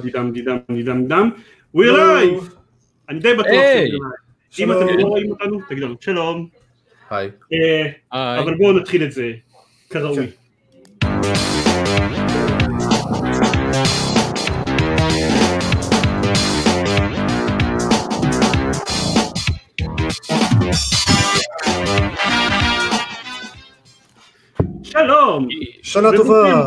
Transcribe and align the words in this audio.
דידם 0.00 0.30
דידם 0.32 0.56
דידם 0.70 1.06
דם, 1.08 1.30
we're 1.76 1.92
live! 1.92 2.44
אני 3.08 3.18
די 3.18 3.34
בטוח. 3.34 3.52
אם 4.58 4.72
אתם 4.72 4.98
לא 4.98 5.06
רואים 5.06 5.30
אותנו, 5.30 5.60
תגידו 5.68 5.86
לנו 5.86 5.96
שלום, 6.00 6.48
היי. 7.10 7.30
אה. 8.12 8.40
אבל 8.40 8.54
בואו 8.54 8.72
נתחיל 8.78 9.04
את 9.04 9.12
זה 9.12 9.32
כראוי. 9.90 10.26
שלום! 24.82 25.48
שנה 25.82 26.08
טובה. 26.16 26.66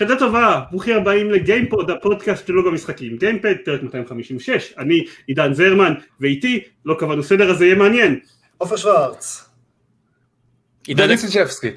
שנה 0.00 0.18
טובה, 0.18 0.60
ברוכים 0.70 0.96
הבאים 0.96 1.30
לגיימפוד, 1.30 1.90
הפודקאסט 1.90 2.46
של 2.46 2.52
בלוג 2.52 2.66
המשחקים, 2.66 3.16
גיימפד, 3.16 3.54
פרק 3.64 3.82
256, 3.82 4.74
אני 4.78 5.04
עידן 5.26 5.52
זרמן, 5.52 5.94
ואיתי, 6.20 6.60
לא 6.84 6.96
קבענו 6.98 7.22
סדר, 7.22 7.50
אז 7.50 7.58
זה 7.58 7.64
יהיה 7.64 7.74
מעניין. 7.74 8.20
עופר 8.58 8.76
שוורץ. 8.76 9.50
עידן 10.86 11.06
דני 11.06 11.16
סיג'בסקי. 11.16 11.70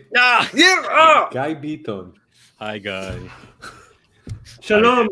גיא 1.32 1.54
ביטון. 1.62 2.12
היי 2.60 2.80
גיא. 2.80 2.92
שלום, 4.62 5.08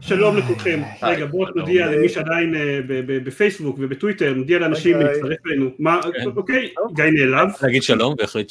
שלום 0.00 0.36
לכולכם. 0.36 0.82
רגע, 1.02 1.26
בואו. 1.26 1.50
נודיע 1.54 1.86
למי 1.86 2.08
שעדיין 2.08 2.54
אה, 2.54 2.80
בפייסבוק 3.06 3.76
ובטוויטר, 3.80 4.34
נודיע 4.34 4.58
לאנשים. 4.58 5.00
להצטרף 5.00 5.46
אלינו. 5.46 5.70
מה, 5.78 6.00
כן. 6.02 6.24
אוקיי, 6.36 6.74
גיא 6.94 7.04
נעלב. 7.04 7.48
להגיד 7.62 7.82
שלום 7.82 8.14
והחליט 8.18 8.48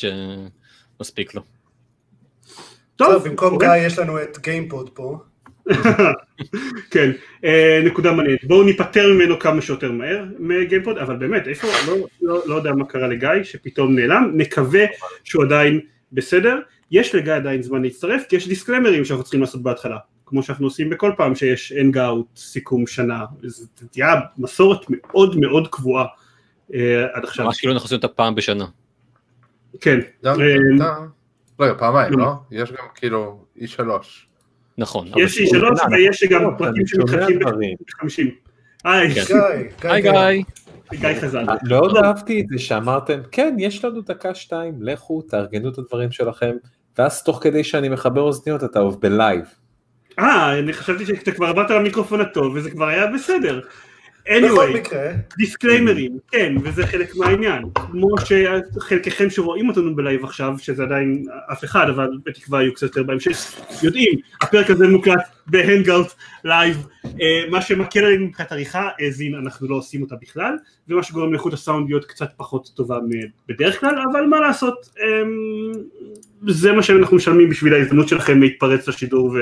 שמספיק 0.99 1.35
לו. 1.35 1.41
טוב, 2.95 3.27
במקום 3.27 3.53
אוקיי. 3.53 3.79
גיא 3.79 3.87
יש 3.87 3.99
לנו 3.99 4.21
את 4.21 4.37
גיימפוד 4.41 4.89
פה. 4.89 5.17
כן, 6.91 7.11
אה, 7.45 7.81
נקודה 7.85 8.11
מעניינת. 8.11 8.43
בואו 8.43 8.63
ניפטר 8.63 9.13
ממנו 9.13 9.39
כמה 9.39 9.61
שיותר 9.61 9.91
מהר 9.91 10.25
מגיימפוד, 10.39 10.97
אבל 10.97 11.15
באמת, 11.15 11.47
איפה, 11.47 11.67
לא, 11.87 11.95
לא, 12.21 12.41
לא 12.45 12.55
יודע 12.55 12.71
מה 12.71 12.85
קרה 12.85 13.07
לגיא, 13.07 13.29
שפתאום 13.43 13.95
נעלם, 13.95 14.31
נקווה 14.33 14.83
שהוא 15.23 15.43
עדיין 15.43 15.79
בסדר. 16.11 16.59
יש 16.91 17.15
לגיא 17.15 17.33
עדיין 17.33 17.61
זמן 17.61 17.81
להצטרף, 17.81 18.23
כי 18.29 18.35
יש 18.35 18.47
דיסקלמרים 18.47 19.05
שאנחנו 19.05 19.23
צריכים 19.23 19.41
לעשות 19.41 19.63
בהתחלה, 19.63 19.97
כמו 20.25 20.43
שאנחנו 20.43 20.65
עושים 20.65 20.89
בכל 20.89 21.11
פעם 21.17 21.35
שיש 21.35 21.73
hangout 21.81 22.27
סיכום 22.35 22.87
שנה. 22.87 23.25
זו 23.43 23.65
תהיה 23.91 24.15
מסורת 24.37 24.85
מאוד 24.89 25.39
מאוד 25.39 25.67
קבועה 25.67 26.05
אה, 26.73 27.05
עד 27.13 27.23
עכשיו. 27.23 27.45
ממש 27.45 27.59
כאילו 27.59 27.73
אנחנו 27.73 27.85
עושים 27.85 27.95
אותה 27.95 28.07
פעם 28.07 28.35
בשנה. 28.35 28.65
כן, 29.81 29.99
רגע, 31.59 31.73
פעמיים, 31.79 32.13
לא. 32.13 32.17
לא? 32.17 32.33
יש 32.51 32.71
גם 32.71 32.85
כאילו 32.95 33.45
אי 33.61 33.67
שלוש. 33.67 34.27
נכון. 34.77 35.07
אבל 35.13 35.21
יש 35.21 35.39
לי 35.39 35.45
סיכום 35.47 35.59
שלוש 35.59 35.79
שנה, 35.79 35.95
ויש 35.95 36.23
גם 36.23 36.41
נכון, 36.41 36.57
פרקים 36.57 36.87
שמתחלקים 36.87 37.39
דברים. 37.39 37.75
ב-50. 37.79 38.23
היי, 38.83 39.15
כן. 39.15 39.21
גיא, 39.81 39.91
היי 39.91 40.01
גיא. 40.01 40.11
גיא. 40.11 40.43
גיא 40.99 41.21
חזן. 41.21 41.45
מאוד 41.69 41.97
אהבתי 41.97 42.41
את 42.41 42.47
זה 42.47 42.57
שאמרתם, 42.57 43.19
כן, 43.31 43.55
יש 43.59 43.85
לנו 43.85 44.01
דקה 44.01 44.35
שתיים, 44.35 44.73
לכו, 44.81 45.21
תארגנו 45.21 45.69
את 45.69 45.77
הדברים 45.77 46.11
שלכם, 46.11 46.55
ואז 46.97 47.23
תוך 47.23 47.39
כדי 47.43 47.63
שאני 47.63 47.89
מחבר 47.89 48.21
אוזניות 48.21 48.63
אתה 48.63 48.79
עוב 48.79 49.01
בלייב. 49.01 49.45
אה, 50.19 50.59
אני 50.59 50.73
חשבתי 50.73 51.05
שאתה 51.05 51.31
כבר 51.31 51.45
עברת 51.45 51.69
למיקרופון 51.69 52.21
הטוב 52.21 52.55
וזה 52.55 52.71
כבר 52.71 52.87
היה 52.87 53.07
בסדר. 53.07 53.61
Anyway, 54.27 54.95
disclaimerים, 55.37 56.17
כן, 56.31 56.55
וזה 56.63 56.87
חלק 56.87 57.15
מהעניין. 57.15 57.63
כמו 57.75 58.09
שחלקכם 58.17 59.29
שרואים 59.29 59.69
אותנו 59.69 59.95
בלייב 59.95 60.23
עכשיו, 60.23 60.53
שזה 60.57 60.83
עדיין 60.83 61.25
אף 61.51 61.63
אחד, 61.63 61.89
אבל 61.89 62.09
בתקווה 62.25 62.61
יהיו 62.61 62.73
קצת 62.73 62.83
יותר 62.83 63.03
בהמשך, 63.03 63.37
יודעים, 63.83 64.19
הפרק 64.41 64.69
הזה 64.69 64.87
מוקלט 64.87 65.21
ב 65.47 65.55
Hangout 65.55 66.07
Live, 66.43 66.87
אה, 67.05 67.49
מה 67.49 67.61
שמקל 67.61 68.05
עלינו 68.05 68.25
מבחינת 68.25 68.51
עריכה, 68.51 68.89
האזין, 68.99 69.35
אנחנו 69.35 69.67
לא 69.67 69.75
עושים 69.75 70.01
אותה 70.01 70.15
בכלל, 70.21 70.55
ומה 70.87 71.03
שגורם 71.03 71.31
לאיכות 71.31 71.53
הסאונד 71.53 71.89
להיות 71.89 72.05
קצת 72.05 72.29
פחות 72.37 72.69
טובה 72.75 72.97
מבדרך 73.49 73.79
כלל, 73.79 73.95
אבל 74.11 74.25
מה 74.25 74.39
לעשות, 74.39 74.89
אמ, 74.99 75.71
זה 76.47 76.71
מה 76.71 76.83
שאנחנו 76.83 77.17
משלמים 77.17 77.49
בשביל 77.49 77.73
ההזדמנות 77.73 78.07
שלכם 78.07 78.41
להתפרץ 78.41 78.87
לשידור 78.87 79.35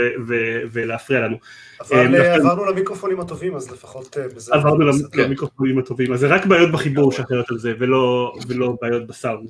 ולהפריע 0.71 1.19
לנו. 1.19 1.37
אבל 1.81 2.15
אה, 2.15 2.21
אה, 2.21 2.35
עברנו 2.35 2.65
למיקרופונים 2.65 3.19
הטובים, 3.19 3.55
אז 3.55 3.71
לפחות 3.71 4.17
אה, 4.17 4.27
בזה. 4.35 4.53
עברנו 4.53 4.85
למיקרופונים 5.13 5.79
הטובים, 5.79 6.13
אז 6.13 6.19
זה 6.19 6.27
רק 6.27 6.45
בעיות 6.45 6.71
בחיבור 6.71 7.11
שאחראית 7.11 7.51
על 7.51 7.57
זה, 7.57 7.73
ולא, 7.79 8.33
ולא 8.47 8.75
בעיות 8.81 9.07
בסאונד. 9.07 9.49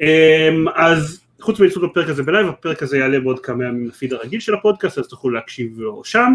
אמ, 0.00 0.64
אז 0.74 1.20
חוץ 1.40 1.60
מלצפות 1.60 1.90
בפרק 1.90 2.08
הזה 2.08 2.22
בלייב, 2.22 2.46
הפרק 2.46 2.82
הזה 2.82 2.98
יעלה 2.98 3.20
בעוד 3.20 3.40
כמה 3.40 3.64
ימים 3.64 3.88
לפיד 3.88 4.12
הרגיל 4.12 4.40
של 4.40 4.54
הפודקאסט, 4.54 4.98
אז 4.98 5.08
תוכלו 5.08 5.30
להקשיב 5.30 5.80
לו 5.80 6.04
שם, 6.04 6.32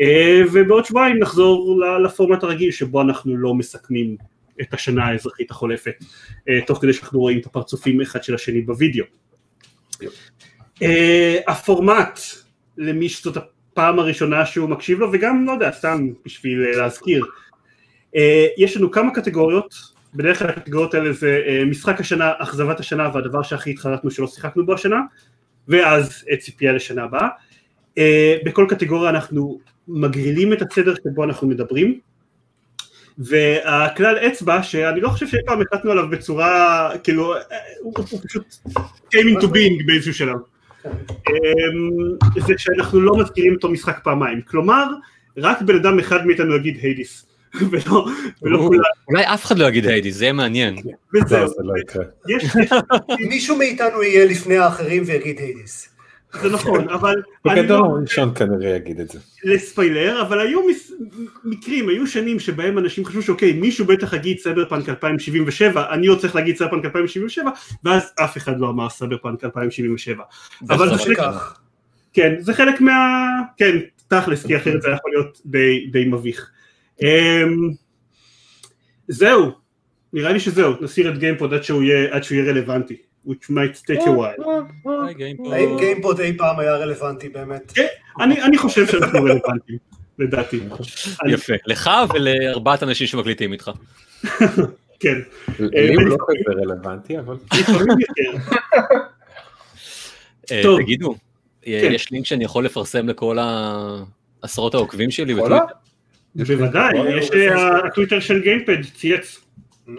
אה, 0.00 0.42
ובעוד 0.52 0.84
שבועיים 0.84 1.18
נחזור 1.18 1.82
לפורמט 2.04 2.42
הרגיל, 2.42 2.70
שבו 2.70 3.02
אנחנו 3.02 3.36
לא 3.36 3.54
מסכמים 3.54 4.16
את 4.60 4.74
השנה 4.74 5.06
האזרחית 5.06 5.50
החולפת, 5.50 5.94
אה, 6.48 6.60
תוך 6.66 6.78
כדי 6.82 6.92
שאנחנו 6.92 7.20
רואים 7.20 7.38
את 7.38 7.46
הפרצופים 7.46 8.00
אחד 8.00 8.24
של 8.24 8.34
השני 8.34 8.60
בווידאו. 8.60 9.04
אה, 10.82 11.38
הפורמט, 11.48 12.20
למי 12.78 13.08
שזאת 13.08 13.36
הפעם 13.36 13.98
הראשונה 13.98 14.46
שהוא 14.46 14.68
מקשיב 14.68 14.98
לו, 14.98 15.12
וגם, 15.12 15.46
לא 15.46 15.52
יודע, 15.52 15.72
סתם 15.72 16.08
בשביל 16.24 16.76
להזכיר, 16.76 17.24
יש 18.58 18.76
לנו 18.76 18.90
כמה 18.90 19.14
קטגוריות, 19.14 19.93
בדרך 20.14 20.38
כלל 20.38 20.48
הקטגוריות 20.48 20.94
האלה 20.94 21.12
זה 21.12 21.42
אה, 21.46 21.64
משחק 21.64 22.00
השנה, 22.00 22.32
אכזבת 22.38 22.80
השנה 22.80 23.10
והדבר 23.14 23.42
שהכי 23.42 23.70
התחרטנו 23.70 24.10
שלא 24.10 24.26
שיחקנו 24.26 24.66
בו 24.66 24.74
השנה, 24.74 25.00
ואז 25.68 26.24
ציפייה 26.38 26.72
לשנה 26.72 27.04
הבאה. 27.04 27.28
אה, 27.98 28.36
בכל 28.44 28.66
קטגוריה 28.68 29.10
אנחנו 29.10 29.60
מגרילים 29.88 30.52
את 30.52 30.62
הסדר 30.62 30.94
שבו 30.94 31.24
אנחנו 31.24 31.48
מדברים, 31.48 32.00
והכלל 33.18 34.18
אצבע, 34.18 34.62
שאני 34.62 35.00
לא 35.00 35.08
חושב 35.08 35.26
שאי 35.26 35.38
פעם 35.46 35.62
החלטנו 35.62 35.90
עליו 35.90 36.10
בצורה, 36.10 36.90
כאילו, 37.04 37.34
אה, 37.34 37.40
הוא 37.80 37.94
הוא 38.10 38.20
פשוט 38.28 38.54
came 39.14 39.38
into 39.38 39.44
being 39.44 39.86
באיזשהו 39.86 40.14
שלב. 40.14 40.36
אמ, 40.86 40.90
זה 42.46 42.54
שאנחנו 42.56 43.00
לא 43.00 43.16
מזכירים 43.16 43.54
אותו 43.54 43.68
משחק 43.68 44.00
פעמיים, 44.04 44.40
כלומר, 44.42 44.84
רק 45.36 45.62
בן 45.62 45.76
אדם 45.76 45.98
אחד 45.98 46.26
מאיתנו 46.26 46.56
יגיד 46.56 46.78
היידיס, 46.82 47.26
ולא 47.70 48.58
כולם, 48.58 48.82
אולי 49.08 49.24
אף 49.24 49.44
אחד 49.44 49.58
לא 49.58 49.66
יגיד 49.66 49.86
היידיס, 49.86 50.12
זה 50.12 50.24
יהיה 50.24 50.32
מעניין. 50.32 50.76
וזהו, 51.14 51.46
לא, 51.58 51.74
לא 52.28 53.18
מישהו 53.30 53.56
מאיתנו 53.56 54.02
יהיה 54.02 54.24
לפני 54.24 54.58
האחרים 54.58 55.02
ויגיד 55.06 55.38
היידיס. 55.38 55.88
זה 56.42 56.50
נכון, 56.50 56.88
אבל 56.88 57.14
אני 57.46 57.62
בגדול 57.62 57.78
לא, 57.78 57.84
הראשון 57.84 58.34
כנראה 58.34 58.76
יגיד 58.76 59.00
את 59.00 59.08
זה. 59.08 59.18
לספיילר, 59.44 60.22
אבל 60.22 60.40
היו 60.40 60.60
מקרים, 61.44 61.88
היו 61.88 62.06
שנים 62.06 62.40
שבהם 62.40 62.78
אנשים 62.78 63.04
חשבו 63.04 63.22
שאוקיי, 63.22 63.52
מישהו 63.52 63.84
בטח 63.86 64.12
יגיד 64.12 64.38
סייברפאנק 64.38 64.88
2077, 64.88 65.90
אני 65.90 66.06
עוד 66.06 66.18
צריך 66.18 66.34
להגיד 66.34 66.56
סייברפאנק 66.56 66.84
2077, 66.84 67.50
ואז 67.84 68.12
אף 68.24 68.36
אחד 68.36 68.60
לא 68.60 68.70
אמר 68.70 68.88
סייברפאנק 68.90 69.44
2077. 69.44 70.22
אבל 70.70 70.88
זה 70.88 71.04
חלק. 71.04 71.18
כן, 72.12 72.34
זה 72.40 72.54
חלק 72.54 72.80
מה... 72.80 73.26
כן, 73.56 73.78
תכלס, 74.08 74.46
כי 74.46 74.56
אחרת 74.56 74.82
זה 74.82 74.88
יכול 74.88 75.10
להיות 75.10 75.40
די, 75.46 75.86
די 75.92 76.04
מביך. 76.04 76.50
Um, 77.00 77.74
זהו, 79.08 79.50
נראה 80.12 80.32
לי 80.32 80.40
שזהו, 80.40 80.72
נשאיר 80.80 81.12
את 81.12 81.18
גיימפוד 81.18 81.54
עד 81.54 81.62
שהוא 81.62 81.82
יהיה, 81.82 82.50
רלוונטי, 82.50 82.96
which 83.26 83.50
might 83.50 83.76
take 83.90 84.00
a 84.00 84.08
while. 84.08 84.44
האם 85.52 85.76
גיימפוד 85.78 86.20
אי 86.20 86.36
פעם 86.38 86.58
היה 86.58 86.76
רלוונטי 86.76 87.28
באמת? 87.28 87.72
כן, 87.74 87.86
אני, 88.20 88.42
אני 88.42 88.58
חושב 88.58 88.86
שאנחנו 88.86 89.18
רלוונטיים, 89.22 89.78
לדעתי. 90.18 90.60
יפה. 91.28 91.52
לך 91.66 91.90
ולארבעת 92.14 92.82
אנשים 92.82 93.06
שמקליטים 93.06 93.52
איתך. 93.52 93.70
כן, 95.00 95.14
לי 95.58 95.94
הוא 95.94 96.02
לא 96.02 96.12
ולפעמים- 96.14 96.42
כזה 96.46 96.60
רלוונטי, 96.60 97.18
אבל. 97.18 97.36
אה. 100.52 100.62
תגידו, 100.78 101.14
אה, 101.66 101.80
כן. 101.82 101.92
יש 101.92 102.10
לינק 102.10 102.26
שאני 102.26 102.44
יכול 102.44 102.64
לפרסם 102.64 103.08
לכל 103.08 103.38
העשרות 104.42 104.74
העוקבים 104.74 105.10
שלי 105.10 105.32
יכולה? 105.32 105.60
בוודאי, 106.34 107.18
יש 107.18 107.28
בפייסבוק. 107.28 107.60
אה, 107.60 107.86
הטוויטר 107.86 108.20
של 108.20 108.42
גיימפד 108.42 108.76
צייץ, 108.94 109.44
Mm, 109.88 109.90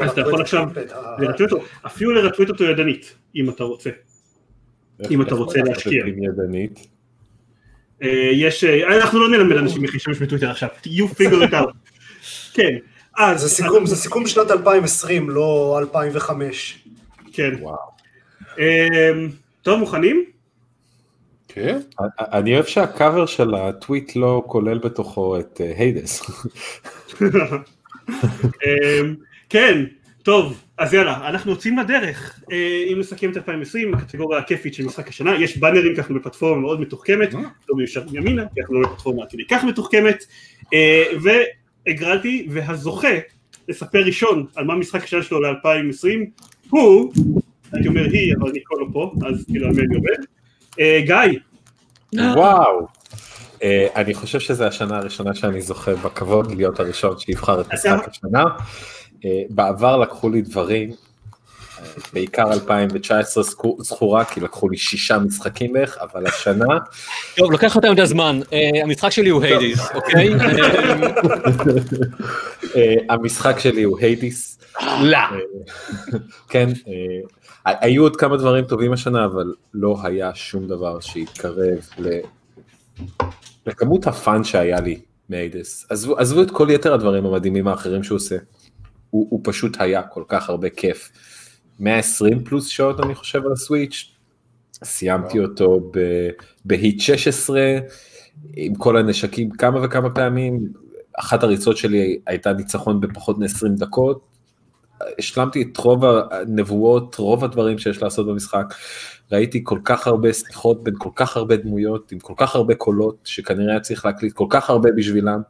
אז 0.00 0.10
אתה 0.10 0.20
יכול 0.20 0.40
עכשיו 0.40 0.68
לרטוויט 1.18 1.52
אותו, 1.52 1.64
אפילו 1.86 2.10
לרטוויט 2.12 2.48
אותו 2.48 2.64
ידנית, 2.64 3.14
אם 3.36 3.50
אתה 3.50 3.64
רוצה. 3.64 3.90
אם 5.10 5.22
אתה 5.22 5.34
רוצה 5.34 5.58
להשקיע. 5.62 6.04
אה, 8.02 8.30
יש, 8.32 8.64
אה, 8.64 8.96
אנחנו 8.96 9.20
לא 9.20 9.28
נלמד 9.38 9.56
אנשים 9.56 9.84
איך 9.84 9.94
להשתמש 9.94 10.18
בטוויטר 10.18 10.50
עכשיו, 10.50 10.68
you 10.84 11.04
figure 11.14 11.50
it 11.50 11.52
out. 11.52 11.72
כן, 12.54 12.76
אז, 13.18 13.40
זה 13.40 13.48
סיכום, 13.48 13.86
זה 13.86 13.96
סיכום 13.96 14.26
שנת 14.26 14.50
2020, 14.50 15.30
לא 15.30 15.78
2005. 15.80 16.84
כן. 17.32 17.54
וואו. 17.60 17.76
אמ, 18.58 18.64
טוב, 19.62 19.80
מוכנים? 19.80 20.24
כן? 21.54 21.78
אני 22.18 22.54
אוהב 22.54 22.64
שהקאבר 22.64 23.26
של 23.26 23.54
הטוויט 23.54 24.16
לא 24.16 24.42
כולל 24.46 24.78
בתוכו 24.78 25.38
את 25.38 25.60
אה, 25.60 25.72
היידס. 25.76 26.22
אמ, 28.66 29.14
כן, 29.48 29.84
טוב, 30.22 30.62
אז 30.78 30.94
יאללה, 30.94 31.28
אנחנו 31.28 31.50
יוצאים 31.50 31.78
לדרך. 31.78 32.40
אה, 32.52 32.84
אם 32.92 32.98
נסכם 32.98 33.30
את 33.30 33.36
2020, 33.36 33.94
הקטגוריה 33.94 34.38
הכיפית 34.38 34.74
של 34.74 34.84
משחק 34.84 35.08
השנה, 35.08 35.42
יש 35.42 35.58
באנרים, 35.58 35.94
כי 35.94 36.00
אנחנו 36.00 36.14
בפלטפורמה 36.14 36.60
מאוד 36.60 36.80
מתוחכמת, 36.80 37.34
לא 37.68 37.76
מישר 37.76 38.02
ימינה, 38.12 38.44
כי 38.54 38.60
אנחנו 38.60 38.80
לא 38.80 38.88
בפלטפורמה 38.88 39.22
עד 39.22 39.30
כדי 39.30 39.44
כך 39.50 39.64
מתוחכמת, 39.64 40.24
אה, 40.74 41.04
והגרלתי, 41.86 42.46
והזוכה 42.50 43.18
לספר 43.68 43.98
ראשון 43.98 44.46
על 44.56 44.64
מה 44.64 44.74
משחק 44.74 45.04
השנה 45.04 45.22
שלו 45.22 45.40
ל-2020, 45.40 46.42
הוא, 46.70 47.12
הייתי 47.72 47.88
אומר 47.88 48.04
היא, 48.04 48.34
אבל 48.40 48.52
ניקו 48.52 48.80
לא 48.80 48.86
פה, 48.92 49.12
אז 49.26 49.44
כאילו 49.50 49.66
על 49.66 49.72
מי 49.72 49.82
אני 49.82 49.96
עובד, 49.96 50.08
אה, 50.10 50.39
גיא, 50.78 51.38
וואו. 52.14 52.86
אה, 53.62 53.86
אני 53.96 54.14
חושב 54.14 54.40
שזו 54.40 54.64
השנה 54.64 54.98
הראשונה 54.98 55.34
שאני 55.34 55.60
זוכה 55.60 55.94
בכבוד 55.94 56.54
להיות 56.56 56.80
הראשון 56.80 57.18
שיבחר 57.18 57.60
את 57.60 57.72
משחק 57.74 58.08
השנה. 58.08 58.44
אה, 59.24 59.30
בעבר 59.50 59.96
לקחו 59.96 60.30
לי 60.30 60.42
דברים, 60.42 60.90
אה, 60.90 61.84
בעיקר 62.12 62.52
2019 62.52 63.42
זכו- 63.42 63.76
זכורה, 63.80 64.24
כי 64.24 64.40
לקחו 64.40 64.68
לי 64.68 64.76
שישה 64.76 65.18
משחקים 65.18 65.72
בערך, 65.72 65.98
אבל 66.00 66.26
השנה, 66.26 66.78
טוב, 67.36 67.52
לוקח 67.52 67.76
אותם 67.76 67.92
את 67.92 67.98
הזמן. 67.98 68.40
אה, 68.52 68.82
המשחק 68.82 69.10
שלי 69.10 69.28
הוא 69.30 69.42
היידיס, 69.42 69.80
אוקיי? 69.94 70.34
אה, 70.34 70.38
אה, 72.76 72.94
המשחק 73.08 73.58
שלי 73.58 73.82
הוא 73.82 73.98
היידיס. 74.00 74.58
לא. 75.02 75.18
כן, 76.48 76.68
אה, 76.68 76.92
היו 77.64 78.02
עוד 78.02 78.16
כמה 78.16 78.36
דברים 78.36 78.64
טובים 78.64 78.92
השנה, 78.92 79.24
אבל 79.24 79.54
לא 79.74 79.96
היה 80.02 80.34
שום 80.34 80.66
דבר 80.66 81.00
שהתקרב 81.00 81.78
ל- 81.98 82.20
לכמות 83.66 84.06
ה 84.06 84.16
fun 84.16 84.44
שהיה 84.44 84.80
לי 84.80 85.00
מהיידס. 85.28 85.86
עזבו, 85.90 86.18
עזבו 86.18 86.42
את 86.42 86.50
כל 86.50 86.68
יתר 86.70 86.94
הדברים 86.94 87.26
המדהימים 87.26 87.68
האחרים 87.68 88.02
שהוא 88.02 88.16
עושה. 88.16 88.36
הוא, 89.10 89.26
הוא 89.30 89.40
פשוט 89.44 89.76
היה 89.80 90.02
כל 90.02 90.22
כך 90.28 90.50
הרבה 90.50 90.70
כיף. 90.70 91.10
120 91.80 92.44
פלוס 92.44 92.66
שעות 92.66 93.00
אני 93.00 93.14
חושב 93.14 93.46
על 93.46 93.52
הסוויץ', 93.52 94.10
סיימתי 94.84 95.38
אותו 95.38 95.80
ב- 95.94 96.28
בהיט 96.64 97.00
16 97.00 97.78
עם 98.56 98.74
כל 98.74 98.96
הנשקים 98.96 99.50
כמה 99.50 99.80
וכמה 99.84 100.10
פעמים, 100.10 100.72
אחת 101.18 101.42
הריצות 101.42 101.76
שלי 101.76 102.18
הייתה 102.26 102.52
ניצחון 102.52 103.00
בפחות 103.00 103.38
מ-20 103.38 103.68
דקות, 103.76 104.29
השלמתי 105.18 105.62
את 105.62 105.76
רוב 105.76 106.04
הנבואות, 106.04 107.14
רוב 107.18 107.44
הדברים 107.44 107.78
שיש 107.78 108.02
לעשות 108.02 108.26
במשחק, 108.26 108.74
ראיתי 109.32 109.60
כל 109.64 109.78
כך 109.84 110.06
הרבה 110.06 110.32
שיחות 110.32 110.84
בין 110.84 110.94
כל 110.98 111.10
כך 111.14 111.36
הרבה 111.36 111.56
דמויות, 111.56 112.12
עם 112.12 112.18
כל 112.18 112.34
כך 112.36 112.54
הרבה 112.54 112.74
קולות, 112.74 113.16
שכנראה 113.24 113.70
היה 113.70 113.80
צריך 113.80 114.04
להקליט 114.04 114.32
כל 114.32 114.46
כך 114.50 114.70
הרבה 114.70 114.92
בשבילם. 114.96 115.40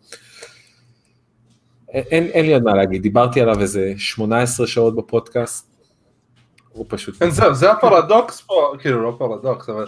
אין, 1.88 2.24
אין 2.24 2.46
לי 2.46 2.54
עוד 2.54 2.62
מה 2.62 2.74
להגיד, 2.74 3.02
דיברתי 3.02 3.40
עליו 3.40 3.60
איזה 3.60 3.92
18 3.96 4.66
שעות 4.66 4.96
בפודקאסט, 4.96 5.70
הוא 6.72 6.86
פשוט... 6.88 7.16
כן, 7.16 7.30
זהו, 7.30 7.54
זה 7.54 7.72
הפרדוקס 7.72 8.40
פה, 8.40 8.74
כאילו 8.78 9.02
לא 9.02 9.16
פרדוקס, 9.18 9.68
אבל 9.68 9.86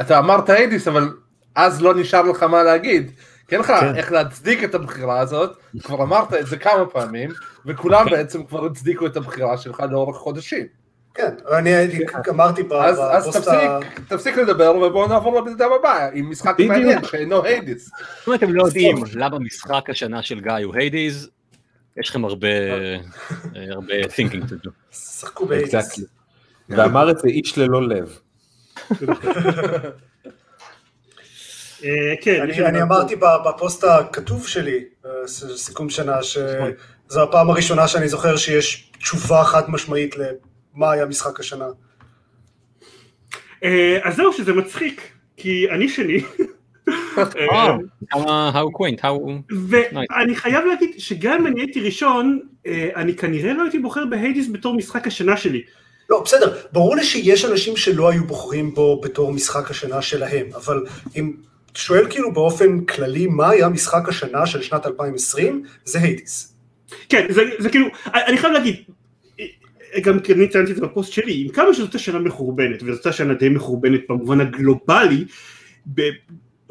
אתה 0.00 0.18
אמרת 0.18 0.50
היידיס, 0.50 0.88
אבל 0.88 1.08
אז 1.54 1.82
לא 1.82 1.94
נשאר 1.94 2.22
לך 2.22 2.42
מה 2.42 2.62
להגיד. 2.62 3.10
כי 3.48 3.54
אין 3.54 3.60
לך 3.60 3.66
כן. 3.66 3.94
איך 3.94 4.12
להצדיק 4.12 4.64
את 4.64 4.74
הבחירה 4.74 5.20
הזאת, 5.20 5.56
כבר 5.82 6.02
אמרת 6.02 6.34
את 6.34 6.46
זה 6.46 6.56
כמה 6.56 6.86
פעמים, 6.86 7.30
וכולם 7.68 8.06
בעצם 8.10 8.44
כבר 8.44 8.64
הצדיקו 8.64 9.06
את 9.06 9.16
הבחירה 9.16 9.58
שלך 9.58 9.82
לאורך 9.90 10.16
חודשים. 10.16 10.66
כן, 11.14 11.34
אני 11.58 11.70
הייתי- 11.74 12.04
אמרתי 12.28 12.62
אז 12.80 12.98
אז 13.10 13.28
בפוסט 13.28 13.48
ה... 13.48 13.80
תפסיק, 13.80 14.00
תפסיק 14.08 14.36
לדבר 14.36 14.76
ובואו 14.76 15.08
נעבור 15.08 15.40
לבן 15.40 15.50
אדם 15.52 15.70
הבא, 15.80 16.08
עם 16.12 16.30
משחק. 16.30 16.56
מעניין 16.68 17.04
שאינו 17.04 17.44
היידיס. 17.44 17.90
אם 18.28 18.34
אתם 18.34 18.54
לא 18.54 18.64
יודעים 18.66 18.96
למה 19.14 19.38
משחק 19.38 19.90
השנה 19.90 20.22
של 20.22 20.40
גיא 20.40 20.52
הוא 20.64 20.74
היידיז, 20.74 21.30
יש 22.00 22.10
לכם 22.10 22.24
הרבה 22.24 22.48
אה, 22.48 22.98
הרבה 23.70 23.94
thinking 24.02 24.42
to 24.50 24.66
do. 24.66 24.70
שחקו. 24.96 25.44
Exactly. 25.44 26.02
ואמר 26.68 27.10
את 27.10 27.18
זה 27.18 27.28
איש 27.28 27.58
ללא 27.58 27.88
לב. 27.88 28.18
אה, 31.84 32.14
כן, 32.20 32.64
אני 32.66 32.82
אמרתי 32.82 33.16
בפוסט 33.16 33.84
הכתוב 33.84 34.46
שלי, 34.46 34.84
אה, 35.06 35.10
סיכום 35.56 35.90
שנה, 35.90 36.22
שזו 37.10 37.22
הפעם 37.22 37.50
הראשונה 37.50 37.88
שאני 37.88 38.08
זוכר 38.08 38.36
שיש 38.36 38.90
תשובה 38.98 39.44
חד 39.44 39.70
משמעית 39.70 40.14
למה 40.16 40.92
היה 40.92 41.06
משחק 41.06 41.40
השנה. 41.40 41.66
אה, 43.64 43.98
אז 44.02 44.16
זהו 44.16 44.32
שזה 44.32 44.52
מצחיק, 44.52 45.02
כי 45.36 45.70
אני 45.70 45.88
שני. 45.88 46.20
אה, 47.18 47.24
כמה- 48.10 48.50
how 48.54 48.78
quaint, 48.78 49.00
how... 49.02 49.30
ואני 49.68 50.36
חייב 50.36 50.64
להגיד 50.64 50.90
שגם 50.98 51.38
אם 51.40 51.46
אני 51.46 51.60
הייתי 51.60 51.80
ראשון, 51.80 52.40
אה, 52.66 52.88
אני 52.96 53.16
כנראה 53.16 53.52
לא 53.52 53.62
הייתי 53.62 53.78
בוחר 53.78 54.04
בהיידיס 54.10 54.46
בתור 54.52 54.74
משחק 54.76 55.06
השנה 55.06 55.36
שלי. 55.36 55.62
לא, 56.10 56.22
בסדר, 56.24 56.56
ברור 56.72 56.96
לי 56.96 57.04
שיש 57.04 57.44
אנשים 57.44 57.76
שלא 57.76 58.08
היו 58.10 58.24
בוחרים 58.24 58.74
בו 58.74 59.00
בתור 59.00 59.32
משחק 59.32 59.70
השנה 59.70 60.02
שלהם, 60.02 60.46
אבל 60.54 60.84
אם 61.16 61.32
שואל 61.74 62.10
כאילו 62.10 62.32
באופן 62.32 62.80
כללי 62.84 63.26
מה 63.26 63.50
היה 63.50 63.68
משחק 63.68 64.08
השנה 64.08 64.46
של 64.46 64.62
שנת 64.62 64.86
2020, 64.86 65.62
זה 65.84 65.98
היידיס. 65.98 66.57
כן, 67.08 67.26
זה, 67.30 67.42
זה 67.58 67.70
כאילו, 67.70 67.86
אני 68.06 68.38
חייב 68.38 68.52
להגיד, 68.52 68.76
גם 70.02 70.20
כי 70.20 70.32
אני 70.32 70.48
ציינתי 70.48 70.70
את 70.70 70.76
זה 70.76 70.82
בפוסט 70.82 71.12
שלי, 71.12 71.42
עם 71.42 71.48
כמה 71.48 71.74
שזאת 71.74 71.94
השנה 71.94 72.18
מחורבנת, 72.18 72.82
וזאת 72.82 73.06
השנה 73.06 73.34
די 73.34 73.48
מחורבנת 73.48 74.00
במובן 74.08 74.40
הגלובלי, 74.40 75.24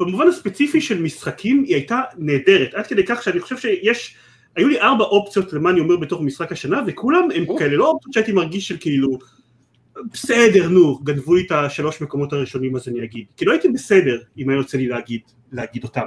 במובן 0.00 0.28
הספציפי 0.28 0.80
של 0.80 1.02
משחקים 1.02 1.64
היא 1.66 1.74
הייתה 1.74 2.00
נהדרת, 2.18 2.74
עד 2.74 2.86
כדי 2.86 3.02
כך 3.06 3.22
שאני 3.22 3.40
חושב 3.40 3.58
שיש, 3.58 4.16
היו 4.56 4.68
לי 4.68 4.80
ארבע 4.80 5.04
אופציות 5.04 5.52
למה 5.52 5.70
אני 5.70 5.80
אומר 5.80 5.96
בתור 5.96 6.22
משחק 6.22 6.52
השנה, 6.52 6.82
וכולם 6.86 7.28
הם 7.34 7.58
כאלה 7.58 7.76
לא 7.76 7.86
אופציות 7.88 8.14
שהייתי 8.14 8.32
מרגיש 8.32 8.68
של 8.68 8.76
כאילו, 8.80 9.18
בסדר, 10.12 10.68
נו, 10.68 10.98
גנבו 10.98 11.34
לי 11.34 11.42
את 11.46 11.52
השלוש 11.52 12.00
מקומות 12.00 12.32
הראשונים 12.32 12.76
אז 12.76 12.88
אני 12.88 13.04
אגיד, 13.04 13.24
כאילו 13.36 13.52
הייתי 13.52 13.68
בסדר 13.68 14.18
אם 14.38 14.48
היה 14.48 14.56
יוצא 14.56 14.78
לי 14.78 14.88
להגיד, 14.88 15.20
להגיד 15.52 15.84
אותם. 15.84 16.06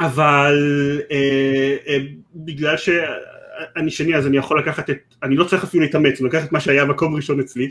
אבל 0.00 0.58
אה, 1.10 1.76
אה, 1.88 1.98
בגלל 2.34 2.76
שאני 2.76 3.90
שני 3.90 4.16
אז 4.16 4.26
אני 4.26 4.36
יכול 4.36 4.60
לקחת 4.60 4.90
את, 4.90 4.98
אני 5.22 5.36
לא 5.36 5.44
צריך 5.44 5.64
אפילו 5.64 5.82
להתאמץ, 5.82 6.20
אני 6.20 6.24
לוקח 6.24 6.44
את 6.44 6.52
מה 6.52 6.60
שהיה 6.60 6.84
מקום 6.84 7.14
ראשון 7.14 7.40
אצלי, 7.40 7.68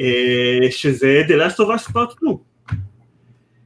אה, 0.00 0.58
שזה 0.70 1.22
The 1.28 1.32
Last 1.32 1.56
of 1.56 1.68
Us 1.68 1.92
Part 1.92 2.16
2, 2.16 2.36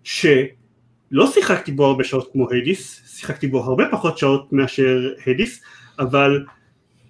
שלא 0.05 1.31
שיחקתי 1.33 1.73
בו 1.73 1.87
הרבה 1.87 2.05
שעות 2.05 2.29
כמו 2.33 2.51
היידיס, 2.51 3.03
שיחקתי 3.17 3.47
בו 3.47 3.65
הרבה 3.65 3.85
פחות 3.91 4.19
שעות 4.19 4.53
מאשר 4.53 5.15
היידיס, 5.27 5.61
אבל 5.99 6.45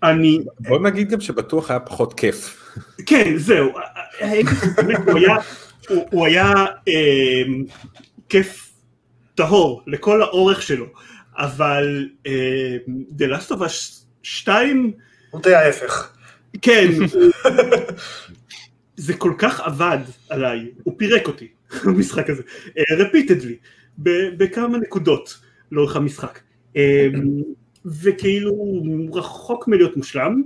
אני, 0.03 0.39
בוא 0.61 0.79
נגיד 0.79 1.11
גם 1.11 1.21
שבטוח 1.21 1.71
היה 1.71 1.81
פחות 1.81 2.15
כיף. 2.15 2.73
כן 3.07 3.37
זהו, 3.37 3.73
היידיס 4.21 4.65
באמת 4.77 4.99
הוא 5.07 5.19
היה, 5.19 5.37
הוא, 5.89 6.07
הוא 6.11 6.27
היה 6.27 6.53
אה, 6.89 7.43
כיף 8.29 8.68
טהור 9.39 9.83
לכל 9.87 10.23
האורך 10.23 10.63
שלו, 10.63 10.87
אבל 11.37 12.09
אה, 12.27 12.77
The 13.19 13.23
Last 13.23 13.51
of 13.51 13.59
Us 13.59 14.05
2 14.23 14.93
הוא 15.31 15.43
די 15.43 15.55
ההפך. 15.55 16.13
כן, 16.63 16.89
זה 18.97 19.15
כל 19.15 19.33
כך 19.39 19.61
עבד 19.61 19.99
עליי, 20.29 20.71
הוא 20.85 20.95
פירק 20.97 21.27
אותי, 21.27 21.49
המשחק 21.85 22.31
הזה, 22.31 22.43
repeatedly, 22.99 23.57
בכמה 24.39 24.79
נקודות 24.79 25.39
לאורך 25.73 25.97
המשחק, 25.97 26.41
אה, 26.77 27.09
וכאילו 27.87 28.51
הוא 28.51 29.19
רחוק 29.19 29.69
מלהיות 29.69 29.97
מושלם, 29.97 30.43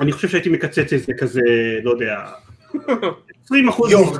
אני 0.00 0.12
חושב 0.12 0.28
שהייתי 0.28 0.48
מקצץ 0.48 0.92
איזה 0.92 1.12
כזה, 1.18 1.40
לא 1.82 1.90
יודע, 1.90 2.30
20 3.44 3.68
אחוז, 3.68 3.92
יום, 3.92 4.16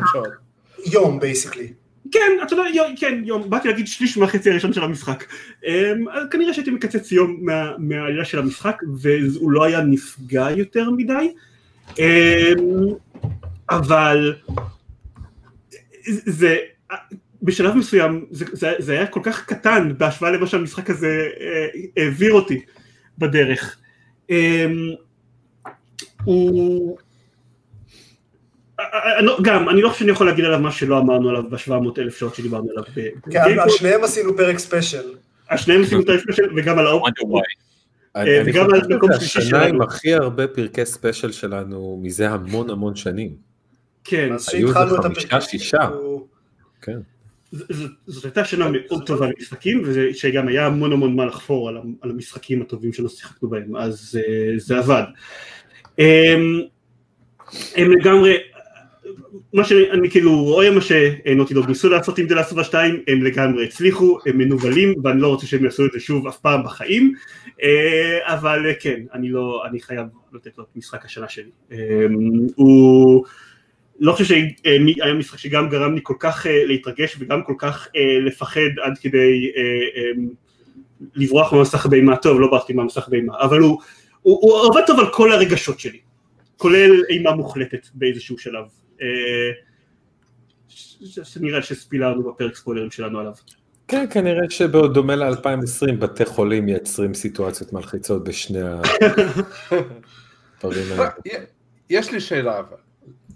יום 0.93 1.21
basically. 1.21 1.73
כן, 2.13 2.33
אתה 2.43 2.55
יודע, 2.55 2.65
יום, 2.75 2.95
כן, 2.97 3.23
יום, 3.25 3.51
באתי 3.51 3.69
להגיד 3.69 3.87
שליש 3.87 4.17
מהחצי 4.17 4.51
הראשון 4.51 4.73
של 4.73 4.85
המשחק. 4.85 5.25
אמ, 5.67 6.05
כנראה 6.31 6.55
שהייתי 6.55 6.71
מקצץ 6.71 7.13
יום 7.13 7.37
מה- 7.41 7.73
מהעלילה 7.79 8.25
של 8.25 8.39
המשחק, 8.39 8.77
והוא 8.97 9.51
לא 9.51 9.65
היה 9.65 9.81
נפגע 9.81 10.49
יותר 10.57 10.91
מדי, 10.91 11.35
אמ, 11.99 12.05
אבל 13.71 14.35
זה, 16.09 16.57
בשלב 17.43 17.75
מסוים, 17.75 18.25
זה, 18.31 18.45
זה, 18.53 18.73
זה 18.79 18.93
היה 18.93 19.07
כל 19.07 19.21
כך 19.23 19.47
קטן 19.47 19.93
בהשוואה 19.99 20.31
למה 20.33 20.47
שהמשחק 20.47 20.91
הזה 20.91 21.29
אה, 21.41 21.67
העביר 21.97 22.33
אותי 22.33 22.61
בדרך. 23.19 23.77
אמ, 24.31 24.91
הוא... 26.25 26.99
אני 28.93 29.27
לא- 29.27 29.39
גם, 29.43 29.69
אני 29.69 29.83
לא 29.83 29.89
חושב 29.89 29.99
שאני 30.01 30.11
יכול 30.11 30.27
להגיד 30.27 30.45
עליו 30.45 30.59
מה 30.61 30.73
שלא 30.73 30.99
אמרנו 30.99 31.29
עליו 31.29 31.43
ב-700 31.51 31.73
אלף 31.99 32.19
שעות 32.19 32.35
שדיברנו 32.35 32.71
עליו. 32.71 32.85
כן, 33.31 33.59
על-. 33.59 33.69
שניהם 33.71 34.05
עשינו 34.05 34.37
פרק 34.37 34.59
ספיישל. 34.59 35.03
על 35.49 35.59
שניהם 35.59 35.83
עשינו 35.83 36.01
את 36.03 36.09
ההפרש 36.09 36.37
וגם 36.57 36.79
על 36.79 36.87
האופ... 36.87 37.03
wonder 37.09 37.23
why. 37.27 37.63
אני 38.17 38.41
אני 38.41 38.51
וגם 38.51 38.67
על 38.75 38.81
מקום 38.97 39.11
שלישי 39.19 39.39
השנה 39.39 39.63
עם 39.63 39.69
שלנו. 39.69 39.85
הכי 39.85 40.15
הרבה 40.15 40.47
פרקי 40.47 40.87
ספיישל 40.87 41.33
שלנו 41.33 42.01
מזה 42.03 42.31
המון 42.31 42.71
המון 42.71 42.97
שנים. 42.97 43.31
כן, 44.05 44.33
אז 44.33 44.49
היו 44.55 44.69
שהתחלנו 44.69 44.97
את 44.97 45.01
חמישה, 45.05 45.27
הפרק. 45.29 45.41
שישה. 45.43 45.85
הוא- 45.85 46.27
כן. 46.83 46.99
זאת 48.07 48.25
הייתה 48.25 48.45
שנה 48.45 48.69
מאוד 48.71 49.07
טובה 49.07 49.27
למשחקים, 49.27 49.83
ושגם 49.85 50.49
היה 50.49 50.67
המון 50.67 50.93
המון 50.93 51.17
מה 51.17 51.27
לחפור 51.27 51.69
על 51.69 51.77
המשחקים 52.11 52.63
הטובים 52.63 52.93
שלא 52.93 53.09
שיחקנו 53.09 53.49
בהם, 53.49 53.77
אז 53.77 54.19
אה, 54.29 54.53
זה 54.59 54.79
עבד. 54.79 55.03
אמ, 55.99 56.05
הם 57.77 57.91
לגמרי, 57.93 58.37
מה 59.53 59.65
שאני 59.65 60.11
כאילו 60.11 60.45
רואה 60.45 60.71
מה 60.71 60.81
שנוטי 60.81 61.55
דוג 61.55 61.69
ניסו 61.69 61.89
לעשות 61.89 62.19
עם 62.19 62.27
דלסטובה 62.27 62.65
2, 62.65 63.03
הם 63.09 63.23
לגמרי 63.23 63.65
הצליחו, 63.65 64.19
הם 64.27 64.39
מנוולים, 64.39 64.95
ואני 65.05 65.21
לא 65.21 65.29
רוצה 65.29 65.47
שהם 65.47 65.65
יעשו 65.65 65.87
את 65.87 65.93
זה 65.93 66.01
שוב 66.01 66.27
אף 66.27 66.39
פעם 66.39 66.65
בחיים, 66.65 67.15
אה, 67.63 68.19
אבל 68.35 68.67
אה, 68.67 68.75
כן, 68.75 69.01
אני 69.13 69.29
לא, 69.29 69.63
אני 69.71 69.81
חייב 69.81 70.07
לתת 70.33 70.59
לו 70.59 70.65
את 70.65 70.77
משחק 70.77 71.05
השנה 71.05 71.29
שלי. 71.29 71.51
אמ, 71.73 71.77
הוא... 72.55 73.25
לא 74.01 74.13
חושב 74.13 74.25
שהיה 74.25 75.15
משחק 75.15 75.39
שגם 75.39 75.69
גרם 75.69 75.95
לי 75.95 76.01
כל 76.03 76.15
כך 76.19 76.47
אה, 76.47 76.65
להתרגש 76.65 77.17
וגם 77.19 77.43
כל 77.43 77.55
כך 77.59 77.89
אה, 77.97 78.21
לפחד 78.21 78.61
עד 78.83 78.99
כדי 78.99 79.53
אה, 79.57 79.63
אה, 79.97 80.11
לברוח 81.15 81.53
מהמסך 81.53 81.87
באימה, 81.87 82.17
טוב 82.17 82.41
לא 82.41 82.51
ברחתי 82.51 82.73
מהמסך 82.73 83.09
באימה, 83.09 83.41
אבל 83.41 83.59
הוא, 83.59 83.81
הוא, 84.23 84.39
הוא 84.43 84.53
עובד 84.53 84.83
טוב 84.87 84.99
על 84.99 85.07
כל 85.13 85.33
הרגשות 85.33 85.81
שלי, 85.81 85.99
כולל 86.57 87.03
אימה 87.09 87.35
מוחלטת 87.35 87.87
באיזשהו 87.95 88.39
שלב, 88.39 88.65
אה, 88.65 88.82
שנראה 91.25 91.63
שספילרנו 91.63 92.33
בפרק 92.33 92.57
ספוילרים 92.57 92.91
שלנו 92.91 93.19
עליו. 93.21 93.33
כן, 93.89 94.07
כנראה 94.11 94.51
שבדומה 94.51 95.17
ל-2020 95.17 95.93
בתי 95.99 96.25
חולים 96.25 96.67
מייצרים 96.67 97.15
סיטואציות 97.15 97.73
מלחיצות 97.73 98.25
בשני 98.25 98.59
הדברים 98.61 100.87
האלה. 100.93 101.09
יש 101.91 102.13
לי 102.13 102.21
שאלה 102.21 102.59
אבל, 102.59 102.77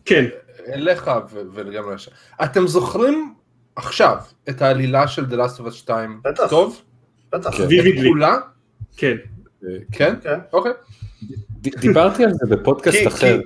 כן, 0.04 0.25
אליך 0.68 1.11
ו- 1.32 1.40
ולגם 1.52 1.92
לשם. 1.94 2.11
אתם 2.44 2.66
זוכרים 2.66 3.35
עכשיו 3.76 4.16
את 4.49 4.62
העלילה 4.62 5.08
של 5.08 5.25
The 5.25 5.35
Last 5.35 5.61
of 5.61 5.68
Us 5.68 5.70
2 5.70 6.20
בטח. 6.25 6.50
טוב? 6.50 6.82
בטח. 7.32 7.56
כן. 7.56 7.62
ויבידלי, 7.68 8.08
כולה? 8.08 8.37
כן, 8.96 9.16
כן? 9.92 10.14
כן. 10.23 10.38
אוקיי. 10.52 10.73
דיברתי 11.61 12.25
על 12.25 12.32
זה 12.32 12.56
בפודקאסט 12.56 13.06
אחר. 13.06 13.40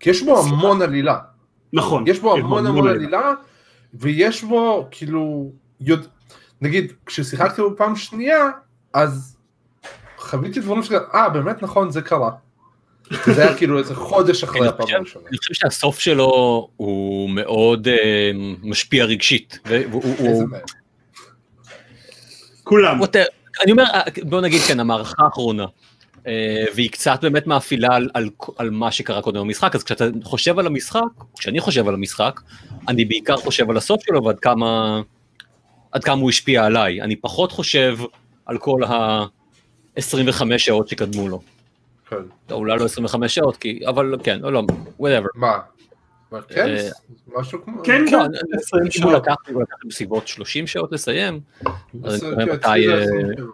כי 0.00 0.10
יש 0.10 0.22
בו 0.22 0.40
המון 0.40 0.82
עלילה. 0.82 1.18
נכון, 1.72 2.04
יש 2.06 2.18
בו 2.18 2.36
המון 2.36 2.66
המון 2.66 2.88
עלילה, 2.88 3.32
ויש 3.94 4.44
בו 4.44 4.88
כאילו, 4.90 5.50
יודע- 5.80 6.06
נגיד, 6.60 6.92
כששיחקתי 7.06 7.62
בו 7.62 7.76
פעם 7.76 7.96
שנייה, 7.96 8.48
אז 8.94 9.36
חוויתי 10.18 10.60
דברים 10.60 10.82
שכאלה, 10.82 11.00
אה 11.14 11.28
באמת 11.28 11.62
נכון 11.62 11.90
זה 11.90 12.02
קרה. 12.02 12.30
זה 13.26 13.42
היה 13.42 13.56
כאילו 13.56 13.78
איזה 13.78 13.94
חודש 13.94 14.44
אחרי 14.44 14.68
הפעם 14.68 14.86
הראשונה. 14.96 15.28
אני 15.28 15.38
חושב 15.38 15.54
שהסוף 15.54 15.98
שלו 15.98 16.68
הוא 16.76 17.30
מאוד 17.30 17.88
אה, 17.88 18.30
משפיע 18.62 19.04
רגשית. 19.04 19.58
כולם. 22.64 23.00
אני 23.64 23.72
אומר, 23.72 23.84
אה, 23.84 24.00
בוא 24.22 24.40
נגיד 24.40 24.60
כן, 24.60 24.80
המערכה 24.80 25.22
האחרונה, 25.24 25.66
והיא 26.74 26.90
קצת 26.90 27.18
באמת 27.22 27.46
מאפילה 27.46 27.88
על, 27.96 28.10
על, 28.14 28.30
על 28.58 28.70
מה 28.70 28.90
שקרה 28.90 29.22
קודם 29.22 29.40
במשחק, 29.40 29.74
אז 29.74 29.84
כשאתה 29.84 30.04
חושב 30.24 30.58
על 30.58 30.66
המשחק, 30.66 31.00
כשאני 31.38 31.60
חושב 31.60 31.88
על 31.88 31.94
המשחק, 31.94 32.40
אני 32.88 33.04
בעיקר 33.04 33.36
חושב 33.36 33.70
על 33.70 33.76
הסוף 33.76 34.02
שלו 34.04 34.24
ועד 34.24 34.40
כמה, 34.40 35.00
עד 35.92 36.04
כמה 36.04 36.20
הוא 36.20 36.30
השפיע 36.30 36.64
עליי. 36.64 37.02
אני 37.02 37.16
פחות 37.16 37.52
חושב 37.52 37.96
על 38.46 38.58
כל 38.58 38.84
ה-25 38.84 40.02
שעות 40.58 40.88
שקדמו 40.88 41.28
לו. 41.28 41.40
כן. 42.08 42.16
אולי 42.50 42.78
לא 42.78 42.84
25 42.84 43.34
שעות, 43.34 43.56
כי, 43.56 43.80
אבל 43.88 44.14
כן, 44.22 44.40
לא, 44.40 44.52
לא, 44.52 44.62
whatever. 45.00 45.28
מה? 45.34 45.58
מה, 46.32 46.42
כן? 46.42 46.68
אה, 46.68 46.88
משהו 47.36 47.64
כמו... 47.64 47.82
כן, 47.84 48.04
אני- 48.14 48.38
20 48.62 48.82
אם 48.82 48.86
הוא 48.86 48.90
שעות. 48.90 49.26
הוא 49.48 49.62
לקח 49.62 49.74
בסביבות 49.86 50.28
30 50.28 50.66
שעות 50.66 50.92
לסיים, 50.92 51.40
אז 52.04 52.20
כן, 52.20 52.48
אה. 52.64 52.84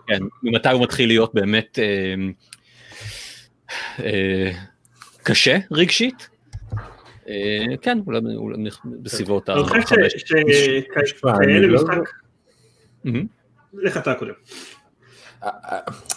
כן, 0.07 0.23
ממתי 0.43 0.69
הוא 0.69 0.83
מתחיל 0.83 1.09
להיות 1.09 1.35
באמת 1.35 1.79
אה, 1.79 1.85
אה, 1.85 2.15
קשה 5.23 5.59
רגשית. 5.71 6.29
אה, 7.29 7.65
כן, 7.83 7.99
אולי 8.07 8.21
בסביבות 9.03 9.51
אני 9.51 9.63
חושב 9.65 9.79
החמש. 9.79 10.13
ש- 10.17 10.33
ש- 10.53 11.13
תשמע, 11.15 11.31
אני 11.37 11.47
כאלה 11.47 11.67
לא- 11.67 11.83
משחק. 11.83 12.11
לך 13.73 13.97
אתה 13.97 14.15
קודם. 14.15 14.33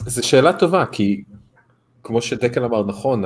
זו 0.06 0.28
שאלה 0.28 0.54
טובה, 0.54 0.86
כי 0.92 1.24
כמו 2.04 2.22
שדקל 2.22 2.64
אמר 2.64 2.86
נכון, 2.86 3.24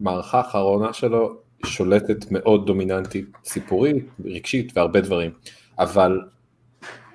המערכה 0.00 0.38
האחרונה 0.38 0.92
שלו 0.92 1.36
שולטת 1.66 2.30
מאוד 2.30 2.66
דומיננטית 2.66 3.26
סיפורית, 3.44 4.06
רגשית 4.24 4.72
והרבה 4.76 5.00
דברים, 5.00 5.30
אבל 5.78 6.20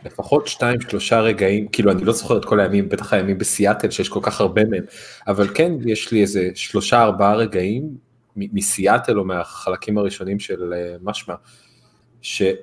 לפחות 0.05 0.47
שתיים 0.47 0.81
שלושה 0.81 1.19
רגעים, 1.19 1.67
כאילו 1.67 1.91
אני 1.91 2.05
לא 2.05 2.13
זוכר 2.13 2.37
את 2.37 2.45
כל 2.45 2.59
הימים, 2.59 2.89
בטח 2.89 3.13
הימים 3.13 3.37
בסיאטל 3.37 3.89
שיש 3.89 4.09
כל 4.09 4.19
כך 4.23 4.41
הרבה 4.41 4.65
מהם, 4.65 4.83
אבל 5.27 5.47
כן 5.47 5.71
יש 5.85 6.11
לי 6.11 6.21
איזה 6.21 6.49
שלושה 6.55 7.03
ארבעה 7.03 7.35
רגעים 7.35 7.97
מסיאטל 8.35 9.19
או 9.19 9.25
מהחלקים 9.25 9.97
הראשונים 9.97 10.39
של 10.39 10.73
אה, 10.73 10.95
משמע, 11.01 11.35
שהם 12.21 12.57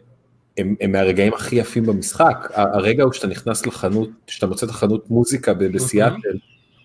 הם 0.81 0.93
מהרגעים 0.93 1.35
הכי 1.35 1.57
יפים 1.57 1.87
במשחק, 1.87 2.49
הרגע 2.55 3.05
הוא 3.05 3.13
שאתה 3.13 3.27
נכנס 3.27 3.67
לחנות, 3.67 4.09
שאתה 4.27 4.47
מוצא 4.47 4.67
את 4.67 4.71
החנות 4.71 5.11
מוזיקה 5.11 5.55
בסיאטל, 5.55 6.39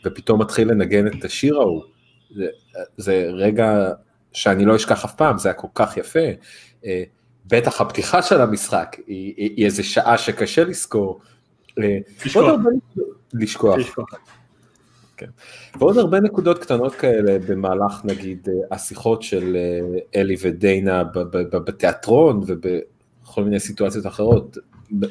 ופתאום 0.06 0.42
מתחיל 0.42 0.72
לנגן 0.72 1.08
את 1.08 1.26
השיר 1.26 1.60
ההוא, 1.60 1.84
זה, 2.36 2.48
זה 2.98 3.30
רגע 3.34 3.92
שאני 4.34 4.66
לא 4.66 4.76
אשכח 4.76 5.06
אף 5.06 5.16
פעם, 5.16 5.38
זה 5.38 5.50
היה 5.50 5.54
כל 5.54 5.68
כך 5.76 5.98
יפה. 5.98 6.20
בטח 7.52 7.82
הפתיחה 7.82 8.22
של 8.22 8.42
המשחק 8.42 8.96
היא, 9.08 9.34
היא, 9.38 9.54
היא 9.58 9.66
איזה 9.66 9.84
שעה 9.84 10.18
שקשה 10.18 10.64
לזכור. 10.64 11.20
אה, 11.80 11.98
לשכוח. 12.26 12.48
הרבה- 12.48 12.70
לשכוח. 13.34 13.78
לשכוח. 13.78 14.10
ועוד 15.80 15.98
הרבה 15.98 16.20
נקודות 16.20 16.60
קטנות 16.60 16.96
כאלה 16.96 17.38
במהלך 17.48 18.02
נגיד 18.06 18.48
אה, 18.50 18.76
השיחות 18.76 19.22
של 19.24 19.56
אה, 19.56 20.00
אלי 20.22 20.36
ודיינה 20.42 21.04
ב- 21.04 21.58
בתיאטרון 21.58 22.42
ובכל 22.48 23.44
מיני 23.44 23.60
סיטואציות 23.60 24.06
אחרות. 24.08 24.58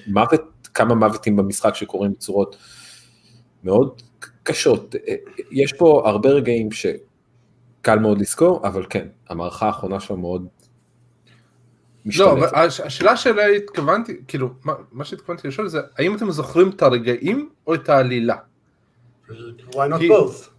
מוות, 0.07 0.69
כמה 0.75 0.95
מוותים 0.95 1.37
במשחק 1.37 1.75
שקורים 1.75 2.13
בצורות 2.13 2.57
מאוד 3.65 4.03
קשות. 4.43 4.95
יש 5.51 5.73
פה 5.73 6.03
הרבה 6.07 6.29
רגעים 6.31 6.69
שקל 6.73 7.99
מאוד 7.99 8.21
לזכור, 8.21 8.67
אבל 8.67 8.87
כן, 8.91 9.07
המערכה 9.29 9.67
האחרונה 9.67 10.01
שלו 10.01 10.17
מאוד 10.17 10.47
לא, 12.07 12.11
משתלטת. 12.35 12.53
אבל 12.53 12.67
הש- 12.67 12.81
השאלה 12.81 13.17
שאליה 13.17 13.47
התכוונתי, 13.49 14.17
כאילו, 14.29 14.51
מה- 14.65 14.73
מה 14.93 15.05
שהתכוונתי 15.05 15.49
לשאול 15.49 15.69
זה, 15.69 15.81
האם 15.99 16.17
אתם 16.17 16.31
זוכרים 16.31 16.69
את 16.71 16.83
הרגעים 16.83 17.49
או 17.67 17.75
את 17.75 17.89
העלילה? 17.89 18.37
why 19.29 19.33
not 19.75 19.99
כי- 19.99 20.09
both? 20.11 20.51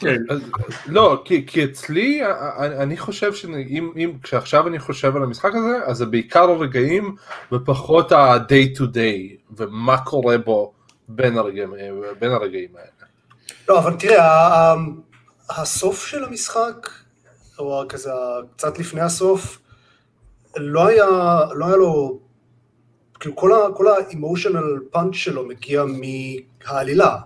כן. 0.00 0.16
אז, 0.30 0.40
לא, 0.86 1.22
כי, 1.24 1.46
כי 1.46 1.64
אצלי, 1.64 2.20
אני, 2.58 2.76
אני 2.76 2.96
חושב 2.96 3.34
שאם, 3.34 3.92
אם, 3.96 4.12
כשעכשיו 4.22 4.68
אני 4.68 4.78
חושב 4.78 5.16
על 5.16 5.22
המשחק 5.22 5.50
הזה, 5.54 5.84
אז 5.86 5.96
זה 5.96 6.06
בעיקר 6.06 6.42
הרגעים 6.50 7.14
ופחות 7.52 8.12
ה-day 8.12 8.78
to 8.78 8.82
day, 8.82 9.52
ומה 9.56 9.98
קורה 10.04 10.38
בו 10.38 10.72
בין 11.08 11.38
הרגעים, 11.38 11.74
בין 12.18 12.30
הרגעים 12.30 12.68
האלה. 12.76 12.88
לא, 13.68 13.78
אבל 13.78 13.94
תראה, 13.98 14.74
הסוף 15.50 16.06
של 16.06 16.24
המשחק, 16.24 16.90
או 17.58 17.84
כזה 17.88 18.10
קצת 18.56 18.78
לפני 18.78 19.00
הסוף, 19.00 19.58
לא 20.56 20.86
היה, 20.86 21.06
לא 21.54 21.66
היה 21.66 21.76
לו, 21.76 22.18
כאילו 23.20 23.36
כל, 23.36 23.52
ה, 23.52 23.56
כל 23.74 23.86
האמושיונל 23.88 24.78
פאנץ' 24.90 25.14
שלו 25.14 25.44
מגיע 25.48 25.84
מהעלילה. 25.84 27.16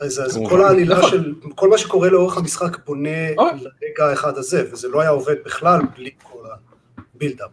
אז, 0.00 0.20
אז. 0.20 0.40
כל 0.48 0.64
העלילה 0.64 0.98
נכון. 0.98 1.10
של, 1.10 1.34
כל 1.54 1.68
מה 1.68 1.78
שקורה 1.78 2.10
לאורך 2.10 2.36
המשחק 2.36 2.78
בונה 2.86 3.28
אוי. 3.38 3.50
לרגע 3.50 4.10
האחד 4.10 4.38
הזה, 4.38 4.64
וזה 4.72 4.88
לא 4.88 5.00
היה 5.00 5.10
עובד 5.10 5.36
בכלל 5.44 5.80
בלי 5.96 6.10
כל 6.22 6.44
הבילדאפ. 7.14 7.50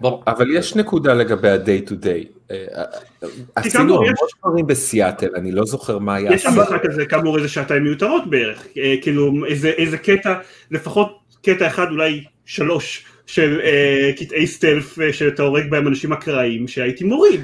ברור. 0.00 0.22
אבל 0.26 0.56
יש 0.56 0.76
נקודה 0.76 1.14
לגבי 1.14 1.50
ה-day 1.50 1.88
to 1.88 1.92
day. 1.92 2.36
אה, 2.50 2.64
אה, 2.74 3.28
עשינו 3.54 3.96
המון 3.96 4.14
דברים 4.42 4.66
בסיאטל, 4.66 5.28
אני 5.36 5.52
לא 5.52 5.64
זוכר 5.64 5.98
מה 5.98 6.14
היה. 6.14 6.32
יש 6.32 6.46
במשחק 6.46 6.84
הזה 6.84 7.06
כאמור 7.06 7.36
איזה 7.36 7.48
שעתיים 7.48 7.82
מיותרות 7.82 8.30
בערך, 8.30 8.66
אה, 8.78 8.94
כאילו 9.02 9.32
איזה 9.78 9.98
קטע, 9.98 10.38
לפחות 10.70 11.18
קטע 11.42 11.66
אחד 11.66 11.86
אולי 11.90 12.24
שלוש 12.44 13.04
של 13.26 13.60
אה, 13.64 14.10
קטעי 14.16 14.46
סטלף 14.46 14.98
אה, 14.98 15.12
שאתה 15.12 15.42
הורג 15.42 15.70
בהם 15.70 15.88
אנשים 15.88 16.12
אקראיים 16.12 16.68
שהייתי 16.68 17.04
מוריד. 17.04 17.40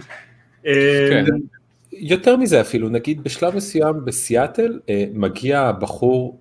אה, 0.66 1.08
כן. 1.10 1.24
יותר 1.92 2.36
מזה 2.36 2.60
אפילו, 2.60 2.88
נגיד 2.88 3.24
בשלב 3.24 3.56
מסוים 3.56 4.04
בסיאטל 4.04 4.80
אה, 4.88 5.04
מגיע 5.14 5.72
בחור 5.72 6.38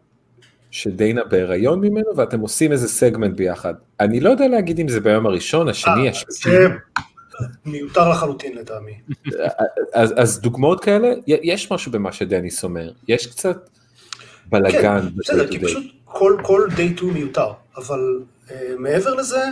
שדיינה 0.71 1.23
בהיריון 1.23 1.81
ממנו 1.81 2.15
ואתם 2.15 2.39
עושים 2.39 2.71
איזה 2.71 2.87
סגמנט 2.87 3.37
ביחד. 3.37 3.73
אני 3.99 4.19
לא 4.19 4.29
יודע 4.29 4.47
להגיד 4.47 4.79
אם 4.79 4.87
זה 4.87 4.99
ביום 4.99 5.25
הראשון, 5.25 5.69
השני, 5.69 6.09
השני, 6.09 6.25
זה 6.29 6.67
מיותר 7.65 8.09
לחלוטין 8.09 8.57
לטעמי. 8.57 8.93
אז, 9.93 10.13
אז 10.17 10.41
דוגמאות 10.41 10.83
כאלה, 10.83 11.13
יש 11.27 11.71
משהו 11.71 11.91
במה 11.91 12.11
שדניס 12.11 12.63
אומר, 12.63 12.91
יש 13.07 13.27
קצת 13.27 13.69
בלאגן. 14.45 15.01
כן, 15.01 15.07
בסדר, 15.15 15.47
כי 15.47 15.59
פשוט 15.59 15.83
כל, 16.05 16.37
כל 16.43 16.67
day 16.69 16.97
2 16.97 17.13
מיותר, 17.13 17.51
אבל 17.77 17.99
uh, 18.19 18.40
מעבר 18.77 19.13
לזה, 19.13 19.45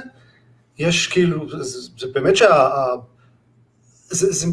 יש 0.77 1.08
כאילו, 1.08 1.63
זה, 1.63 1.79
זה 1.98 2.08
באמת 2.13 2.36
זה, 4.10 4.32
זה, 4.32 4.48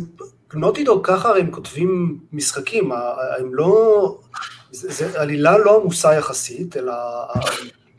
נוטי 0.55 0.85
דוג 0.85 1.07
ככה 1.07 1.29
הרי 1.29 1.41
הם 1.41 1.50
כותבים 1.50 2.19
משחקים, 2.33 2.93
הם 3.38 3.55
לא, 3.55 4.19
זה, 4.71 4.93
זה 4.93 5.21
עלילה 5.21 5.59
לא 5.59 5.81
עמוסה 5.81 6.15
יחסית, 6.15 6.76
אלא 6.76 6.95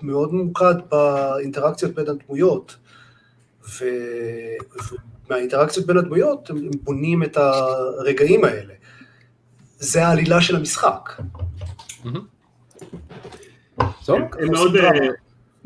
מאוד 0.01 0.33
ממוקד 0.33 0.75
באינטראקציות 0.91 1.93
בין 1.93 2.05
הדמויות. 2.07 2.75
ו- 3.69 4.95
ומהאינטראקציות 5.25 5.85
בין 5.85 5.97
הדמויות 5.97 6.49
הם 6.49 6.57
הם 6.57 6.71
בונים 6.83 7.23
את 7.23 7.37
הרגעים 7.37 8.43
האלה. 8.43 8.73
זה 9.79 10.07
העלילה 10.07 10.41
של 10.41 10.55
המשחק. 10.55 11.21
טוב, 14.05 14.19
הם 14.39 14.51
מאוד, 14.51 14.75
אה, 14.75 14.89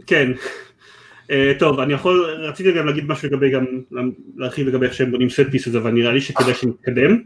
כן. 0.08 0.32
אה, 1.32 1.52
טוב, 1.60 1.80
אני 1.80 1.94
יכול, 1.94 2.38
רציתי 2.40 2.72
גם 2.72 2.86
להגיד 2.86 3.06
משהו 3.06 3.28
לגבי, 3.28 3.52
גם 3.52 3.66
להרחיב 4.38 4.68
לגבי 4.68 4.86
איך 4.86 4.94
שהם 4.94 5.12
בונים 5.12 5.30
סט 5.30 5.42
פיסס, 5.52 5.76
אבל 5.76 5.92
נראה 5.92 6.12
לי 6.12 6.22
שכדאי 6.22 6.54
שנתקדם. 6.54 7.22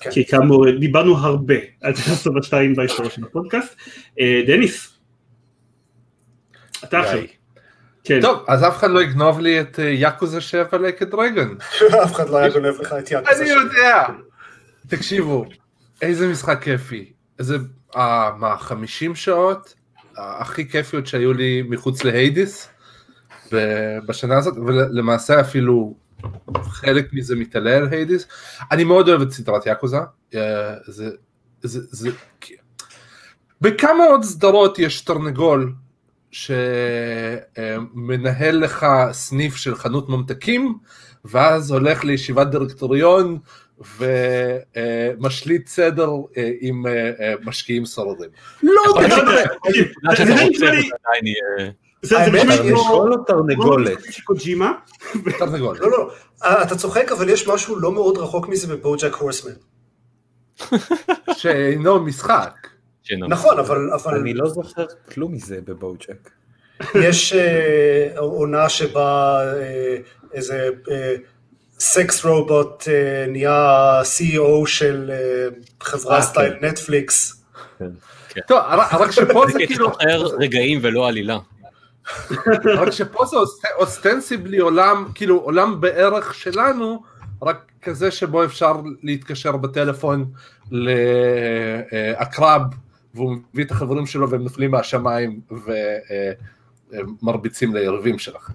כן. 0.00 0.10
כי 0.10 0.24
כאמור, 0.24 0.70
דיברנו 0.70 1.16
הרבה 1.16 1.54
על 1.82 1.92
טרנסובה 1.92 2.42
2 2.42 2.74
בהיסטוריה 2.74 3.10
של 3.10 3.24
הפודקאסט. 3.24 3.76
אה, 4.20 4.42
דניס, 4.46 4.98
אתה 6.84 7.00
עכשיו. 7.00 7.20
כן. 8.04 8.20
טוב, 8.20 8.44
אז 8.48 8.64
אף 8.64 8.76
אחד 8.76 8.90
לא 8.90 9.02
יגנוב 9.02 9.40
לי 9.40 9.60
את 9.60 9.78
יאקוזה 9.78 10.40
7 10.40 10.78
לקד 10.78 11.10
דרגון. 11.10 11.56
אף 12.04 12.12
אחד 12.12 12.30
לא 12.30 12.36
היה 12.36 12.48
גונב 12.48 12.80
לך 12.80 12.94
את 12.98 13.10
יד 13.10 13.24
אני 13.26 13.48
יודע. 13.48 14.06
תקשיבו, 14.88 15.44
איזה 16.02 16.28
משחק 16.28 16.62
כיפי. 16.62 17.12
איזה, 17.38 17.56
אה, 17.96 18.30
מה, 18.38 18.56
50 18.58 19.14
שעות? 19.14 19.74
הכי 20.16 20.68
כיפיות 20.68 21.06
שהיו 21.06 21.32
לי 21.32 21.62
מחוץ 21.68 22.04
להיידיס 22.04 22.68
בשנה 24.06 24.38
הזאת, 24.38 24.56
ולמעשה 24.66 25.40
אפילו 25.40 25.94
חלק 26.62 27.08
מזה 27.12 27.36
מתעלה 27.36 27.76
על 27.76 27.88
היידיס. 27.90 28.26
אני 28.72 28.84
מאוד 28.84 29.08
אוהב 29.08 29.20
את 29.22 29.30
סדרת 29.30 29.66
יאקוזה. 29.66 29.98
אה, 30.34 30.74
זה, 30.86 31.10
זה, 31.62 31.80
זה, 31.90 32.10
בכמה 33.60 34.04
עוד 34.04 34.22
סדרות 34.24 34.78
יש 34.78 35.00
תרנגול 35.00 35.72
שמנהל 37.56 38.56
לך 38.58 38.86
סניף 39.12 39.56
של 39.56 39.74
חנות 39.74 40.08
ממתקים, 40.08 40.78
ואז 41.24 41.70
הולך 41.70 42.04
לישיבת 42.04 42.46
דירקטוריון 42.46 43.38
ומשליט 43.98 45.66
סדר 45.66 46.10
אה, 46.36 46.50
עם 46.60 46.86
אה, 46.86 46.92
אה, 47.20 47.34
משקיעים 47.44 47.86
סוררים. 47.86 48.30
לא 48.62 48.82
זה 50.16 50.24
לי- 50.70 50.90
תרנגול 52.00 53.12
או 53.12 53.24
תרנגולת? 53.24 53.98
קוג'ימה, 54.24 54.72
תרנגול. 55.38 55.78
לא, 55.80 55.90
לא, 55.90 56.10
אה, 56.44 56.62
אתה 56.62 56.76
צוחק, 56.76 57.12
אבל 57.12 57.28
יש 57.28 57.48
משהו 57.48 57.76
לא 57.76 57.92
מאוד 57.92 58.18
רחוק 58.18 58.48
מזה 58.48 58.76
בבוג'ק 58.76 59.14
הורסמן. 59.14 59.52
שאינו 61.38 62.00
משחק. 62.00 62.68
נכון, 63.28 63.58
אבל, 63.58 63.90
אבל 63.92 64.18
אני 64.18 64.34
לא 64.34 64.48
זוכר 64.48 64.86
כלום 65.12 65.32
מזה 65.32 65.58
בבואוצ'ק. 65.64 66.30
יש 66.94 67.32
אה, 67.32 68.18
עונה 68.18 68.68
שבה 68.68 69.40
אה, 69.44 69.96
איזה 70.32 70.68
סקס 71.78 72.24
רובוט 72.24 72.88
נהיה 73.28 74.00
CEO 74.02 74.66
של 74.66 75.10
חברה 75.80 76.22
סטייל 76.22 76.52
כן. 76.60 76.66
נטפליקס. 76.66 77.44
טוב, 78.46 78.58
רק 78.92 79.10
שפה 79.10 79.44
זה 79.52 79.58
כאילו, 79.66 79.92
רגעים 80.40 80.78
ולא 80.82 81.08
עלילה. 81.08 81.38
רק 82.78 82.90
שפה 82.90 83.24
זה 83.26 83.36
אוסט- 83.36 83.64
אוסטנסיבלי 83.78 84.58
עולם, 84.58 85.04
כאילו 85.14 85.36
עולם 85.36 85.80
בערך 85.80 86.34
שלנו, 86.34 87.02
רק 87.42 87.72
כזה 87.82 88.10
שבו 88.10 88.44
אפשר 88.44 88.72
להתקשר 89.02 89.56
בטלפון 89.56 90.24
לעקרב, 90.70 92.62
והוא 93.14 93.36
מביא 93.52 93.64
את 93.64 93.70
החברים 93.70 94.06
שלו 94.06 94.30
והם 94.30 94.42
נופלים 94.42 94.70
מהשמיים 94.70 95.40
ומרביצים 97.22 97.74
ליריבים 97.74 98.18
שלכם. 98.18 98.52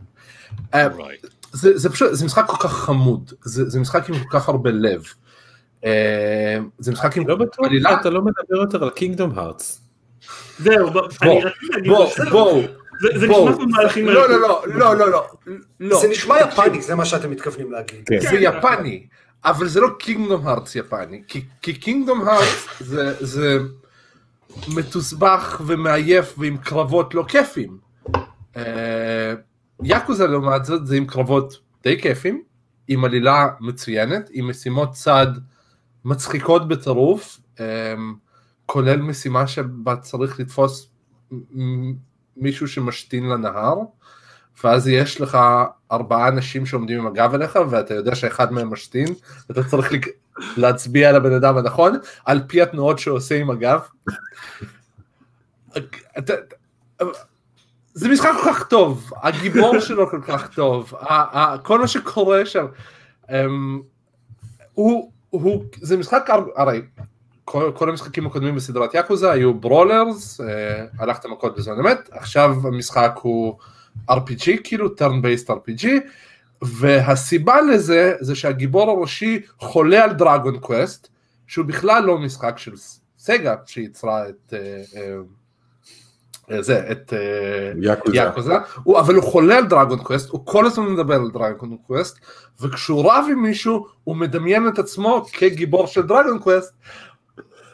אה, 0.74 0.88
Right. 0.88 1.28
זה, 1.52 1.78
זה 1.78 1.90
פשוט, 1.90 2.10
זה 2.14 2.26
משחק 2.26 2.46
כל 2.48 2.58
כך 2.60 2.74
חמוד, 2.74 3.34
זה, 3.44 3.70
זה 3.70 3.80
משחק 3.80 4.10
עם 4.10 4.16
כל 4.20 4.40
כך 4.40 4.50
הרבה 4.50 4.72
לב. 4.72 5.04
אה, 5.86 6.58
זה 6.80 6.92
משחק 6.92 7.18
עם 7.18 7.28
לא 7.28 7.36
בטוח. 7.36 7.68
שאתה 7.98 8.10
לא 8.10 8.22
מדבר 8.22 8.62
יותר 8.62 8.84
על 8.84 8.90
קינגדום 8.90 9.32
הארטס. 9.40 9.82
זהו, 10.60 10.92
בוא, 10.92 11.02
אני 11.22 11.44
רציתי 11.44 11.66
להגיד, 11.72 11.92
בוא, 11.92 12.06
בסדר, 12.06 12.30
בואו, 12.30 12.62
זה-. 13.02 13.28
נשמע 13.28 13.54
כמו 13.56 13.66
מהלכים 13.68 14.06
לא, 14.08 14.30
לא, 14.30 14.40
לא, 14.42 14.64
לא, 14.68 14.96
לא, 14.98 15.12
לא, 15.12 15.24
לא. 15.80 16.02
זה 16.02 16.08
נשמע 16.08 16.36
יפני, 16.40 16.82
זה 16.82 16.96
מה 16.96 17.06
שאתם 17.06 17.32
מתכוונים 17.32 17.72
להגיד. 17.72 18.04
כן. 18.06 18.20
זה 18.20 18.36
יפני, 18.40 19.08
אבל 19.46 19.68
זה 19.68 19.80
לא 19.82 19.88
קינגדום 20.00 20.48
הארטס 20.48 20.76
יפני, 20.76 21.24
כי- 21.28 21.46
כי 21.62 21.74
קינגדום 21.74 22.28
הארטס 22.28 22.68
זה- 23.20 23.58
מתוסבך 24.76 25.62
ומעייף 25.66 26.36
ועם 26.38 26.58
קרבות 26.58 27.16
לא 27.16 27.24
כיפים. 27.28 27.78
אה, 28.58 29.34
יאקוזה 29.84 30.28
לעומת 30.28 30.66
זאת 30.66 30.88
זה 30.88 30.96
עם 30.96 31.06
קרבות 31.06 31.54
די 31.84 32.02
כיפים, 32.02 32.42
עם 32.88 33.06
עלילה 33.06 33.48
מצוינת, 33.60 34.30
עם 34.32 34.50
משימות 34.50 34.92
צד 34.92 35.28
מצחיקות 36.06 36.68
בטירוף, 36.68 37.40
אה, 37.60 37.66
כולל 38.66 39.02
משימה 39.02 39.48
שבה 39.48 39.96
צריך 39.96 40.40
לתפוס 40.40 40.90
מישהו 42.38 42.68
שמשתין 42.68 43.30
לנהר, 43.30 43.76
ואז 44.64 44.88
יש 44.88 45.22
לך 45.22 45.38
ארבעה 45.92 46.28
אנשים 46.28 46.66
שעומדים 46.66 47.00
עם 47.00 47.08
הגב 47.08 47.34
אליך, 47.34 47.60
ואתה 47.70 47.94
יודע 47.94 48.16
שאחד 48.16 48.54
מהם 48.54 48.74
משתין, 48.74 49.08
ואתה 49.50 49.64
צריך 49.64 49.92
להצביע 50.58 51.10
על 51.10 51.16
הבן 51.16 51.34
אדם 51.34 51.58
הנכון, 51.58 51.94
על 52.26 52.42
פי 52.48 52.62
התנועות 52.62 53.00
שהוא 53.00 53.18
עושה 53.18 53.36
עם 53.36 53.50
הגב. 53.50 53.80
זה 57.94 58.10
משחק 58.10 58.30
כל 58.44 58.50
כך 58.54 58.68
טוב, 58.68 59.12
הגיבור 59.24 59.80
שלו 59.80 60.10
כל 60.10 60.22
כך 60.28 60.54
טוב, 60.56 60.94
כל 61.64 61.80
מה 61.80 61.88
שקורה 61.88 62.46
שם, 62.46 62.66
אמ, 63.32 63.82
הוא, 64.74 65.12
הוא, 65.30 65.64
זה 65.82 65.98
משחק, 65.98 66.30
הר- 66.30 66.50
הרי 66.56 66.82
כל, 67.52 67.72
כל 67.76 67.90
המשחקים 67.90 68.28
הקודמים 68.28 68.56
בסדרת 68.56 68.94
יאקוזה 68.94 69.32
היו 69.32 69.54
ברולרס, 69.54 70.42
אה, 70.42 70.86
הלכת 71.00 71.26
מכות 71.26 71.58
בזמן 71.58 71.80
אמת, 71.80 72.10
עכשיו 72.12 72.56
המשחק 72.64 73.20
הוא 73.22 73.58
RPG, 74.12 74.50
כאילו 74.64 74.88
turn 74.88 75.24
based 75.24 75.50
RPG, 75.50 75.88
והסיבה 76.62 77.62
לזה 77.62 78.14
זה 78.20 78.36
שהגיבור 78.36 78.92
הראשי 78.92 79.42
חולה 79.60 80.04
על 80.04 80.14
דרגון 80.14 80.60
קווסט, 80.60 81.08
שהוא 81.48 81.66
בכלל 81.66 82.04
לא 82.04 82.18
משחק 82.18 82.58
של 82.58 82.72
סגה 83.18 83.56
שיצרה 83.66 84.30
את 84.30 84.54
אה, 84.54 84.82
אה, 86.52 86.62
זה, 86.62 86.92
את 86.92 87.14
יאקוזה. 87.82 88.18
יאקוזה, 88.18 88.54
הוא, 88.84 89.00
אבל 89.00 89.16
הוא 89.16 89.24
חולה 89.24 89.58
על 89.58 89.66
דרגון 89.66 90.00
קווסט, 90.00 90.30
הוא 90.30 90.46
כל 90.46 90.66
הזמן 90.66 90.86
מדבר 90.86 91.16
על 91.16 91.32
דרגון 91.34 91.78
קווסט, 91.88 92.20
וכשהוא 92.62 93.12
רב 93.12 93.26
עם 93.32 93.42
מישהו, 93.42 93.88
הוא 94.04 94.16
מדמיין 94.16 94.68
את 94.68 94.80
עצמו 94.80 95.26
כגיבור 95.34 95.88
של 95.88 96.02
דרגון 96.02 96.40
קווסט, 96.40 96.74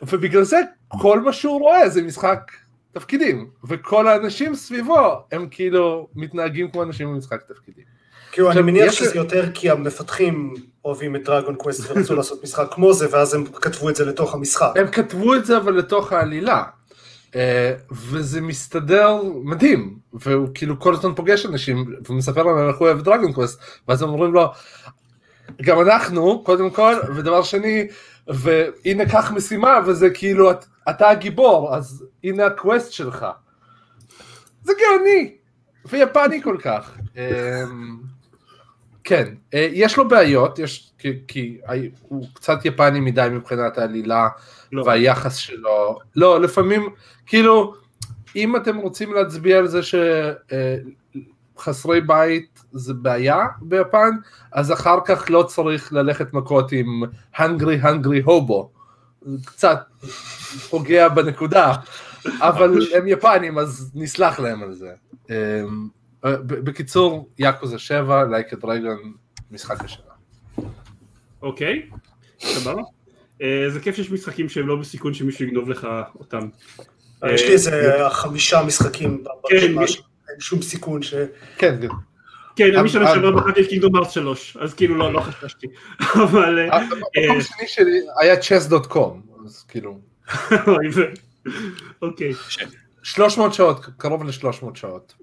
ובגלל 0.02 0.44
זה 0.44 0.62
כל 0.88 1.20
מה 1.20 1.34
שהוא 1.34 1.60
רואה 1.60 1.90
זה 1.90 2.02
משחק 2.02 2.52
תפקידים, 2.92 3.50
וכל 3.68 4.08
האנשים 4.08 4.56
סביבו 4.56 5.24
הם 5.32 5.48
כאילו 5.52 6.08
מתנהגים 6.16 6.72
כמו 6.72 6.84
אנשים 6.84 7.08
במשחק 7.08 7.42
תפקידים. 7.48 7.84
כאילו, 8.32 8.52
אני 8.52 8.62
מניח 8.62 8.92
שזה 8.92 9.16
יותר 9.16 9.52
כי 9.54 9.70
המפתחים 9.70 10.54
אוהבים 10.86 11.16
את 11.16 11.24
דרגון 11.24 11.56
קווסט 11.56 11.92
ורצו 11.92 12.16
לעשות 12.18 12.44
משחק 12.44 12.68
כמו 12.72 12.94
זה, 12.94 13.08
ואז 13.12 13.34
הם 13.34 13.46
כתבו 13.46 13.90
את 13.90 13.96
זה 13.96 14.06
לתוך 14.06 14.34
המשחק. 14.34 14.72
הם 14.76 14.88
כתבו 14.88 15.36
את 15.36 15.46
זה 15.46 15.58
אבל 15.58 15.74
לתוך 15.74 16.14
העלילה. 16.14 16.64
אה, 17.36 17.74
וזה 17.92 18.42
מסתדר 18.42 19.22
מדהים, 19.44 19.98
והוא 20.14 20.48
כאילו 20.54 20.80
כל 20.80 20.94
הזמן 20.94 21.16
פוגש 21.16 21.46
אנשים, 21.46 21.86
והוא 22.06 22.18
מספר 22.18 22.44
להם 22.44 22.70
איך 22.70 22.78
הוא 22.78 22.88
אוהב 22.88 23.02
דרגון 23.02 23.34
קווסט, 23.34 23.60
ואז 23.88 24.02
הם 24.02 24.10
אומרים 24.10 24.34
לו, 24.34 24.52
גם 25.62 25.82
אנחנו, 25.82 26.44
קודם 26.44 26.70
כל, 26.70 26.96
ודבר 27.16 27.44
שני, 27.44 27.88
והנה 28.28 29.06
קח 29.10 29.32
משימה, 29.32 29.80
וזה 29.86 30.10
כאילו, 30.10 30.52
"את- 30.52 30.66
אתה 30.90 31.10
הגיבור, 31.10 31.76
אז 31.76 32.06
הנה 32.24 32.46
ה 32.46 32.54
quest 32.54 32.92
שלך. 32.92 33.26
זה 34.64 34.74
גאוני, 34.80 35.36
ויפני 35.86 36.42
כל 36.44 36.58
כך. 36.62 36.98
אמ, 37.18 37.98
כן, 39.04 39.34
אה, 39.54 39.68
יש 39.72 39.98
לו 39.98 40.08
בעיות, 40.08 40.60
יש, 40.60 40.92
כי, 40.98 41.14
כי 41.28 41.58
הוא 42.02 42.26
קצת 42.34 42.66
יפני 42.66 43.00
מדי 43.00 43.28
מבחינת 43.32 43.78
העלילה 43.78 44.28
לא. 44.72 44.84
והיחס 44.84 45.36
שלו. 45.36 46.00
לא, 46.16 46.42
לפעמים, 46.42 46.90
כאילו, 47.26 47.74
אם 48.36 48.56
אתם 48.56 48.78
רוצים 48.78 49.14
להצביע 49.14 49.58
על 49.58 49.68
זה 49.68 49.80
שחסרי 51.58 52.02
בית 52.02 52.64
זה 52.72 52.94
בעיה 52.94 53.46
ביפן, 53.62 54.10
אז 54.52 54.72
אחר 54.72 54.98
כך 55.06 55.26
לא 55.30 55.44
צריך 55.44 55.94
ללכת 55.94 56.34
מכות 56.34 56.72
עם 56.72 57.04
hungry 57.36 57.84
hungry 57.84 58.28
hobo. 58.28 58.68
זה 59.22 59.38
קצת 59.46 59.80
פוגע 60.70 61.10
בנקודה, 61.10 61.74
אבל 62.26 62.78
הם 62.96 63.08
יפנים 63.08 63.58
אז 63.58 63.92
נסלח 63.96 64.40
להם 64.40 64.64
על 64.64 64.74
זה. 64.74 64.94
אמ, 65.30 65.88
ב- 66.24 66.54
בקיצור, 66.54 67.30
יאקוזה 67.40 67.80
7, 67.80 68.24
לייקה 68.24 68.56
דרגון, 68.56 69.14
משחק 69.52 69.84
השנה. 69.84 70.04
אוקיי, 71.42 71.90
סבבה. 72.40 72.82
אה, 73.42 73.66
זה 73.70 73.80
כיף 73.80 73.96
שיש 73.96 74.12
משחקים 74.12 74.50
שהם 74.50 74.68
לא 74.68 74.76
בסיכון 74.76 75.14
שמישהו 75.14 75.46
יגנוב 75.46 75.70
לך 75.70 75.88
אותם. 76.20 76.50
יש 77.26 77.42
לי 77.42 77.54
איזה 77.54 77.98
חמישה 78.10 78.64
משחקים 78.64 79.24
כן, 79.50 79.76
ברשימה 79.76 79.82
שום 80.40 80.62
סיכון 80.62 81.02
ש... 81.02 81.14
כן, 81.58 81.76
כן. 81.82 81.88
כן, 82.56 82.76
אני 82.78 82.90
שנה 82.90 83.08
אה, 83.10 83.14
שעברה 83.14 83.32
בחרתי 83.32 83.62
את 83.62 83.68
קינגדום 83.68 83.96
ארץ 83.96 84.12
3, 84.12 84.58
אז 84.62 84.74
כאילו 84.74 84.96
לא 84.96 85.14
לא 85.14 85.20
חששתי. 85.20 85.68
אבל... 86.24 86.60
אה, 86.60 86.78
המקום 86.78 87.38
השני 87.38 87.68
שלי 87.68 88.00
היה 88.20 88.36
chess.com, 88.36 89.46
אז 89.46 89.64
כאילו, 89.68 90.00
אוקיי, 92.02 92.32
300 93.04 93.54
שעות, 93.54 93.86
קרוב 93.98 94.24
ל-300 94.24 94.66
שעות. 94.74 95.14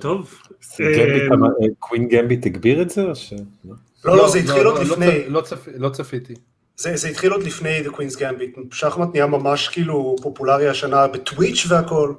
טוב. 0.00 0.34
אה, 0.80 0.86
אה, 0.86 1.66
קווין 1.78 2.08
גמביט 2.08 2.46
הגביר 2.46 2.82
את 2.82 2.90
זה 2.90 3.02
או 3.02 3.14
ש... 3.14 3.32
לא? 3.64 3.74
לא, 4.04 4.16
לא, 4.16 4.28
זה 4.28 4.38
התחיל 4.38 4.66
עוד 4.66 4.74
לא 4.76 4.82
לפני, 4.82 5.06
צפ- 5.06 5.28
לא 5.28 5.40
צפ- 5.40 5.68
לא 5.76 5.88
צפיתי. 5.88 6.34
זה 6.76 6.96
זה 6.96 7.08
התחיל 7.08 7.32
עוד 7.32 7.42
לפני 7.42 7.80
The 7.86 7.90
Queen's 7.90 8.16
Gambit. 8.18 8.60
שחמט 8.74 9.08
נהיה 9.12 9.26
ממש 9.26 9.68
כאילו 9.68 10.16
פופולרי 10.22 10.68
השנה 10.68 11.06
בטוויץ' 11.06 11.66
והכל. 11.68 12.14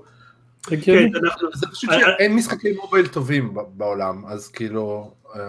כן. 0.81 1.09
אנחנו- 1.23 1.47
זה 1.53 1.67
פשוט 1.71 1.89
אה, 1.89 1.99
שאין 1.99 2.35
משחקי 2.35 2.71
מובייל 2.81 3.07
טובים 3.07 3.53
בעולם, 3.73 4.23
אז 4.27 4.47
כאילו, 4.47 5.11
אה, 5.35 5.41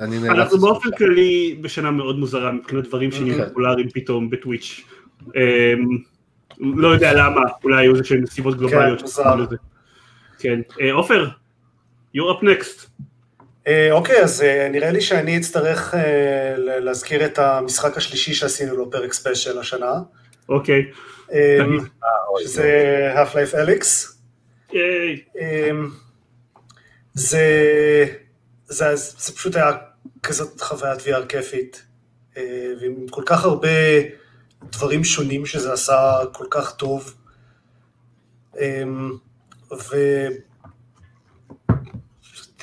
אני 0.00 0.18
נאלץ... 0.18 0.30
אנחנו 0.38 0.58
באופן. 0.58 0.90
כללי 0.98 1.58
בשנה 1.60 1.90
מאוד 1.90 2.18
מוזרה 2.18 2.52
מבחינת 2.52 2.84
דברים 2.88 3.12
שנהיים 3.12 3.32
אוקיי. 3.34 3.48
פופולריים 3.48 3.88
פתאום 3.94 4.30
בטוויץ'. 4.30 4.84
אמ, 5.26 5.98
לא 6.60 6.88
יודע 6.88 7.12
למה, 7.14 7.40
אולי 7.64 7.82
היו 7.82 7.92
איזה 7.92 8.04
שהן 8.04 8.22
נסיבות 8.22 8.56
גלובליות. 8.58 9.08
שקראו 9.08 9.36
לזה. 9.36 9.56
כן, 10.38 10.60
אה, 10.80 10.92
עופר, 10.92 11.28
you're 12.16 12.40
up 12.40 12.44
next. 12.44 12.86
אה, 13.66 13.92
אוקיי, 13.92 14.22
אז 14.22 14.42
אה, 14.42 14.68
נראה 14.72 14.90
לי 14.90 15.00
שאני 15.00 15.36
אצטרך 15.38 15.94
אה, 15.94 16.54
להזכיר 16.56 17.24
את 17.24 17.38
המשחק 17.38 17.96
השלישי 17.96 18.34
שעשינו 18.34 18.76
לו 18.76 18.90
פרק 18.90 19.12
ספיישל 19.12 19.58
השנה. 19.58 19.92
אוקיי. 20.48 20.82
אה, 21.32 21.58
תגיד. 21.66 21.80
שזה 22.44 22.72
Half-Life 23.14 23.54
Alyx. 23.54 23.84
ייי. 24.72 25.24
אמ, 25.40 25.90
זה, 27.14 27.46
זה, 28.66 28.96
זה 28.96 29.32
פשוט 29.32 29.56
היה 29.56 29.72
כזאת 30.22 30.60
חוויית 30.60 31.00
VR 31.00 31.26
כיפית, 31.28 31.82
אה, 32.36 32.72
ועם 32.80 33.08
כל 33.10 33.22
כך 33.26 33.44
הרבה 33.44 33.68
דברים 34.72 35.04
שונים 35.04 35.46
שזה 35.46 35.72
עשה 35.72 36.18
כל 36.32 36.46
כך 36.50 36.76
טוב. 36.76 37.14
אמ, 38.60 39.12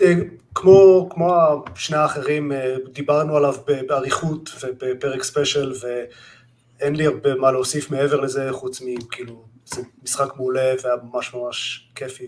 וכמו 0.02 1.10
כמו 1.10 1.64
שני 1.76 1.98
האחרים, 1.98 2.52
אה, 2.52 2.76
דיברנו 2.92 3.38
עליו 3.38 3.56
באריכות 3.88 4.50
ובפרק 4.64 5.24
ספיישל, 5.24 5.74
ואין 5.82 6.96
לי 6.96 7.06
הרבה 7.06 7.36
מה 7.36 7.52
להוסיף 7.52 7.92
מעבר 7.92 8.22
לזה, 8.22 8.48
חוץ 8.52 8.82
מכאילו, 8.86 9.53
זה 9.76 9.82
משחק 10.04 10.34
מעולה 10.38 10.74
והיה 10.84 10.96
ממש 11.14 11.34
ממש 11.34 11.88
כיפי, 11.96 12.26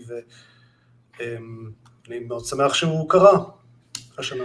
ואני 1.18 2.18
מאוד 2.28 2.44
שמח 2.44 2.74
שהוא 2.74 3.10
קרה 3.10 3.38
השנה. 4.18 4.44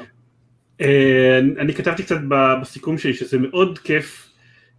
אה, 0.81 1.37
אני 1.59 1.73
כתבתי 1.73 2.03
קצת 2.03 2.17
בסיכום 2.61 2.97
שלי 2.97 3.13
שזה 3.13 3.37
מאוד 3.37 3.79
כיף 3.79 4.27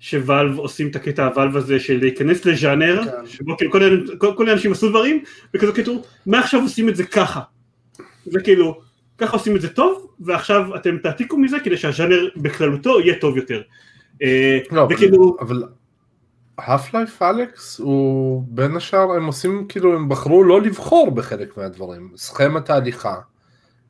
שוואלב 0.01 0.59
עושים 0.59 0.89
את 0.89 0.97
הקטע 0.97 1.27
הוואלב 1.27 1.57
הזה 1.57 1.81
של 1.81 1.99
להיכנס 2.01 2.45
לז'אנר, 2.45 3.05
כן. 3.05 3.27
שבו 3.27 3.57
כאילו 3.57 3.73
כל, 3.73 4.07
כל, 4.19 4.35
כל 4.37 4.49
האנשים 4.49 4.73
עשו 4.73 4.89
דברים, 4.89 5.23
וכזה 5.55 5.73
כאילו, 5.73 6.03
מה 6.27 6.39
עכשיו 6.39 6.63
עושים 6.63 6.89
את 6.89 6.97
זה 6.97 7.05
ככה? 7.05 7.41
זה 8.27 8.41
כאילו, 8.41 8.81
ככה 9.19 9.33
עושים 9.37 9.57
את 9.57 9.61
זה 9.61 9.69
טוב, 9.69 10.15
ועכשיו 10.21 10.77
אתם 10.77 10.99
תעתיקו 10.99 11.37
מזה 11.39 11.61
כדי 11.61 11.77
שהז'אנר 11.77 12.29
בכללותו 12.37 13.01
יהיה 13.01 13.19
טוב 13.19 13.37
יותר. 13.37 13.63
אה, 14.23 14.59
לא, 14.71 14.83
אבל- 14.83 14.95
וכאילו, 14.95 15.37
אבל 16.59 16.77
Half-Life 16.77 17.23
אלכס 17.23 17.79
הוא 17.79 18.45
בין 18.49 18.77
השאר 18.77 19.13
הם 19.13 19.27
עושים 19.27 19.67
כאילו 19.69 19.97
הם 19.97 20.09
בחרו 20.09 20.45
לא 20.45 20.61
לבחור 20.61 21.11
בחלק 21.11 21.57
מהדברים 21.57 22.13
סכמת 22.17 22.71
ההליכה 22.71 23.17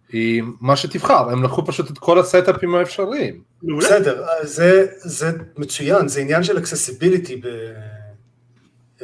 היא 0.09 0.43
מה 0.61 0.77
שתבחר 0.77 1.31
הם 1.31 1.43
לקחו 1.43 1.67
פשוט 1.67 1.91
את 1.91 1.99
כל 1.99 2.19
ה 2.19 2.25
stuff-ים 2.25 2.75
האפשריים. 2.75 3.43
בסדר, 3.79 4.27
זה, 4.43 4.87
זה 4.97 5.31
מצוין, 5.59 6.09
זה 6.09 6.21
עניין 6.21 6.43
של 6.43 6.59
accessibility 6.59 7.37
ב... 7.37 7.47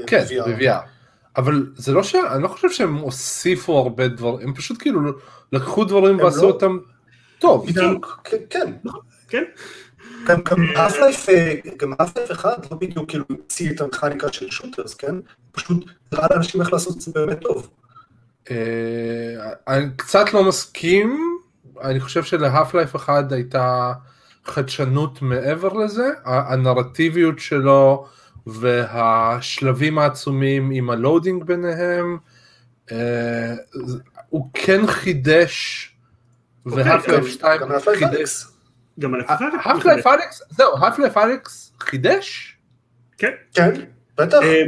כן 0.06 0.24
ב-VR. 0.46 0.86
אבל 1.36 1.66
זה 1.76 1.92
לא 1.92 2.02
ש... 2.02 2.14
אני 2.14 2.42
לא 2.42 2.48
חושב 2.48 2.70
שהם 2.70 2.94
הוסיפו 2.94 3.78
הרבה 3.78 4.08
דברים 4.08 4.48
הם 4.48 4.54
פשוט 4.54 4.82
כאילו 4.82 5.00
לקחו 5.52 5.84
דברים 5.84 6.18
ועשו 6.18 6.42
לא- 6.42 6.46
אותם 6.46 6.78
טוב 7.38 7.66
בדיוק, 7.66 8.20
כן, 8.50 8.72
כן. 9.28 9.44
גם 10.26 10.40
גם 10.42 10.56
Half-Life, 10.74 11.28
אה, 11.28 11.54
Half-Life 12.00 12.32
1 12.32 12.70
לא 12.70 12.76
בדיוק 12.78 13.08
כאילו 13.08 13.24
המציא 13.30 13.70
את 13.70 13.80
המכניקה 13.80 14.32
של 14.32 14.50
shooters, 14.50 14.94
כן? 14.94 15.14
פשוט 15.52 15.84
הראה 16.12 16.26
לאנשים 16.30 16.60
איך 16.60 16.72
לעשות 16.72 16.96
את 16.96 17.00
זה 17.00 17.12
באמת 17.14 17.40
טוב. 17.40 17.70
אה, 18.50 18.56
אני 19.68 19.86
קצת 19.96 20.32
לא 20.32 20.44
מסכים, 20.44 21.38
אני 21.82 22.00
חושב 22.00 22.22
של 22.22 22.41
Half-Life 22.41 22.96
1 22.96 23.32
הייתה 23.32 23.92
חדשנות 24.44 25.22
מעבר 25.22 25.72
לזה, 25.72 26.08
הנרטיביות 26.24 27.38
שלו 27.38 28.06
והשלבים 28.46 29.98
העצומים 29.98 30.70
עם 30.70 30.90
ה 30.90 30.97
loading 30.97 31.44
ביניהם, 31.44 32.18
אה, 32.92 33.54
הוא 34.28 34.50
כן 34.54 34.86
חידש, 34.86 35.84
ו 36.66 36.72
Half-Life 36.72 37.26
2 37.26 37.60
גם 37.60 37.70
Half-Life 37.70 37.98
חידש, 37.98 38.14
Alyx. 38.14 38.57
גם 38.98 39.14
על 39.14 39.20
Half-Life 39.28 40.06
Alyx, 40.06 40.42
זהו, 40.50 40.76
Half-Life 40.78 41.16
Alyx 41.16 41.72
חידש, 41.80 42.56
כן. 43.18 43.30
כן, 43.54 43.70
בטח. 44.18 44.38
אה, 44.42 44.62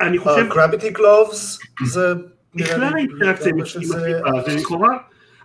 אני 0.00 0.18
חושב, 0.18 0.46
gravity 0.48 0.90
gloves 0.90 1.58
זה... 1.84 2.14
נראה 2.54 2.74
בכלל 2.74 2.94
האינטראקציה 2.94 3.52
עם 3.52 3.60
הסביבה, 3.60 3.98
זה 4.46 4.54
לכאורה, 4.56 4.96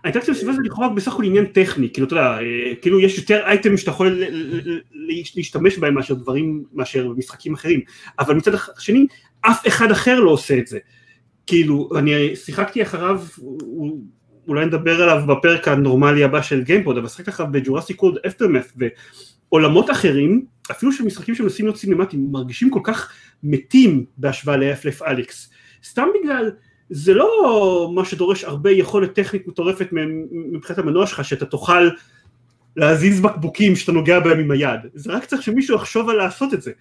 האינטראקציה 0.03 0.33
בסביבה 0.33 0.53
זה 0.53 0.61
לכאורה 0.63 0.89
בסך 0.89 1.13
הכל 1.13 1.23
עניין 1.23 1.45
טכני, 1.45 1.89
כאילו 1.93 2.07
אתה 2.07 2.15
יודע, 2.15 2.27
אה, 2.39 2.75
כאילו 2.81 2.99
יש 2.99 3.17
יותר 3.17 3.43
item-ים 3.45 3.77
שאתה 3.77 3.91
יכול 3.91 4.23
להשתמש 5.35 5.77
בהם 5.77 5.93
מאשר 5.93 6.13
דברים, 6.13 6.63
מאשר 6.73 7.07
במשחקים 7.07 7.53
אחרים, 7.53 7.79
אבל 8.19 8.35
מצד 8.35 8.51
השני, 8.77 9.07
אף 9.41 9.67
אחד 9.67 9.91
אחר 9.91 10.19
לא 10.19 10.31
עושה 10.31 10.57
את 10.57 10.67
זה. 10.67 10.79
כאילו, 11.47 11.89
אני 11.97 12.35
שיחקתי 12.35 12.81
אחריו, 12.81 13.21
הוא- 13.37 14.01
אולי 14.47 14.65
נדבר 14.65 15.01
עליו 15.01 15.27
בפרק 15.27 15.67
הנורמלי 15.67 16.23
הבא 16.23 16.41
של 16.41 16.63
גיימפוד, 16.63 16.97
אבל 16.97 17.07
שיחקתי 17.07 17.29
אחריו 17.29 17.51
בג'ורסיק 17.51 17.97
World 17.97 18.17
Aftermath, 18.27 18.73
ועולמות 19.49 19.91
אחרים, 19.91 20.45
אפילו 20.71 20.91
שמשחקים 20.91 21.35
שמנסים 21.35 21.65
להיות 21.65 21.77
סינמטיים, 21.77 22.27
מרגישים 22.31 22.69
כל 22.69 22.79
כך 22.83 23.11
מתים 23.43 24.05
בהשוואה 24.17 24.57
לאפלף 24.57 25.01
אליקס. 25.01 25.49
סתם 25.83 26.07
בגלל, 26.19 26.51
זה 26.89 27.13
לא 27.13 27.91
מה 27.95 28.05
שדורש 28.05 28.43
הרבה 28.43 28.71
יכולת 28.71 29.13
טכנית 29.13 29.47
מטורפת 29.47 29.87
מבחינת 30.51 30.79
המנוע 30.79 31.07
שלך, 31.07 31.25
שאתה 31.25 31.45
תוכל 31.45 31.89
להזיז 32.77 33.21
בקבוקים 33.21 33.75
שאתה 33.75 33.91
נוגע 33.91 34.19
בהם 34.19 34.39
עם 34.39 34.51
היד. 34.51 34.79
זה 34.93 35.11
רק 35.11 35.25
צריך 35.25 35.41
שמישהו 35.41 35.75
יחשוב 35.75 36.09
על 36.09 36.15
לעשות 36.15 36.53
את 36.53 36.61
זה. 36.61 36.71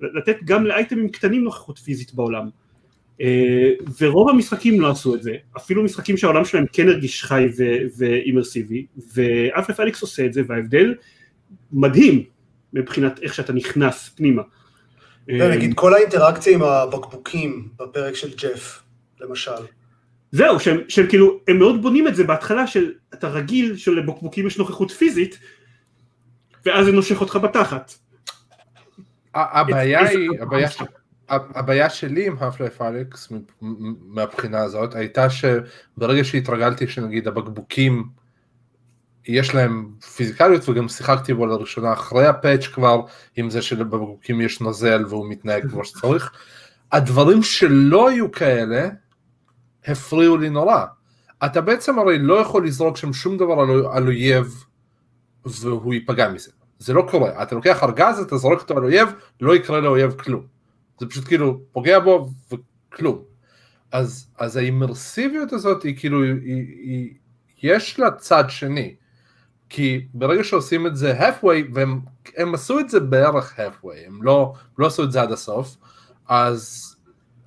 לתת 0.00 0.36
גם 0.44 0.66
לאייטמים 0.66 1.08
קטנים 1.08 1.44
נוכחות 1.44 1.78
פיזית 1.78 2.14
בעולם. 2.14 2.48
אה, 3.20 3.70
ורוב 4.00 4.28
המשחקים 4.28 4.80
לא 4.80 4.90
עשו 4.90 5.14
את 5.14 5.22
זה, 5.22 5.34
אפילו 5.56 5.82
משחקים 5.82 6.16
שהעולם 6.16 6.44
שלהם 6.44 6.64
כן 6.72 6.88
הרגיש 6.88 7.24
חי 7.24 7.46
ואימרסיבי, 7.98 8.86
ואף 9.14 9.80
אליקס 9.80 10.02
עושה 10.02 10.26
את 10.26 10.32
זה, 10.32 10.42
וההבדל 10.48 10.94
מדהים 11.72 12.24
מבחינת 12.72 13.22
איך 13.22 13.34
שאתה 13.34 13.52
נכנס 13.52 14.08
פנימה. 14.08 14.42
כן, 15.26 15.50
נגיד 15.50 15.74
כל 15.74 15.94
האינטראקציה 15.94 16.54
עם 16.54 16.62
הבקבוקים 16.62 17.68
בפרק 17.78 18.14
של 18.14 18.30
ג'ף, 18.36 18.82
למשל. 19.20 19.50
זהו, 20.32 20.60
שהם, 20.60 20.80
שהם 20.88 21.06
כאילו, 21.06 21.40
הם 21.48 21.58
מאוד 21.58 21.82
בונים 21.82 22.08
את 22.08 22.16
זה 22.16 22.24
בהתחלה 22.24 22.66
של 22.66 22.92
אתה 23.14 23.28
רגיל 23.28 23.76
שלבקבוקים 23.76 24.46
יש 24.46 24.58
נוכחות 24.58 24.90
פיזית, 24.90 25.38
ואז 26.66 26.86
זה 26.86 26.92
נושך 26.92 27.20
אותך 27.20 27.36
בתחת. 27.42 27.94
הבעיה 29.34 30.08
היא, 30.08 30.28
הבעיה 30.40 30.68
הבעיה 31.28 31.90
שלי 31.90 32.26
עם 32.26 32.36
האף-לייף 32.40 32.82
אלכס 32.82 33.32
מהבחינה 34.00 34.60
הזאת 34.60 34.94
הייתה 34.94 35.26
שברגע 35.30 36.24
שהתרגלתי 36.24 36.86
שנגיד 36.86 37.28
הבקבוקים 37.28 38.08
יש 39.26 39.54
להם 39.54 39.90
פיזיקליות 40.16 40.68
וגם 40.68 40.88
שיחקתי 40.88 41.34
בו 41.34 41.46
לראשונה 41.46 41.92
אחרי 41.92 42.26
הפאץ' 42.26 42.66
כבר 42.66 43.00
עם 43.36 43.50
זה 43.50 43.62
שבבקבוקים 43.62 44.40
יש 44.40 44.60
נוזל 44.60 45.04
והוא 45.08 45.30
מתנהג 45.30 45.70
כמו 45.70 45.84
שצריך 45.84 46.32
הדברים 46.92 47.42
שלא 47.42 48.08
היו 48.08 48.32
כאלה 48.32 48.88
הפריעו 49.86 50.36
לי 50.36 50.50
נורא. 50.50 50.84
אתה 51.44 51.60
בעצם 51.60 51.98
הרי 51.98 52.18
לא 52.18 52.34
יכול 52.34 52.66
לזרוק 52.66 52.96
שם 52.96 53.12
שום 53.12 53.36
דבר 53.36 53.60
על, 53.60 53.86
על 53.92 54.06
אויב 54.06 54.64
והוא 55.44 55.94
ייפגע 55.94 56.28
מזה. 56.28 56.50
זה 56.78 56.92
לא 56.92 57.06
קורה. 57.10 57.42
אתה 57.42 57.54
לוקח 57.54 57.82
ארגז 57.82 58.18
אתה 58.18 58.36
זורק 58.36 58.60
אותו 58.60 58.76
על 58.76 58.84
אויב 58.84 59.08
לא 59.40 59.56
יקרה 59.56 59.80
לאויב 59.80 60.12
כלום 60.12 60.53
זה 61.00 61.06
פשוט 61.06 61.24
כאילו 61.24 61.60
פוגע 61.72 61.98
בו 61.98 62.30
וכלום. 62.52 63.22
אז, 63.92 64.26
אז 64.38 64.56
האימרסיביות 64.56 65.52
הזאת 65.52 65.82
היא 65.82 65.96
כאילו, 65.96 66.22
היא, 66.22 66.34
היא, 66.44 67.14
יש 67.62 67.98
לה 67.98 68.10
צד 68.10 68.44
שני. 68.48 68.94
כי 69.68 70.06
ברגע 70.14 70.44
שעושים 70.44 70.86
את 70.86 70.96
זה 70.96 71.18
halfway, 71.20 71.70
והם 71.72 72.00
הם 72.36 72.54
עשו 72.54 72.80
את 72.80 72.90
זה 72.90 73.00
בערך 73.00 73.58
halfway, 73.58 74.06
הם 74.06 74.22
לא, 74.22 74.52
לא 74.78 74.86
עשו 74.86 75.04
את 75.04 75.12
זה 75.12 75.22
עד 75.22 75.32
הסוף, 75.32 75.76
אז 76.28 76.94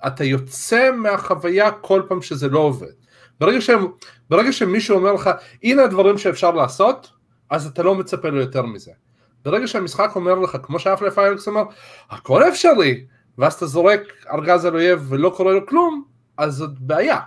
אתה 0.06 0.24
יוצא 0.24 0.90
מהחוויה 0.96 1.70
כל 1.70 2.02
פעם 2.08 2.22
שזה 2.22 2.48
לא 2.48 2.58
עובד. 2.58 2.92
ברגע, 3.40 3.60
שהם, 3.60 3.86
ברגע 4.30 4.52
שמישהו 4.52 4.96
אומר 4.96 5.12
לך, 5.12 5.30
הנה 5.62 5.84
הדברים 5.84 6.18
שאפשר 6.18 6.50
לעשות, 6.50 7.10
אז 7.50 7.66
אתה 7.66 7.82
לא 7.82 7.94
מצפה 7.94 8.28
לו 8.28 8.40
יותר 8.40 8.62
מזה. 8.62 8.92
ברגע 9.44 9.66
שהמשחק 9.66 10.10
אומר 10.14 10.34
לך, 10.34 10.56
כמו 10.62 10.78
שאפלה 10.78 11.10
פיירקס 11.10 11.48
אמר, 11.48 11.62
הכל 12.10 12.48
אפשרי, 12.48 13.04
ואז 13.38 13.54
אתה 13.54 13.66
זורק 13.66 14.00
ארגז 14.32 14.64
על 14.64 14.74
אויב 14.74 15.06
ולא 15.08 15.32
קורה 15.36 15.52
לו 15.52 15.66
כלום, 15.66 16.04
אז 16.36 16.54
זאת 16.54 16.78
בעיה. 16.78 17.18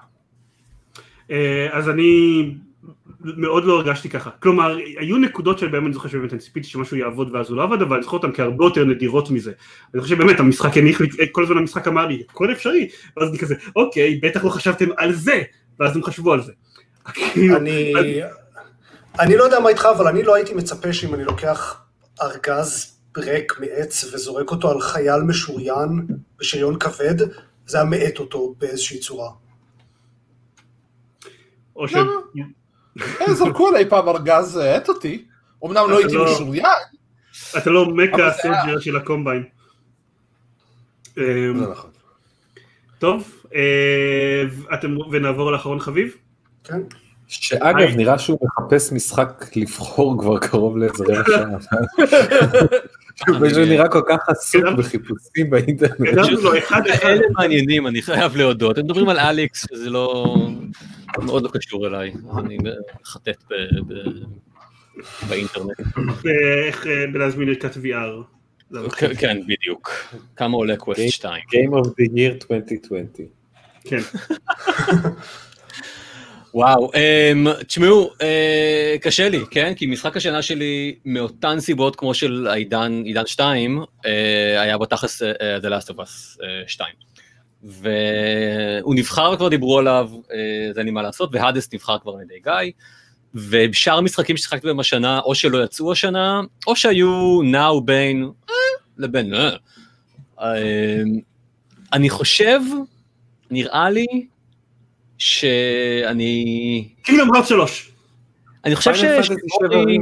אה, 1.32 1.68
אז 1.72 1.90
אני 1.90 2.44
מאוד 3.24 3.66
לא 3.66 3.74
הרגשתי 3.74 4.10
ככה. 4.10 4.30
כלומר, 4.30 4.78
היו 5.00 5.18
נקודות 5.18 5.60
שבהם 5.60 5.86
אני 5.86 5.94
זוכר 5.94 6.10
שבאמת 6.10 6.34
אני 6.34 6.40
ציפיתי 6.40 6.68
שמשהו 6.68 6.98
יעבוד 6.98 7.36
ואז 7.36 7.50
הוא 7.50 7.58
לא 7.58 7.64
עבד, 7.64 7.82
אבל 7.82 7.96
אני 7.96 8.04
זוכר 8.04 8.18
אותן 8.18 8.34
כהרבה 8.34 8.66
יותר 8.66 8.86
נדירות 8.86 9.32
מזה. 9.32 9.52
אני 9.94 10.02
חושב 10.02 10.16
שבאמת 10.16 10.40
המשחק 10.40 10.78
הניח 10.78 11.02
לי, 11.02 11.08
כל 11.32 11.44
הזמן 11.44 11.58
המשחק 11.58 11.88
אמר 11.88 12.08
לי, 12.08 12.24
הכל 12.30 12.52
אפשרי, 12.52 12.90
ואז 13.18 13.30
אני 13.30 13.38
כזה, 13.38 13.56
אוקיי, 13.76 14.20
בטח 14.24 14.44
לא 14.44 14.50
חשבתם 14.50 14.86
על 14.98 15.14
זה, 15.14 15.42
ואז 15.80 15.96
הם 15.96 16.04
חשבו 16.04 16.34
על 16.34 16.42
זה. 16.42 16.52
כאילו, 17.34 17.58
אני, 17.58 17.94
אני 19.20 19.38
לא 19.38 19.44
יודע 19.44 19.60
מה 19.60 19.70
איתך, 19.70 19.88
אבל 19.98 20.08
אני 20.08 20.24
לא 20.24 20.36
הייתי 20.36 20.54
מצפה 20.54 20.94
שאם 20.94 21.14
אני 21.14 21.24
לוקח 21.24 21.82
ארגז 22.22 23.01
ריק 23.18 23.60
מעץ 23.60 24.04
וזורק 24.04 24.52
אותו 24.52 24.72
על 24.72 24.82
חייל 24.82 25.22
משוריין 25.22 26.08
בשריון 26.40 26.80
כבד, 26.80 27.16
זה 27.68 27.78
היה 27.78 27.86
מאט 27.86 28.20
אותו 28.20 28.56
באיזושהי 28.58 29.00
צורה. 29.00 29.30
או 31.76 31.88
ש... 31.88 31.94
אה, 33.22 33.34
זרקו 33.34 33.68
עליי 33.68 33.90
פעם 33.90 34.10
ארגז, 34.10 34.52
זה 34.52 34.74
האט 34.74 34.90
אותי. 34.90 35.26
אמנם 35.66 35.90
לא 35.90 35.98
הייתי 35.98 36.14
לא- 36.14 36.26
משוריין. 36.26 36.66
אתה 37.58 37.70
לא 37.70 37.94
זה 38.18 38.28
הסנג'ר 38.28 38.80
של 38.80 38.98
הקומביין. 38.98 39.44
אמ, 41.18 41.24
זה 41.60 41.68
נכון. 41.72 41.90
טוב, 43.00 43.44
אה, 43.56 44.44
אתם, 44.74 44.98
ונעבור 45.12 45.52
לאחרון 45.52 45.80
חביב. 45.80 46.16
כן? 46.64 46.82
שאגב. 47.28 47.96
נראה 47.96 48.20
שהוא 48.20 48.40
מחפש 48.42 48.92
משחק 48.92 49.46
לבחור 49.56 50.20
כבר 50.20 50.40
קרוב 50.40 50.78
לאיזה 50.78 51.04
רבע 51.08 51.24
שעה. 51.62 51.80
פשוט 53.22 53.68
נראה 53.68 53.88
כל 53.88 54.02
כך 54.10 54.30
עסוק. 54.30 54.64
בחיפושים 54.78 55.50
באינטרנט. 55.50 56.00
אחד. 56.58 56.82
אלה 57.04 57.22
מעניינים, 57.38 57.88
אני 57.88 58.02
חייב 58.02 58.36
להודות. 58.36 58.78
הם 58.78 58.84
מדברים 58.84 59.10
על 59.10 59.20
אליקס, 59.20 59.68
שזה 59.70 59.90
לא... 59.90 60.36
מאוד 61.18 61.44
לא 61.44 61.50
קשור 61.54 61.88
אליי. 61.88 62.14
אני 62.38 62.58
מחטט 63.02 63.44
באינטרנט. 65.30 65.80
ואיך 66.24 66.88
אה, 66.88 67.08
בלהזמין 67.14 67.50
ערכת 67.50 67.76
VR. 67.76 68.24
לא, 68.72 68.90
כן, 68.90 69.16
כן, 69.18 69.38
בדיוק. 69.48 69.92
כמה 70.36 70.58
עולה 70.58 70.78
קווסט 70.78 71.02
2? 71.10 71.44
Game 71.44 71.72
of 71.72 71.88
the 71.88 72.10
Year 72.16 72.52
2020. 72.52 73.06
כן. 73.84 74.00
וואו, 76.54 76.92
um, 76.92 77.64
תשמעו, 77.64 78.10
uh, 78.14 79.02
קשה 79.02 79.30
לי, 79.30 79.40
כן? 79.52 79.74
כי 79.76 79.86
משחק 79.86 80.18
השנה 80.18 80.42
שלי, 80.42 80.96
מאותן 81.06 81.60
סיבות 81.60 81.96
כמו 81.96 82.14
של 82.14 82.48
העידן, 82.50 83.02
עידן 83.06 83.26
2, 83.26 83.82
uh, 83.82 84.08
היה 84.60 84.78
בתכלס 84.78 85.22
uh, 85.22 85.26
The 85.64 85.68
Last 85.68 85.88
of 85.88 85.96
Us 85.96 86.38
uh, 86.38 86.68
2. 86.68 86.90
והוא 87.64 88.96
נבחר 88.96 89.32
וכבר 89.34 89.50
דיברו 89.50 89.80
עליו, 89.80 90.10
uh, 90.14 90.28
זה 90.74 90.80
אין 90.80 90.86
לי 90.86 90.92
מה 90.92 91.02
לעשות, 91.02 91.30
והאדס 91.34 91.74
נבחר 91.74 91.98
כבר 92.00 92.12
על 92.12 92.22
ידי 92.22 92.40
גיא. 92.44 92.72
ושאר 93.36 93.98
המשחקים 93.98 94.38
ששיחקתי 94.38 94.68
בהם 94.68 94.80
השנה, 94.80 95.20
או 95.20 95.36
שלא 95.36 95.64
יצאו 95.64 95.92
השנה, 95.92 96.42
או 96.68 96.76
שהיו 96.76 97.42
נעו 97.44 97.82
בין 97.82 98.30
אה, 98.50 98.56
לבין 98.98 99.34
אה. 99.34 99.50
אה, 100.42 101.04
אני 101.94 102.10
חושב, 102.10 102.60
נראה 103.52 103.90
לי, 103.90 104.06
שאני... 105.22 106.88
קינגדום 107.04 107.36
הארט 107.36 107.46
3. 107.48 107.92
אני 108.66 108.76
חושב 108.76 108.96
ש- 108.96 109.00
שאורי-. 109.00 109.98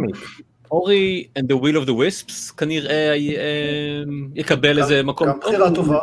אורי 0.71 1.27
and 1.39 1.43
the 1.43 1.55
will 1.55 1.83
of 1.83 1.89
the 1.89 1.91
wisps 1.91 2.55
כנראה 2.57 3.13
אה, 3.13 4.01
יקבל 4.35 4.79
איזה 4.79 5.03
מקום. 5.03 5.27
גם 5.27 5.39
בחירה 5.39 5.75
טובה. 5.75 5.99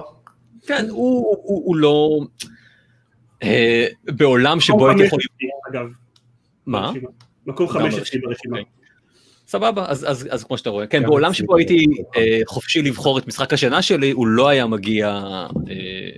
כן, 0.66 0.86
הוא- 0.90 1.76
לא... 1.76 2.20
אה, 3.42 3.86
בעולם 4.04 4.60
שבו 4.60 4.88
הייתי 4.88 5.02
יכול... 5.02 5.18
אגב. 5.70 5.86
מה? 6.66 6.92
מקום 7.46 7.68
חמש 7.68 7.94
אצלי 7.94 8.20
ברשימה. 8.20 8.58
אוקיי. 8.58 8.72
סבבה, 9.48 9.84
אז, 9.88 10.06
אז, 10.10 10.28
אז 10.30 10.44
כמו 10.44 10.58
שאתה 10.58 10.70
רואה, 10.70 10.86
כן, 10.86 11.02
בעולם 11.02 11.32
שבו 11.32 11.56
הייתי. 11.56 11.86
אה, 12.16 12.40
חופשי 12.46 12.82
לבחור 12.82 13.18
את 13.18 13.26
משחק 13.26 13.52
השנה 13.52 13.82
שלי, 13.82 14.10
הוא 14.10 14.26
לא 14.26 14.48
היה 14.48 14.66
מגיע 14.66 15.08
אה, 15.70 16.10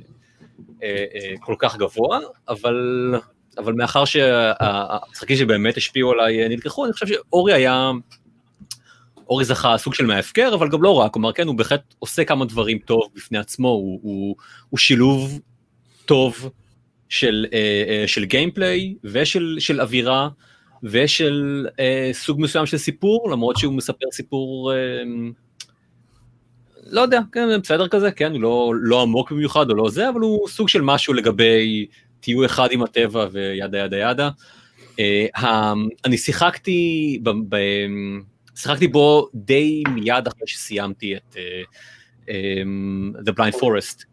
כל 1.41 1.55
כך 1.59 1.77
גבוה, 1.77 2.19
אבל, 2.49 3.14
אבל 3.59 3.73
מאחר 3.73 4.05
שהמשחקים 4.05 5.37
שבאמת 5.37 5.77
השפיעו 5.77 6.12
עליי 6.12 6.43
אה, 6.43 6.49
נלקחו, 6.49 6.85
אני 6.85 6.93
חושב 6.93 7.07
שאורי 7.07 7.53
היה, 7.53 7.91
אורי 9.29 9.45
זכה 9.45 9.79
סוג 9.79 9.95
של 9.95 10.07
מההפקר, 10.07 10.55
אבל 10.55 10.69
גם 10.69 10.83
לא 10.83 10.95
רק, 10.95 11.12
כלומר, 11.12 11.33
כן, 11.33 11.47
הוא 11.47 11.55
בהחלט 11.55 11.95
עושה 11.99 12.25
כמה 12.25 12.45
דברים 12.45 12.79
טוב 12.79 13.03
בפני 13.14 13.38
עצמו, 13.38 13.69
הוא, 13.69 14.01
הוא, 14.03 14.37
הוא 14.69 14.79
שילוב 14.79 15.41
טוב 16.07 16.51
של, 17.09 17.47
אה, 17.53 17.85
אה, 17.88 18.05
של 18.07 18.25
גיימפליי 18.25 18.95
ושל 19.05 19.57
של 19.59 19.81
אווירה. 19.81 20.29
ושל 20.83 21.67
אה, 21.81 22.11
סוג 22.12 22.41
מסוים 22.41 22.67
של 22.67 22.77
סיפור, 22.77 23.31
למרות 23.31 23.57
שהוא 23.57 23.75
מספר 23.75 24.07
סיפור, 24.12 24.73
אה, 24.73 24.77
לא 26.90 27.01
יודע, 27.01 27.20
כן, 27.33 27.61
בסדר 27.62 27.88
כזה, 27.88 28.11
כן, 28.11 28.33
לא, 28.33 28.72
לא 28.81 29.03
עמוק 29.03 29.33
במיוחד 29.33 29.70
או 29.70 29.74
לא 29.74 29.90
זה, 29.90 30.09
אבל 30.09 30.20
הוא 30.20 30.48
סוג 30.48 30.68
של 30.68 30.83
משהו 30.83 31.14
לגבי 31.14 31.87
תהיו 32.20 32.44
אחד 32.44 32.68
עם 32.72 32.83
הטבע 32.83 33.27
וידה 33.33 33.79
ידה 33.79 33.96
ידה. 33.96 34.31
ה- 35.37 35.72
אני 36.05 36.18
שיחקתי, 36.18 37.18
ב, 37.22 37.31
ב, 37.48 37.57
שיחקתי 38.57 38.88
בו 38.88 39.29
די 39.35 39.83
מיד 39.94 40.27
אחרי 40.27 40.46
שסיימתי 40.46 41.16
את 41.16 41.37
אה, 41.37 41.62
אה, 42.29 42.62
The 43.27 43.33
Blind 43.33 43.57
Forest. 43.61 44.05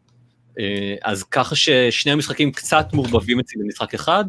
אה, 0.60 0.96
אז 1.04 1.24
ככה 1.24 1.56
ששני 1.56 2.12
המשחקים 2.12 2.52
קצת 2.52 2.88
מעורבבים 2.94 3.40
אצלי 3.40 3.62
במשחק 3.64 3.94
אחד. 3.94 4.26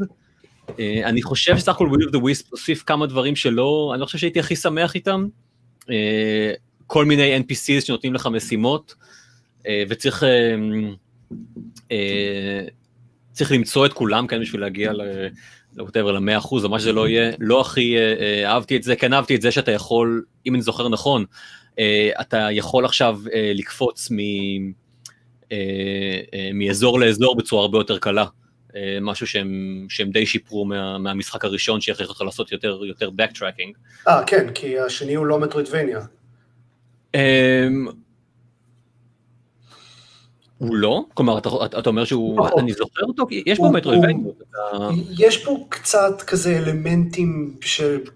אה, 0.79 1.01
אני 1.05 1.23
חושב 1.23 1.59
שסך 1.59 1.69
הכל 1.69 1.89
Will 1.89 2.09
of 2.09 2.13
the 2.13 2.19
Wisp 2.19 2.47
הוסיף 2.51 2.83
כמה 2.83 3.07
דברים 3.07 3.37
שלא, 3.37 3.91
אני 3.93 4.01
לא 4.01 4.07
חושב 4.07 4.19
שהייתי 4.19 4.41
הכי 4.41 4.57
שמח 4.57 4.95
איתם. 4.95 5.27
אה, 5.91 6.53
כל 6.87 7.05
מיני 7.05 7.39
NPCs 7.39 7.81
שנותנים 7.81 8.15
לך 8.15 8.27
משימות, 8.27 8.95
אה, 9.67 9.85
וצריך 9.89 10.25
אה, 10.25 10.55
אה, 11.93 12.67
צריך 13.33 13.53
למצוא 13.53 13.87
את 13.87 13.93
כולם 13.93 14.27
כאן 14.27 14.41
בשביל 14.41 14.61
להגיע 14.61 14.93
ל... 14.93 15.01
ל-whatever, 15.77 16.11
ל-100 16.13 16.39
אחוז, 16.39 16.65
או 16.65 16.71
מה 16.71 16.81
שזה 16.81 16.93
לא 16.93 17.09
יהיה, 17.09 17.33
לא 17.39 17.61
הכי 17.61 17.97
אה, 17.97 18.15
אה, 18.21 18.53
אהבתי 18.53 18.77
את 18.77 18.83
זה, 18.83 18.97
כן 18.97 19.13
אהבתי 19.13 19.35
את 19.35 19.43
זה 19.43 19.51
שאתה 19.51 19.73
יכול, 19.73 20.25
אם 20.47 20.55
אני 20.55 20.63
זוכר 20.63 20.89
נכון, 20.89 21.25
אתה 22.21 22.49
יכול 22.53 22.85
עכשיו 22.85 23.21
לקפוץ 23.55 24.09
מ, 24.11 24.17
מאזור 26.55 27.01
לאזור 27.01 27.37
בצורה 27.37 27.63
הרבה 27.63 27.79
יותר 27.79 27.99
קלה. 27.99 28.25
משהו 29.01 29.27
שהם, 29.27 29.87
שהם 29.89 30.11
די 30.11 30.27
שיפרו 30.27 30.65
מה, 30.65 30.99
מהמשחק 30.99 31.45
הראשון 31.45 31.81
שיכריח 31.81 32.09
אותך 32.09 32.21
לעשות 32.21 32.53
יותר, 32.53 32.81
יותר 32.85 33.09
backtracking. 33.09 33.73
אה, 34.09 34.23
כן, 34.27 34.53
כי 34.55 34.79
השני 34.79 35.15
הוא 35.15 35.27
לא 35.27 35.39
מטרוידבניה. 35.39 36.01
אמ, 37.15 37.87
הוא 40.59 40.77
לא? 40.77 41.05
כלומר, 41.15 41.39
אתה, 41.39 41.49
אומר 41.91 42.05
שהוא, 42.05 42.39
נכון. 42.47 42.61
אני 42.61 42.73
זוכר 42.73 43.03
אותו? 43.05 43.27
יש 43.47 43.59
מטרוידבניות. 43.73 44.35
אתה- 44.43 44.89
יש 45.19 45.45
פה 45.45 45.67
קצת 45.69 46.23
כזה 46.27 46.59
אלמנטים 46.59 47.55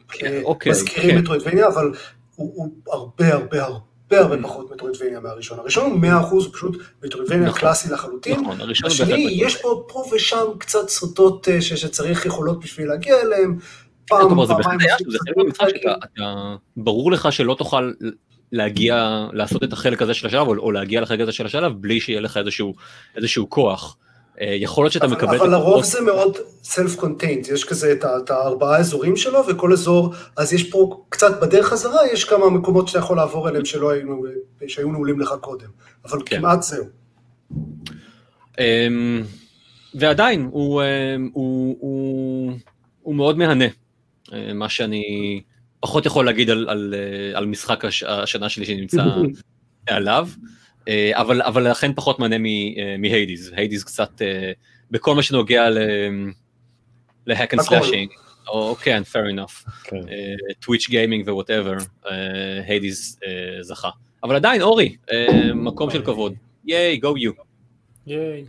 כן, 0.09 0.40
שמזכירים 0.64 1.11
כן. 1.11 1.18
מטרוידבניה, 1.18 1.68
אבל 1.68 1.92
הוא 2.37 2.72
הרבה 2.92 3.35
הרבה 3.35 3.62
הרבה 3.64 3.81
הרבה 4.20 4.42
פחות 4.42 4.72
מטרוידבניה 4.72 5.20
מהראשון. 5.20 5.59
הראשון 5.59 5.90
הוא 5.90 6.00
100% 6.00 6.05
הוא 6.31 6.53
פשוט 6.53 6.76
מטרוידבניה 7.05 7.48
נכון. 7.48 7.61
קלאסי 7.61 7.92
לחלוטין. 7.92 8.40
נכון, 8.40 8.61
הראשון 8.61 8.87
השני. 8.90 9.29
יש 9.33 9.57
פה 9.62 9.85
פה 9.88 10.05
ושם 10.14 10.44
קצת 10.59 10.88
סרטות 10.88 11.48
אה, 11.48 11.61
ש- 11.62 11.72
שצריך 11.72 12.26
יכולות 12.26 12.61
בשביל 12.61 12.88
להגיע 12.88 13.20
אליהם. 13.20 13.59
פעם, 14.09 14.46
זה 14.46 14.55
פעמיים 14.62 14.81
זה 15.09 15.18
חלק 15.18 15.37
מהמשחק 15.37 15.66
ברור 16.76 17.12
לך 17.12 17.33
שלא 17.33 17.55
תוכל 17.59 17.92
להגיע, 18.53 19.27
לעשות 19.33 19.65
את 19.65 19.73
החלק 19.73 20.03
הזה 20.03 20.15
של 20.15 20.27
השלב, 20.27 20.47
או, 20.47 20.57
או 20.59 20.71
להגיע 20.73 21.01
לחלק 21.01 21.21
הזה 21.21 21.33
של 21.33 21.47
השלב, 21.47 21.73
בלי 21.73 22.01
שיהיה 22.01 22.21
לך 22.21 22.37
איזשהו, 22.37 22.75
איזשהו 23.17 23.51
כוח. 23.51 23.97
אה, 24.41 24.55
יכול 24.61 24.85
להיות 24.85 24.93
שאתה 24.93 25.07
אבל- 25.07 25.17
מקבל... 25.17 25.37
אבל 25.37 25.51
לרוב 25.51 25.85
זה 25.85 26.01
מאוד 26.01 26.37
contained, 26.97 27.47
יש 27.55 27.65
כזה 27.65 27.93
את 27.93 28.05
את 28.05 28.31
הארבעה 28.31 28.79
אזורים 28.79 29.17
שלו, 29.17 29.41
וכל 29.49 29.73
אזור, 29.73 30.15
אז 30.37 30.53
יש 30.53 30.71
פה 30.71 31.05
קצת 31.09 31.41
בדרך 31.43 31.67
חזרה, 31.67 32.07
יש 32.13 32.25
כמה 32.25 32.51
מקומות 32.51 32.89
שאתה 32.89 32.99
יכול 32.99 33.17
לעבור 33.17 33.49
אליהם 33.49 33.65
שלא 33.65 33.91
היינו, 33.91 34.25
שהיו 34.69 34.93
נעולים 34.93 35.21
לך 35.21 35.35
קודם, 35.41 35.69
אבל 36.05 36.19
כן. 36.27 36.39
כמעט 36.39 36.63
זהו. 36.63 36.85
אמ, 38.59 39.23
ועדיין, 39.95 40.49
הוא, 40.53 40.83
אמ, 40.83 41.31
הוא, 41.33 41.77
הוא, 41.81 42.53
הוא 43.03 43.15
מאוד 43.15 43.39
מהנה, 43.39 43.65
אה, 44.33 44.53
מה 44.55 44.69
שאני, 44.69 45.41
פחות 45.81 46.07
יכול 46.07 46.27
להגיד 46.27 46.51
על, 46.51 46.69
על, 46.69 46.95
אה, 46.97 47.38
על 47.38 47.47
משחק 47.47 47.85
הש, 47.85 48.03
השנה 48.03 48.49
שלי 48.49 48.64
שנמצא 48.64 49.03
עליו, 49.87 50.29
אה, 50.88 51.11
אבל, 51.14 51.43
אבל 51.43 51.71
לכן 51.71 51.93
פחות 51.95 52.19
מענה 52.19 52.37
אה, 52.37 52.97
מ 52.99 53.06
Hades, 53.06 53.53
Hades 53.57 53.85
קצת 53.85 54.23
בכל 54.90 55.14
מה 55.14 55.23
שנוגע 55.23 55.69
ל 57.27 57.32
hack 57.32 57.55
and 57.55 57.62
slashing, 57.62 58.11
או 58.49 58.75
כן, 58.75 59.03
fair 59.12 59.35
enough, 59.35 59.71
twitch 60.61 60.88
gaming 60.88 61.29
ו 61.29 61.33
whatever, 61.33 61.77
Hades 62.66 63.19
זכה. 63.61 63.90
אבל 64.23 64.37
עדיין 64.37 64.62
אורי, 64.62 64.97
מקום 65.55 65.90
של 65.90 66.05
כבוד, 66.05 66.35
yay, 66.64 66.97
go 66.97 67.16
you. 67.16 67.33
yay. 68.07 68.45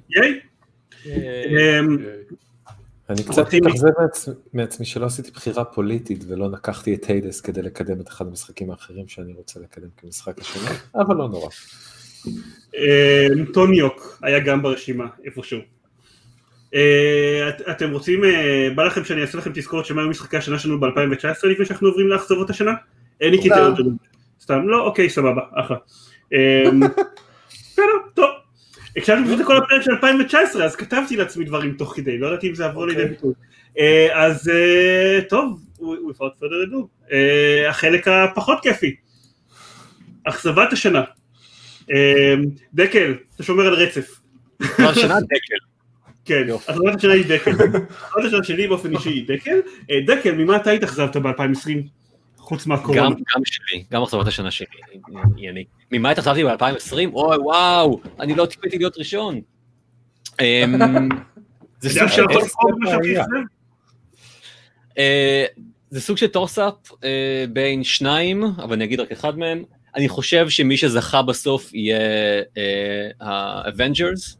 אני 3.12 3.24
קצת 3.24 3.54
מתאכזב 3.54 3.88
מעצמי 4.54 4.86
שלא 4.86 5.06
עשיתי 5.06 5.32
בחירה 5.32 5.66
פוליטית 5.66 6.24
ולא 6.28 6.52
לקחתי 6.52 6.96
את 6.96 7.06
Hades 7.06 7.42
כדי 7.42 7.62
לקדם 7.62 8.02
את 8.02 8.08
אחד 8.08 8.28
המשחקים 8.28 8.72
האחרים 8.72 9.08
שאני 9.08 9.34
רוצה 9.34 9.60
לקדם 9.60 9.88
כמשחק 9.98 10.40
השני, 10.40 10.70
אבל 10.96 11.16
לא 11.16 11.30
נורא. 11.30 11.50
אמ, 12.76 13.46
טוניוק 13.54 14.20
היה 14.24 14.40
גם 14.40 14.62
ברשימה 14.62 15.08
איפשהו. 15.26 15.60
אה, 16.76 17.50
אתם 17.72 17.92
רוצים, 17.92 18.24
אה, 18.24 18.70
בא 18.76 18.84
לכם 18.84 19.04
שאני 19.04 19.22
אעשה 19.22 19.38
לכם 19.38 19.52
תזכורת 19.54 19.86
שמה 19.86 20.02
היו 20.02 20.10
משחקי 20.10 20.38
השנה 20.38 20.60
שלנו 20.60 20.80
ב-2019 20.80 21.48
לפני 21.48 21.66
שאנחנו 21.66 21.88
עוברים 21.88 22.08
לאכזבות 22.08 22.50
השנה? 22.50 22.72
אין 23.22 23.32
לי 23.32 23.42
קיטריות. 23.42 23.78
סתם, 24.42 24.68
לא, 24.68 24.86
אוקיי, 24.86 25.10
סבבה, 25.10 25.42
אחלה. 25.56 25.78
בסדר, 27.50 27.86
טוב. 28.14 28.31
הקשבתי 28.98 29.26
פשוט 29.26 29.40
לכל 29.40 29.58
הפרק 29.58 29.82
של 29.82 29.92
2019, 29.92 30.66
אז 30.66 30.76
כתבתי 30.76 31.18
לעצמי 31.18 31.46
דברים 31.46 31.74
תוך 31.78 31.94
כדי, 31.96 32.18
לא 32.18 32.28
ידעתי 32.28 32.50
אם 32.50 32.56
זה 32.56 32.66
יבוא 32.66 32.88
לידי 32.88 33.02
אוקיי. 33.02 33.16
ביטוי. 33.16 33.34
אה, 33.80 34.26
אז 34.26 34.50
אה, 34.50 35.20
טוב, 35.30 35.62
without 35.80 36.44
further 36.44 36.70
ado, 36.72 37.12
אה, 37.12 37.70
החלק 37.70 38.08
הפחות 38.08 38.60
כיפי, 38.62 38.96
אכזבת 40.24 40.74
השנה. 40.74 41.04
דקל, 42.74 43.14
אתה 43.36 43.44
שומר 43.44 43.68
על 43.68 43.74
רצף. 43.74 44.20
השנה 44.62 45.20
דקל. 45.22 45.66
כן, 46.26 46.48
אכזבת 46.68 46.96
השנה 46.96 47.14
היא 47.14 47.26
דקל. 47.28 47.52
אכזבת 47.52 48.26
השנה 48.26 48.44
שלי 48.44 48.68
באופן 48.68 48.96
אישי 48.96 49.10
היא 49.10 49.28
דקל. 49.28 49.60
דקל, 50.08 50.32
ממה 50.32 50.56
אתה 50.56 50.72
התאכזבת 50.72 51.18
ב-2020? 51.18 52.01
חוץ 52.42 52.66
מהקורונה. 52.66 53.02
גם, 53.02 53.14
גם 53.14 53.42
שלי, 53.46 53.84
גם 53.92 54.02
מחזורת 54.02 54.28
השנה 54.28 54.52
שלי, 54.52 54.68
יניק. 55.38 55.68
ממה 55.92 56.10
התאכזבתי 56.10 56.44
ב-2020? 56.44 57.14
אוי 57.14 57.38
וואו, 57.38 58.02
אני 58.20 58.36
לא 58.36 58.46
ציפיתי 58.46 58.78
להיות 58.78 58.98
ראשון. 58.98 59.42
אמ, 60.42 61.10
זה 61.80 61.90
סוג 61.90 62.08
של 62.08 62.24
אה, 64.98 65.46
זה 65.90 66.02
סוג 66.02 66.18
של 66.18 66.28
toss-up 66.28 66.74
אה, 67.04 67.46
בין 67.54 67.84
שניים, 67.84 68.44
אבל 68.44 68.74
אני 68.74 68.84
אגיד 68.84 69.00
רק 69.00 69.12
אחד 69.12 69.38
מהם. 69.38 69.64
אני 69.96 70.10
חושב 70.10 70.50
שמי 70.50 70.78
שזכה 70.78 71.22
בסוף 71.22 71.74
יהיה 71.74 72.00
ה 73.20 73.32
Avengers. 73.32 74.38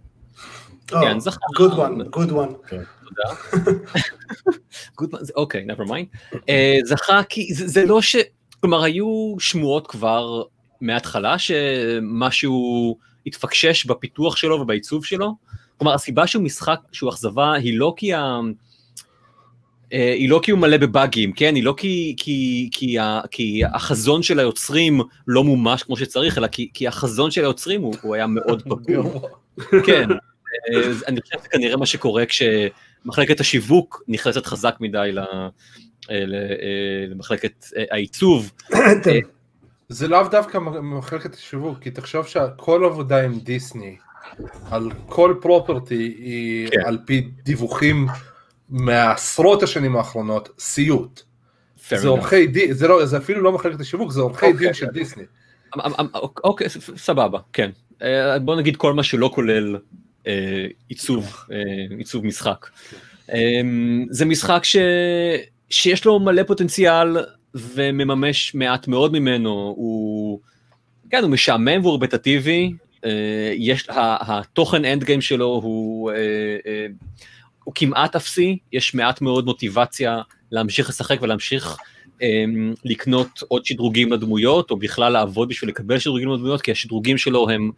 Oh, 0.92 0.94
כן, 1.02 1.20
זכה. 1.20 1.40
Good 1.58 1.72
one, 1.72 2.16
good 2.16 2.32
one. 2.32 2.76
תודה. 3.16 3.36
אוקיי, 5.36 5.66
never 5.66 5.88
mind. 5.88 6.34
אה, 6.50 6.78
זכה 6.86 7.22
כי 7.30 7.54
זה 7.54 7.86
לא 7.86 8.02
ש... 8.02 8.16
כלומר, 8.60 8.84
היו 8.84 9.36
שמועות 9.40 9.88
כבר 9.88 10.44
מההתחלה 10.82 11.40
שמשהו 11.40 12.98
התפקשש 13.26 13.86
בפיתוח 13.86 14.36
שלו 14.36 14.56
ובעיצוב 14.56 15.06
שלו. 15.06 15.36
כלומר, 15.78 15.94
הסיבה 15.94 16.28
שהוא 16.28 16.44
משחק, 16.44 16.80
שהוא 16.92 17.10
אכזבה, 17.10 17.54
היא 17.54 17.80
לא 17.80 17.94
כי 17.98 18.14
ה... 18.14 18.40
אה, 19.94 20.14
היא 20.14 20.30
לא 20.30 20.40
כי 20.44 20.52
הוא 20.52 20.60
מלא 20.60 20.78
בבאגים, 20.78 21.34
כן? 21.34 21.56
היא 21.56 21.64
לא 21.64 21.74
כי, 21.78 22.16
כי, 22.18 22.70
כי, 22.72 22.98
כי 23.32 23.62
החזון 23.74 24.24
של 24.24 24.40
היוצרים 24.40 25.02
לא 25.28 25.44
מומש 25.44 25.84
כמו 25.84 25.98
שצריך, 25.98 26.38
אלא 26.38 26.48
כי, 26.48 26.70
כי 26.74 26.88
החזון 26.88 27.32
של 27.32 27.42
היוצרים 27.42 27.82
הוא, 27.82 27.96
הוא 28.02 28.16
היה 28.16 28.28
מאוד 28.28 28.62
פגור. 28.70 29.30
כן, 29.86 30.10
אה, 30.12 30.92
אני 31.08 31.22
חושב 31.22 31.38
שכנראה 31.44 31.78
מה 31.78 31.86
שקורה 31.86 32.24
כשמחלקת 33.02 33.40
השיווק 33.40 34.04
נכנסת 34.08 34.46
חזק 34.46 34.76
מדי 34.80 35.12
אה, 35.18 36.24
למחלקת 37.08 37.66
העיצוב. 37.92 38.52
זה 39.90 40.08
לאו 40.08 40.28
דווקא 40.28 40.58
מחלקת 40.82 41.34
השיווק, 41.34 41.80
כי 41.80 41.92
תחשוב 41.92 42.28
שכל 42.28 42.86
עבודה 42.86 43.24
עם 43.24 43.40
דיסני, 43.40 43.98
על 44.72 44.92
כל 45.06 45.36
פרופרטי 45.42 46.16
היא 46.18 46.70
כן. 46.72 46.82
על 46.86 46.98
פי 47.06 47.30
דיווחים 47.44 48.08
מעשרות 48.70 49.64
השנים 49.64 49.96
האחרונות, 49.96 50.50
סיוט. 50.60 51.22
זה 51.96 52.08
עורכי 52.08 52.48
דין, 52.48 52.74
זה, 52.74 52.88
לא, 52.88 53.06
זה 53.06 53.18
אפילו 53.18 53.42
לא 53.42 53.52
מחלקת 53.52 53.80
השיווק, 53.80 54.12
זה 54.12 54.22
עורכי 54.22 54.46
okay. 54.46 54.50
אוקיי. 54.50 54.66
דין 54.66 54.74
של 54.74 54.86
דיסני. 54.86 55.24
אמ, 55.76 55.82
אמ, 55.82 55.92
אמ, 56.00 56.08
אוקיי, 56.44 56.68
סבבה, 56.96 57.40
כן. 57.54 57.70
אה, 58.02 58.40
בוא 58.40 58.56
נגיד 58.56 58.78
כל 58.78 58.94
מה 58.94 59.04
שלא 59.04 59.32
כולל 59.34 59.76
אה, 59.76 59.80
עיצוב, 60.90 61.38
אה, 61.52 61.58
עיצוב 61.98 62.26
משחק. 62.26 62.70
זה 64.10 64.26
משחק 64.26 64.64
ש... 64.64 64.76
שיש 65.70 66.06
לו 66.06 66.20
מלא 66.20 66.44
פוטנציאל 66.44 67.18
ומממש 67.56 68.56
מעט 68.56 68.88
מאוד 68.88 69.14
ממנו, 69.14 69.74
הוא, 69.78 70.40
כן, 71.10 71.22
הוא 71.24 71.30
משעמם 71.30 71.82
והוא 71.82 71.94
רבטטיבי, 71.94 72.74
יש, 73.56 73.88
התוכן 73.90 74.86
אנד 74.86 75.04
גיים 75.04 75.22
שלו 75.22 75.46
הוא, 75.64 76.12
הוא 77.64 77.74
כמעט 77.76 78.16
אפסי, 78.16 78.58
יש 78.72 78.96
מעט 78.96 79.22
מאוד 79.22 79.46
מוטיבציה 79.46 80.22
להמשיך 80.52 80.90
לשחק 80.90 81.22
ולהמשיך 81.22 81.78
לקנות 82.86 83.44
עוד 83.48 83.66
שדרוגים 83.66 84.12
לדמויות, 84.12 84.72
או 84.72 84.76
בכלל 84.76 85.14
לעבוד 85.14 85.50
בשביל 85.50 85.70
לקבל 85.70 86.00
שדרוגים 86.00 86.30
לדמויות, 86.32 86.62
כי 86.62 86.72
השדרוגים 86.72 87.18
שלו 87.18 87.50
הם 87.50 87.72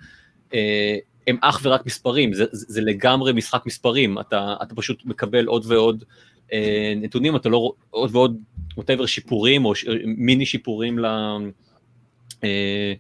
הם 1.28 1.38
אך 1.42 1.60
ורק 1.64 1.86
מספרים, 1.86 2.34
זה, 2.34 2.46
זה, 2.52 2.66
זה 2.70 2.82
לגמרי 2.82 3.34
משחק 3.34 3.66
מספרים, 3.66 4.20
אתה, 4.20 4.56
אתה 4.62 4.76
פשוט 4.76 5.06
מקבל 5.06 5.46
עוד 5.46 5.66
ועוד 5.68 6.04
אה, 6.54 6.94
נתונים, 6.96 7.36
אתה 7.36 7.50
לא, 7.50 7.74
עוד 7.90 8.16
ועוד, 8.16 8.38
whatever, 8.80 9.08
שיפורים 9.08 9.66
או 9.66 9.76
ש, 9.76 9.86
מיני 10.06 10.46
שיפורים 10.46 11.00
ל, 11.00 11.06
אה, 12.44 12.94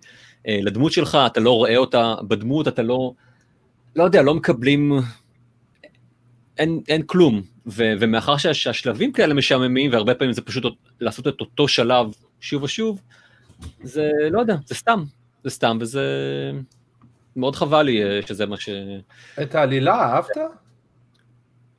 אה, 0.47 0.59
לדמות 0.61 0.91
שלך, 0.91 1.17
אתה 1.25 1.39
לא 1.39 1.51
רואה 1.51 1.77
אותה 1.77 2.15
בדמות, 2.27 2.67
אתה 2.67 2.81
לא, 2.81 3.13
לא 3.95 4.03
יודע, 4.03 4.21
לא 4.21 4.33
מקבלים, 4.35 4.93
אין, 6.57 6.81
אין 6.87 7.03
כלום, 7.05 7.41
ו, 7.67 7.93
ומאחר 7.99 8.37
שה, 8.37 8.53
שהשלבים 8.53 9.11
כאלה 9.11 9.33
משעממים, 9.33 9.91
והרבה 9.91 10.15
פעמים 10.15 10.33
זה 10.33 10.41
פשוט 10.41 10.63
לעשות 10.99 11.27
את 11.27 11.41
אותו 11.41 11.67
שלב 11.67 12.07
שוב 12.39 12.63
ושוב, 12.63 13.01
זה, 13.83 14.09
לא 14.31 14.39
יודע, 14.39 14.55
זה 14.65 14.75
סתם, 14.75 15.03
זה 15.43 15.49
סתם, 15.49 15.77
וזה... 15.81 16.01
מאוד 17.35 17.55
חבל 17.55 17.81
לי 17.81 18.03
אה, 18.03 18.19
שזה 18.27 18.45
מה 18.45 18.57
ש... 18.57 18.69
את 19.41 19.55
העלילה 19.55 19.95
אהבת? 19.95 20.37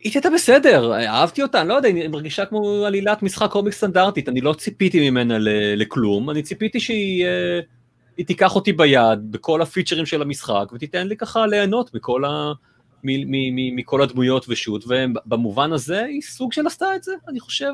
היא 0.01 0.13
הייתה 0.15 0.31
בסדר, 0.31 0.95
אהבתי 0.95 1.43
אותה, 1.43 1.61
אני 1.61 1.69
לא 1.69 1.75
יודע, 1.75 1.89
היא 1.89 2.09
מרגישה 2.09 2.47
כמו 2.47 2.85
עלילת 2.87 3.23
משחק 3.23 3.51
קומיק 3.51 3.75
סטנדרטית, 3.75 4.29
אני 4.29 4.41
לא 4.41 4.53
ציפיתי 4.53 5.11
ממנה 5.11 5.37
לכלום, 5.77 6.31
אני 6.31 6.43
ציפיתי 6.43 6.81
שהיא 6.81 7.25
אה, 7.25 7.61
תיקח 8.25 8.55
אותי 8.55 8.73
ביד 8.73 9.19
בכל 9.31 9.63
ה 9.63 9.67
feature-ים 9.67 10.07
של 10.07 10.23
המשחק 10.23 10.65
ותיתן 10.73 11.07
לי 11.07 11.17
ככה 11.17 11.47
ליהנות 11.47 11.95
מכל, 11.95 12.25
ה, 12.25 12.53
מ, 13.05 13.09
מ, 13.11 13.55
מ, 13.57 13.77
מכל 13.77 14.03
הדמויות 14.03 14.47
ושות, 14.49 14.85
ובמובן 14.89 15.73
הזה 15.73 16.05
היא 16.05 16.23
סוג 16.23 16.53
של 16.53 16.67
עשתה 16.67 16.97
את 16.97 17.03
זה, 17.03 17.13
אני 17.29 17.41
חושב. 17.41 17.73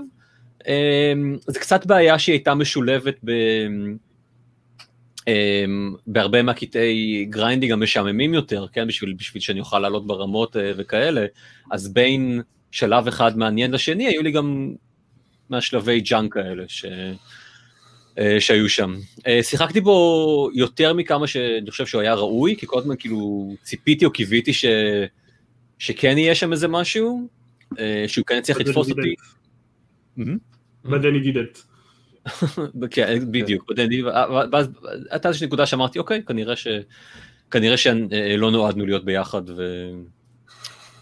אה, 0.69 1.12
זה 1.47 1.61
קצת 1.61 1.87
בעיה 1.87 2.19
שהיא 2.19 2.33
הייתה 2.33 2.55
משולבת 2.55 3.14
ב... 3.25 3.33
Um, 5.20 5.96
בהרבה 6.06 6.42
מהקטעי 6.42 7.26
grinding 7.31 7.73
המשעממים 7.72 8.35
יותר, 8.35 8.66
כן, 8.72 8.87
בשביל, 8.87 9.14
בשביל 9.18 9.42
שאני 9.42 9.61
אוכל 9.61 9.78
לעלות 9.78 10.06
ברמות 10.06 10.56
uh, 10.56 10.59
וכאלה, 10.76 11.26
אז 11.70 11.92
בין 11.92 12.42
שלב 12.70 13.09
אחד 13.09 13.38
מעניין 13.38 13.70
לשני, 13.70 14.06
היו 14.06 14.22
לי 14.22 14.30
גם 14.30 14.74
מהשלבי 15.50 16.00
junk 16.01 16.37
האלה 16.37 16.64
ש, 16.68 16.85
uh, 16.85 18.18
שהיו 18.38 18.68
שם. 18.68 18.96
Uh, 19.18 19.22
שיחקתי 19.42 19.80
בו 19.80 20.50
יותר 20.54 20.94
מכמה 20.94 21.26
שאני 21.26 21.70
חושב 21.70 21.87
שהוא 21.87 22.00
היה 22.00 22.14
ראוי, 22.14 22.56
כי 22.56 22.66
כל 22.66 22.78
הזמן 22.78 22.94
כאילו 22.98 23.54
ציפיתי 23.62 24.04
או 24.04 24.11
קיוויתי 24.11 24.52
ש, 24.52 24.64
שכן 25.78 26.18
יהיה 26.18 26.35
שם 26.35 26.52
איזה 26.52 26.68
משהו, 26.68 27.28
uh, 27.73 27.77
שהוא 28.06 28.27
כן 28.27 28.37
יצליח 28.38 28.58
לתפוס 28.58 28.90
אותי. 28.90 29.14
But 30.85 31.02
then 31.02 31.14
he 31.14 31.23
didn't. 31.27 31.69
כן, 32.90 33.33
בדיוק, 33.33 33.71
ואז 34.52 34.68
הייתה 35.10 35.29
איזושהי 35.29 35.46
נקודה 35.46 35.66
שאמרתי, 35.66 35.98
אוקיי, 35.98 36.23
כנראה 36.23 36.56
ש... 36.56 36.66
כנראה 37.50 37.77
שלא 37.77 38.50
נועדנו 38.50 38.87
להיות 38.87 39.04
ביחד 39.04 39.42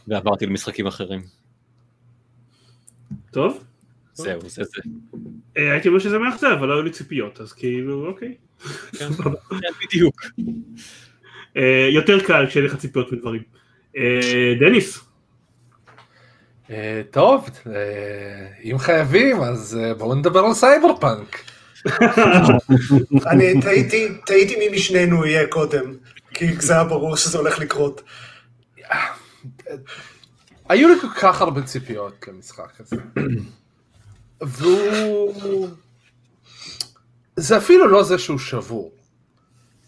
ועברתי 0.08 0.46
למשחקים 0.46 0.86
אחרים. 0.86 1.22
טוב. 3.30 3.64
זהו, 4.12 4.40
זה 4.40 4.64
זה. 4.64 4.80
אה, 5.56 5.72
הייתי 5.72 5.88
אומר 5.88 5.98
שזה 5.98 6.18
מאכזב, 6.18 6.46
אבל 6.46 6.68
לא 6.68 6.74
היו 6.74 6.82
לי 6.82 6.90
ציפיות, 6.90 7.40
אז 7.40 7.52
כאילו, 7.52 8.06
אוקיי. 8.06 8.34
כן, 8.98 9.08
כן 9.60 9.86
בדיוק. 9.86 10.14
אה, 11.56 11.88
יותר 11.92 12.26
קל 12.26 12.46
כשאין 12.46 12.64
לך 12.64 12.76
ציפיות 12.76 13.12
מדברים. 13.12 13.42
אה, 13.96 14.54
דניס. 14.60 15.07
אה, 16.70 17.02
טוב, 17.10 17.50
אה, 17.66 18.46
אם 18.64 18.78
חייבים, 18.78 19.40
אז 19.40 19.78
אה, 19.80 19.94
בואו 19.94 20.14
נדבר 20.14 20.40
על 20.40 20.54
סייבר 20.54 20.96
פאנק. 21.00 21.42
אני 23.30 23.60
תהיתי, 23.60 24.08
תהיתי 24.26 24.56
מי 24.56 24.76
משנינו 24.76 25.26
יהיה 25.26 25.46
קודם, 25.46 25.94
כי 26.34 26.60
זה 26.60 26.72
היה 26.72 26.84
ברור 26.84 27.16
שזה 27.16 27.38
הולך 27.38 27.58
לקרות. 27.58 28.02
היו 30.68 30.88
לי 30.88 31.00
כל 31.00 31.20
כך 31.20 31.40
הרבה 31.40 31.62
ציפיות 31.62 32.28
למשחק 32.28 32.80
הזה. 32.80 32.96
והוא... 34.40 35.68
זה 37.36 37.56
אפילו 37.56 37.88
לא 37.88 38.02
זה 38.02 38.18
שהוא 38.18 38.38
שבור. 38.38 38.92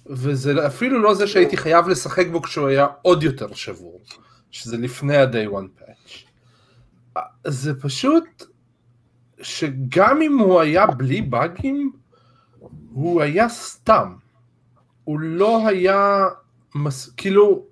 וזה 0.06 0.66
אפילו 0.66 1.02
לא 1.02 1.14
זה 1.14 1.26
שהייתי 1.26 1.56
חייב 1.56 1.88
לשחק 1.88 2.26
בו 2.26 2.42
כשהוא 2.42 2.68
היה 2.68 2.86
עוד 3.02 3.22
יותר 3.22 3.54
שבור. 3.54 4.00
שזה 4.50 4.76
לפני 4.76 5.16
ה-day 5.16 5.50
one 5.52 5.80
patch. 5.80 6.29
זה 7.46 7.80
פשוט 7.80 8.24
שגם 9.42 10.22
אם 10.22 10.38
הוא 10.38 10.60
היה 10.60 10.86
בלי 10.86 11.22
באגים, 11.22 11.92
הוא 12.92 13.22
היה 13.22 13.48
סתם. 13.48 14.14
הוא 15.04 15.20
לא 15.20 15.66
היה, 15.68 16.24
מס... 16.74 17.10
כאילו, 17.16 17.64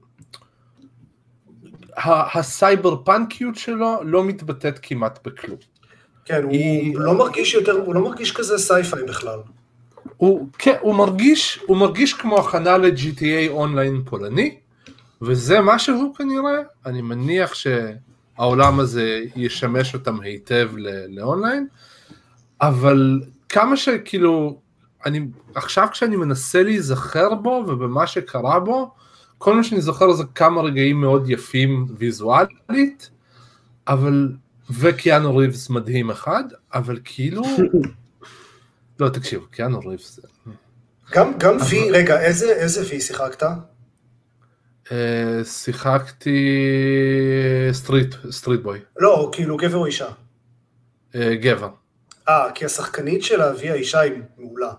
הסייבר 2.35 2.97
פאנקיות 3.05 3.57
שלו 3.57 3.97
לא 4.05 4.25
מתבטאת 4.25 4.79
כמעט 4.83 5.27
בכלום. 5.27 5.59
כן, 6.25 6.43
הוא 6.43 6.53
היא- 6.53 6.95
לא 6.99 7.19
מרגיש 7.19 7.55
יותר, 7.55 7.73
הוא 7.73 7.95
לא 7.95 8.01
מרגיש 8.03 8.33
כזה 8.33 8.59
sci-fi 8.59 9.03
בכלל. 9.03 9.39
הוא, 10.17 10.49
כן, 10.59 10.75
הוא 10.81 10.95
מרגיש, 10.95 11.61
הוא 11.67 11.77
מרגיש 11.77 12.15
כמו 12.15 12.39
הכנה 12.39 12.79
ל-GTA 12.79 13.49
אונליין 13.49 14.03
פולני, 14.05 14.57
וזה 15.23 15.61
מה 15.61 15.79
שהוא 15.79 16.15
כנראה, 16.15 16.57
אני 16.87 17.03
מניח 17.03 17.55
שהעולם 18.39 18.81
הזה 18.81 19.25
ישמש 19.37 19.95
אותם 19.95 20.21
היטב 20.21 20.71
לאונליין, 21.09 21.67
אבל 22.61 23.21
כמה 23.49 23.77
שכאילו, 23.77 24.61
אני, 25.07 25.21
עכשיו 25.55 25.89
כשאני 25.93 26.17
מנסה 26.17 26.63
להיזכר 26.63 27.35
בו 27.35 27.65
ובמה 27.69 28.07
שקרה 28.07 28.61
בו, 28.61 28.95
כל 29.39 29.55
מה 29.55 29.65
שאני 29.65 29.81
זוכר 29.81 30.13
זה 30.13 30.25
כמה 30.35 30.61
רגעים 30.61 31.01
מאוד 31.01 31.31
יפים 31.31 31.87
ויזואלית, 31.99 33.11
אבל, 33.89 34.33
וקיאנו 34.71 35.37
ריבס 35.37 35.71
מדהים 35.71 36.11
אחד, 36.11 36.45
אבל 36.75 36.99
כאילו, 37.05 37.43
לא 39.01 39.09
תקשיב, 39.09 39.47
קיאנו 39.51 39.79
ריבס, 39.79 40.21
גם, 41.13 41.33
גם 41.39 41.57
V, 41.71 41.91
רגע, 41.91 42.21
איזה, 42.21 42.53
איזה 42.53 42.81
V 42.91 43.01
שיחקת? 43.01 43.43
אה, 44.93 45.45
שיחקתי 45.45 46.39
street, 47.73 48.15
street 48.31 48.61
boy, 48.61 48.79
לא, 48.99 49.31
כאילו 49.33 49.57
גבר 49.57 49.77
או 49.77 49.87
אישה. 49.87 50.09
אה, 51.15 51.35
גבר. 51.35 51.69
אה, 52.29 52.49
כי 52.55 52.65
השחקנית 52.65 53.23
של 53.23 53.43
ה-V 53.43 53.71
האישה 53.71 54.01
היא 54.01 54.13
מעולה. 54.39 54.73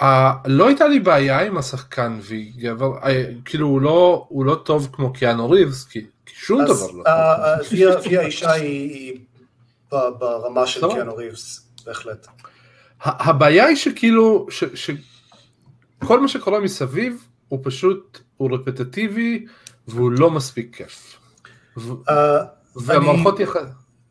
אה, 0.00 0.32
לא 0.46 0.66
הייתה 0.68 0.88
לי 0.88 1.00
בעיה 1.00 1.40
עם 1.40 1.58
השחקן 1.58 2.18
V 2.22 2.52
גבר, 2.56 2.98
אה, 3.04 3.24
כאילו 3.44 3.66
הוא 3.66 3.80
לא, 3.80 4.26
הוא 4.28 4.44
לא 4.44 4.54
טוב 4.64 4.88
כמו 4.92 5.12
קיאנו 5.12 5.50
ריבס, 5.50 5.84
כי, 5.84 6.06
כי 6.26 6.34
שום 6.36 6.60
אז 6.60 6.66
דבר 6.66 6.90
לא 6.90 7.04
טוב. 7.04 8.04
V 8.04 8.18
האישה 8.18 8.52
היא, 8.52 8.90
היא 8.90 9.18
ב- 9.92 10.08
ברמה 10.18 10.66
של. 10.66 10.88
קיאנו 10.92 11.16
ריבס, 11.16 11.66
בהחלט. 11.86 12.26
הבעיה 13.00 13.66
היא 13.66 13.76
שכאילו, 13.76 14.46
ש, 14.50 14.64
שכל 14.74 16.20
מה 16.20 16.28
שקורה 16.28 16.60
מסביב 16.60 17.26
הוא 17.48 17.60
פשוט, 17.62 18.20
הוא 18.36 18.54
repetitive-י 18.54 19.46
והוא 19.88 20.10
לא 20.10 20.30
מספיק 20.30 20.76
כיף. 20.76 21.18
אה, 22.08 22.44
והמערכות 22.76 23.40
יח... 23.40 23.56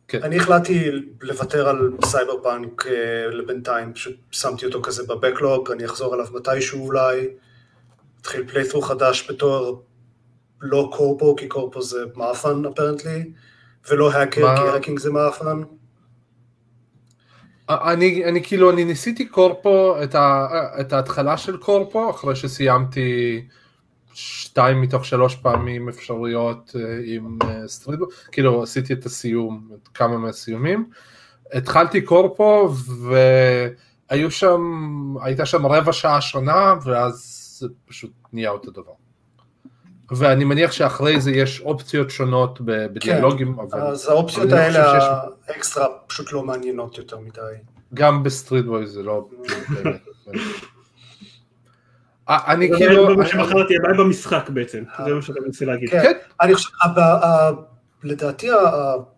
כן. 0.08 0.22
אני 0.22 0.36
החלטתי 0.36 0.90
לוותר 1.22 1.68
על 1.68 1.92
סייבר 2.04 2.42
פאנק 2.42 2.86
אה, 2.86 3.26
לבינתיים, 3.30 3.92
פשוט 3.92 4.16
שמתי 4.30 4.66
אותו 4.66 4.82
כזה 4.82 5.02
ב 5.02 5.10
backlog, 5.10 5.70
אני 5.70 5.84
אחזור 5.84 6.14
אליו 6.14 6.26
מתישהו 6.34 6.86
אולי, 6.86 7.28
התחיל 8.20 8.48
playthrough 8.48 8.82
חדש 8.82 9.30
בתור 9.30 9.84
לא 10.60 10.90
corpo, 10.92 11.36
כי 11.36 11.48
corpo 11.48 11.82
זה 11.82 12.04
מאפן 12.16 12.62
apparently, 12.72 13.32
ולא 13.90 14.12
hacker, 14.12 14.46
מה? 14.46 14.56
כי 14.56 14.62
hacking 14.62 14.98
זה 14.98 15.10
מאפן. 15.10 15.62
אני, 17.68 18.24
אני 18.24 18.42
כאילו, 18.42 18.70
אני 18.70 18.84
ניסיתי 18.84 19.26
corpo, 19.26 20.02
את, 20.02 20.14
ה, 20.14 20.46
את 20.80 20.92
ההתחלה 20.92 21.36
של 21.36 21.56
corpo, 21.56 22.10
אחרי 22.10 22.36
שסיימתי 22.36 23.42
שתיים 24.14 24.80
מתוך 24.80 25.04
שלוש 25.04 25.34
פעמים 25.36 25.88
אפשריות 25.88 26.76
אה, 26.76 27.00
עם 27.04 27.38
אה, 27.44 27.68
street, 27.68 28.06
כאילו 28.32 28.62
עשיתי 28.62 28.92
את 28.92 29.06
הסיום, 29.06 29.68
את 29.74 29.88
כמה 29.88 30.18
מהסיומים. 30.18 30.90
התחלתי 31.52 32.02
corpo 32.02 32.70
והיו 34.10 34.30
שם, 34.30 34.60
הייתה 35.22 35.46
שם 35.46 35.66
רבע 35.66 35.92
שעה 35.92 36.20
שונה, 36.20 36.74
ואז 36.84 37.46
זה 37.60 37.68
פשוט 37.86 38.12
נהיה 38.32 38.50
אותו 38.50 38.70
דבר. 38.70 39.05
ואני 40.10 40.44
מניח 40.44 40.72
שאחרי 40.72 41.20
זה 41.20 41.30
יש 41.30 41.60
אופציות 41.60 42.10
שונות 42.10 42.60
ב- 42.60 42.86
בדיאלוגים, 42.86 43.58
אבל 43.60 43.80
אז 43.80 44.08
האופציות 44.08 44.52
האלה, 44.52 45.00
שיש- 45.00 45.04
האקסטרה, 45.48 45.86
פשוט 46.06 46.32
לא 46.32 46.42
מעניינות 46.42 46.98
יותר 46.98 47.18
מדי. 47.18 47.40
גם 47.94 48.22
ב 48.22 48.28
Street 48.28 48.67
Boy 48.67 48.86
זה 48.86 49.02
לא 49.02 49.28
באמת. 49.84 50.00
אה, 52.28 52.52
אני 52.52 52.68
זה 52.72 52.76
כאילו, 52.78 53.16
מה 53.16 53.26
שבחרתי, 53.26 53.76
הבעיה 53.76 53.94
במשחק 53.98 54.50
בעצם, 54.50 54.82
זה 55.06 55.14
מה 55.14 55.22
שאתה 55.22 55.40
מנסה 55.46 55.64
להגיד. 55.64 55.90
כן, 55.90 56.02
כן. 56.02 56.12
אני 56.40 56.54
חושב, 56.54 56.68
הב- 56.84 56.98
ה- 56.98 57.50
לדעתי 58.02 58.48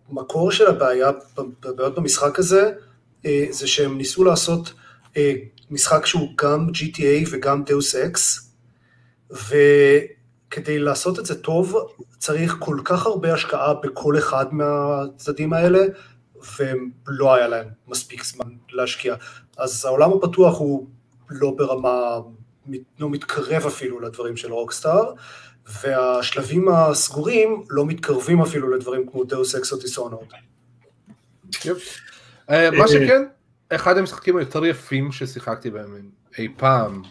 המקור 0.09 0.51
של 0.51 0.67
הבעיה, 0.67 1.09
בבעיות 1.63 1.95
במשחק 1.95 2.39
הזה, 2.39 2.71
אה, 3.25 3.45
זה 3.49 3.67
שהם 3.67 3.97
ניסו 3.97 4.23
לעשות 4.23 4.73
אה, 5.17 5.33
משחק 5.71 6.05
שהוא 6.05 6.29
גם 6.37 6.67
GTA 6.73 7.27
וגם 7.31 7.63
Deus 7.67 7.95
Ex, 7.95 8.19
וכדי 10.49 10.79
לעשות 10.79 11.19
את 11.19 11.25
זה 11.25 11.41
טוב, 11.41 11.75
צריך 12.17 12.55
כל 12.59 12.77
כך 12.83 13.05
הרבה 13.05 13.33
השקעה 13.33 13.73
בכל 13.73 14.17
אחד 14.17 14.53
מהצדדים 14.53 15.53
האלה, 15.53 15.79
ולא 16.59 17.35
היה 17.35 17.47
להם 17.47 17.67
מספיק 17.87 18.23
זמן 18.23 18.45
להשקיע. 18.71 19.15
אז 19.57 19.85
העולם 19.85 20.11
הפתוח 20.13 20.59
הוא 20.59 20.87
לא 21.29 21.51
ברמה, 21.51 22.19
לא 22.99 23.09
מתקרב 23.09 23.65
אפילו 23.65 23.99
לדברים 23.99 24.37
של 24.37 24.51
רוקסטאר, 24.51 25.13
והשלבים 25.81 26.69
הסגורים 26.69 27.63
לא 27.69 27.85
מתקרבים 27.85 28.41
אפילו 28.41 28.69
לדברים 28.69 29.09
כמו 29.11 29.23
Deus 29.23 29.55
Ex 29.55 29.71
או 29.71 29.77
Dishonored. 29.77 30.27
אה, 32.49 32.71
מה 32.71 32.87
שכן, 32.87 33.21
אחד 33.69 33.97
המשחקים 33.97 34.37
היותר 34.37 34.65
יפים 34.65 35.11
ששיחקתי 35.11 35.69
בהם 35.69 36.09
אי 36.37 36.47
פעם, 36.57 37.01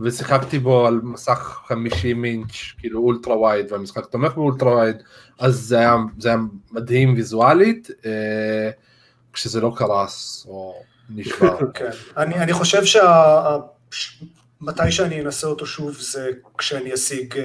ושיחקתי 0.00 0.58
בו 0.58 0.86
על 0.86 1.00
מסך 1.02 1.60
50 1.66 2.24
אינץ', 2.24 2.50
כאילו 2.78 3.00
ultra 3.00 3.38
wide, 3.40 3.72
והמשחק 3.72 4.06
תומך 4.06 4.34
ב 4.34 4.41
ultra 4.41 4.74
wide, 4.74 4.96
אז 5.38 5.54
זה 5.60 5.78
היה, 5.78 5.96
זה 6.18 6.28
היה 6.28 6.38
מדהים 6.72 7.14
ויזואלית, 7.14 7.90
אה, 8.06 8.70
כשזה 9.32 9.60
לא 9.60 9.72
קרס 9.76 10.44
או 10.48 10.82
נשבר. 11.10 11.58
כן. 11.74 11.90
אני, 12.16 12.34
אני 12.34 12.52
חושב 12.52 12.84
שמתי 12.84 13.00
שאני 14.90 15.20
אנסה 15.20 15.46
אותו 15.46 15.66
שוב 15.66 15.96
זה 16.00 16.28
כשאני 16.58 16.94
אשיג 16.94 17.36
אה, 17.38 17.42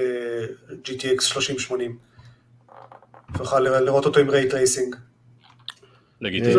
GTX 0.84 1.20
3080. 1.20 1.98
ואוכל 3.38 3.60
לרא- 3.60 3.80
לראות 3.80 4.06
אותו 4.06 4.20
עם 4.20 4.30
ray 4.30 4.54
tracing. 4.54 4.96
לגיטימי. 6.20 6.52
זה 6.52 6.58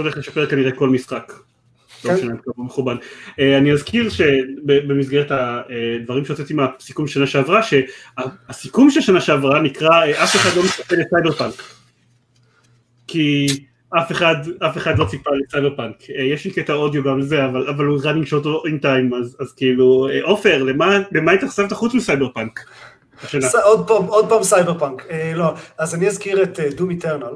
הולך 0.00 0.16
לשפר 0.16 0.46
כנראה 0.50 0.72
כל 0.72 0.88
משחק. 0.88 1.32
לא 2.06 2.12
כן. 2.12 2.14
משנה 2.14 2.34
כמה 2.44 2.64
מכובד. 2.64 2.94
אה, 3.40 3.58
אני 3.58 3.72
אזכיר 3.72 4.10
שבמסגרת 4.10 5.30
הדברים 5.30 6.24
שהוצאתי 6.24 6.54
מהסיכום 6.54 7.06
שנה 7.06 7.26
שעברה, 7.26 7.60
שהסיכום 7.62 8.90
של 8.90 9.00
שנה 9.00 9.20
שעברה 9.20 9.60
נקרא 9.60 9.88
אה, 9.88 10.24
אף 10.24 10.36
אחד 10.36 10.56
לא 10.56 10.62
מצפה 10.64 10.94
לסייבר 10.94 11.32
פאנק. 11.32 11.62
כי 13.06 13.46
אף 13.98 14.12
אחד, 14.12 14.34
אף 14.66 14.76
אחד 14.76 14.98
לא 14.98 15.04
ציפה 15.04 15.30
לסייבר 15.46 15.76
פאנק. 15.76 15.96
אה, 16.10 16.22
יש 16.22 16.44
לי 16.44 16.50
קטע 16.50 16.72
אודיו 16.72 17.02
גם 17.02 17.18
לזה, 17.18 17.44
אבל, 17.44 17.68
אבל 17.68 17.84
הוא 17.84 17.98
running 17.98 18.26
short 18.28 18.68
in 18.68 18.82
time, 18.84 19.16
אז, 19.20 19.36
אז 19.40 19.52
כאילו, 19.52 20.08
עופר, 20.22 20.62
למה, 20.62 20.98
למה 21.12 21.32
התאכזבת 21.32 21.72
חוץ 21.72 21.94
מסייבר 21.94 22.28
פאנק? 22.34 22.60
עוד 23.64 23.88
פעם, 23.88 24.04
עוד 24.04 24.28
פעם 24.28 24.42
סייבר 24.42 24.78
פאנק. 24.78 25.06
אה, 25.10 25.32
לא, 25.34 25.54
אז 25.78 25.94
אני 25.94 26.08
אזכיר 26.08 26.42
את 26.42 26.60
Doom 26.76 26.90
Eternal. 26.90 27.34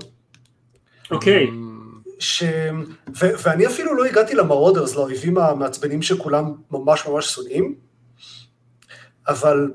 אוקיי. 1.11 1.47
ש... 2.21 2.43
ו... 3.21 3.27
ואני 3.43 3.67
אפילו 3.67 3.95
לא 3.95 4.05
הגעתי 4.05 4.35
ל 4.35 4.40
Marauders, 4.40 4.97
לאויבים 4.97 5.39
המעצבנים 5.39 6.03
שכולם 6.03 6.55
ממש 6.71 7.07
ממש 7.07 7.27
שונאים, 7.27 7.75
אבל 9.29 9.71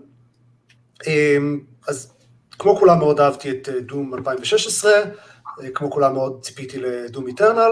אמ, 1.07 1.59
אז 1.87 2.11
כמו 2.59 2.77
כולם 2.77 2.99
מאוד 2.99 3.19
אהבתי 3.19 3.51
את 3.51 3.69
אה, 3.69 3.79
דום 3.79 4.13
2016, 4.13 4.91
אה, 4.91 5.69
כמו 5.73 5.91
כולם 5.91 6.13
מאוד 6.13 6.39
ציפיתי 6.41 6.79
לדום 6.79 7.27
איטרנל, 7.27 7.71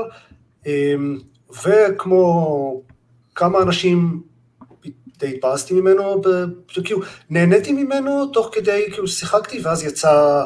אמ, 0.66 1.18
וכמו 1.64 2.82
כמה 3.36 3.62
אנשים 3.62 4.22
די 5.18 5.36
התבאסתי 5.36 5.74
ממנו, 5.74 6.22
כאילו 6.84 7.02
נהניתי 7.30 7.74
ממנו 7.74 8.26
תוך 8.28 8.50
כדי, 8.52 8.86
כאילו 8.92 9.08
שיחקתי 9.08 9.62
ואז 9.64 9.84
יצא, 9.84 10.46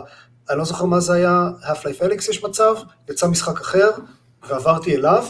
אני 0.49 0.57
לא 0.57 0.65
זוכר 0.65 0.85
מה 0.85 0.99
זה 0.99 1.13
היה, 1.13 1.49
Half-Life 1.61 2.01
Alyx 2.01 2.29
יש 2.29 2.43
מצב, 2.43 2.75
יצא 3.09 3.27
משחק 3.27 3.61
אחר 3.61 3.89
ועברתי 4.47 4.95
אליו, 4.95 5.25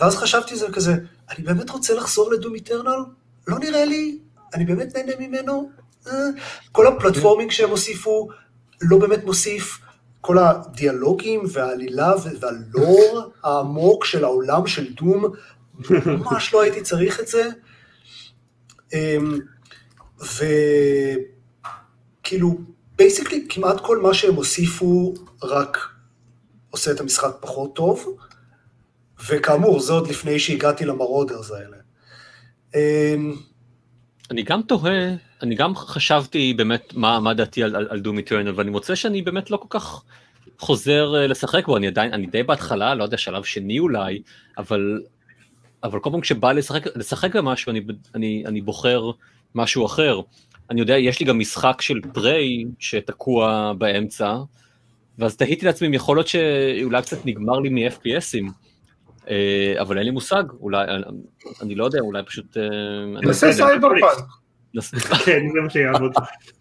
ואז 0.00 0.16
חשבתי 0.16 0.56
זה 0.56 0.66
כזה, 0.72 0.94
אני 1.30 1.44
באמת 1.44 1.70
רוצה 1.70 1.94
לחזור 1.94 2.32
לדום 2.32 2.54
איטרנל? 2.54 3.04
לא 3.46 3.58
נראה 3.58 3.84
לי, 3.84 4.18
אני 4.54 4.64
באמת 4.64 4.96
נהנה 4.96 5.12
ממנו? 5.18 5.70
אה, 6.06 6.12
כל 6.72 6.86
ה 6.86 6.91
platforming 6.91 7.50
שהם 7.50 7.70
הוסיפו 7.70 8.28
לא 8.82 8.98
באמת 8.98 9.24
מוסיף, 9.24 9.78
כל 10.20 10.38
הדיאלוגים 10.38 11.42
והעלילה 11.52 12.12
והלור 12.40 13.22
העמוק 13.44 14.04
של 14.04 14.24
העולם 14.24 14.66
של 14.66 14.94
Doom, 14.94 15.24
ממש 16.06 16.54
לא 16.54 16.62
הייתי 16.62 16.82
צריך 16.82 17.20
את 17.20 17.28
זה. 17.28 17.48
אמ, 18.92 19.38
וכאילו, 22.22 22.58
basically 22.96 23.46
כמעט 23.48 23.80
כל 23.80 23.98
מה 23.98 24.14
שהם 24.14 24.34
הוסיפו 24.34 25.14
רק 25.42 25.78
עושה 26.70 26.90
את 26.90 27.00
המשחק 27.00 27.30
פחות 27.40 27.74
טוב, 27.74 28.16
וכאמור, 29.28 29.80
זה 29.80 29.92
עוד 29.92 30.08
לפני 30.08 30.38
שהגעתי 30.38 30.84
למרודרס 30.84 31.50
האלה. 31.50 31.76
אמ, 32.74 33.34
אני 34.30 34.42
גם 34.42 34.62
תוהה, 34.62 35.14
אני 35.42 35.54
גם 35.54 35.76
חשבתי 35.76 36.54
באמת 36.54 36.94
מה, 36.94 37.20
מה 37.20 37.34
דעתי 37.34 37.62
על, 37.62 37.76
על, 37.76 37.86
על 37.90 38.00
דום 38.00 38.18
איטרנל, 38.18 38.52
ואני 38.56 38.70
מוצא 38.70 38.94
שאני 38.94 39.22
באמת 39.22 39.50
לא 39.50 39.56
כל 39.56 39.66
כך 39.70 40.02
חוזר 40.58 41.14
אה, 41.16 41.26
לשחק 41.26 41.66
בו, 41.66 41.76
אני 41.76 41.86
עדיין, 41.86 42.12
אני 42.12 42.26
די 42.26 42.42
בהתחלה, 42.42 42.94
לא 42.94 43.04
יודע, 43.04 43.16
שלב 43.16 43.44
שני 43.44 43.78
אולי, 43.78 44.22
אבל, 44.58 45.00
אבל 45.84 46.00
כל 46.00 46.10
פעם 46.10 46.20
כשבא 46.20 46.52
לשחק, 46.52 46.96
לשחק 46.96 47.36
במשהו, 47.36 47.70
אני, 47.70 47.80
אני, 48.14 48.42
אני 48.46 48.60
בוחר 48.60 49.10
משהו 49.54 49.86
אחר. 49.86 50.20
אני 50.70 50.80
יודע, 50.80 50.98
יש 50.98 51.20
לי 51.20 51.26
גם 51.26 51.38
משחק 51.38 51.80
של 51.80 52.00
פריי 52.12 52.64
שתקוע 52.78 53.72
באמצע, 53.78 54.36
ואז 55.18 55.36
תהיתי 55.36 55.66
לעצמי 55.66 55.88
אם 55.88 55.94
יכול 55.94 56.16
להיות 56.16 56.28
שאולי 56.28 57.02
קצת 57.02 57.26
נגמר 57.26 57.58
לי 57.58 57.68
מ-FPSים. 57.68 58.50
אה, 59.30 59.74
אבל 59.80 59.96
אין 59.98 60.04
לי 60.06 60.10
מושג, 60.10 60.44
אולי, 60.60 60.86
אני 61.62 61.74
לא 61.74 61.84
יודע, 61.84 62.00
אולי 62.00 62.22
פשוט... 62.22 62.56
אה, 62.56 62.62
אני- 63.16 63.26
תנסה 63.26 63.52
סייבר 63.52 63.88
פאנק. 64.00 64.28
כן, 65.24 65.40
זה 65.54 65.60
מה 65.64 65.70
שיעבוד. 65.70 66.12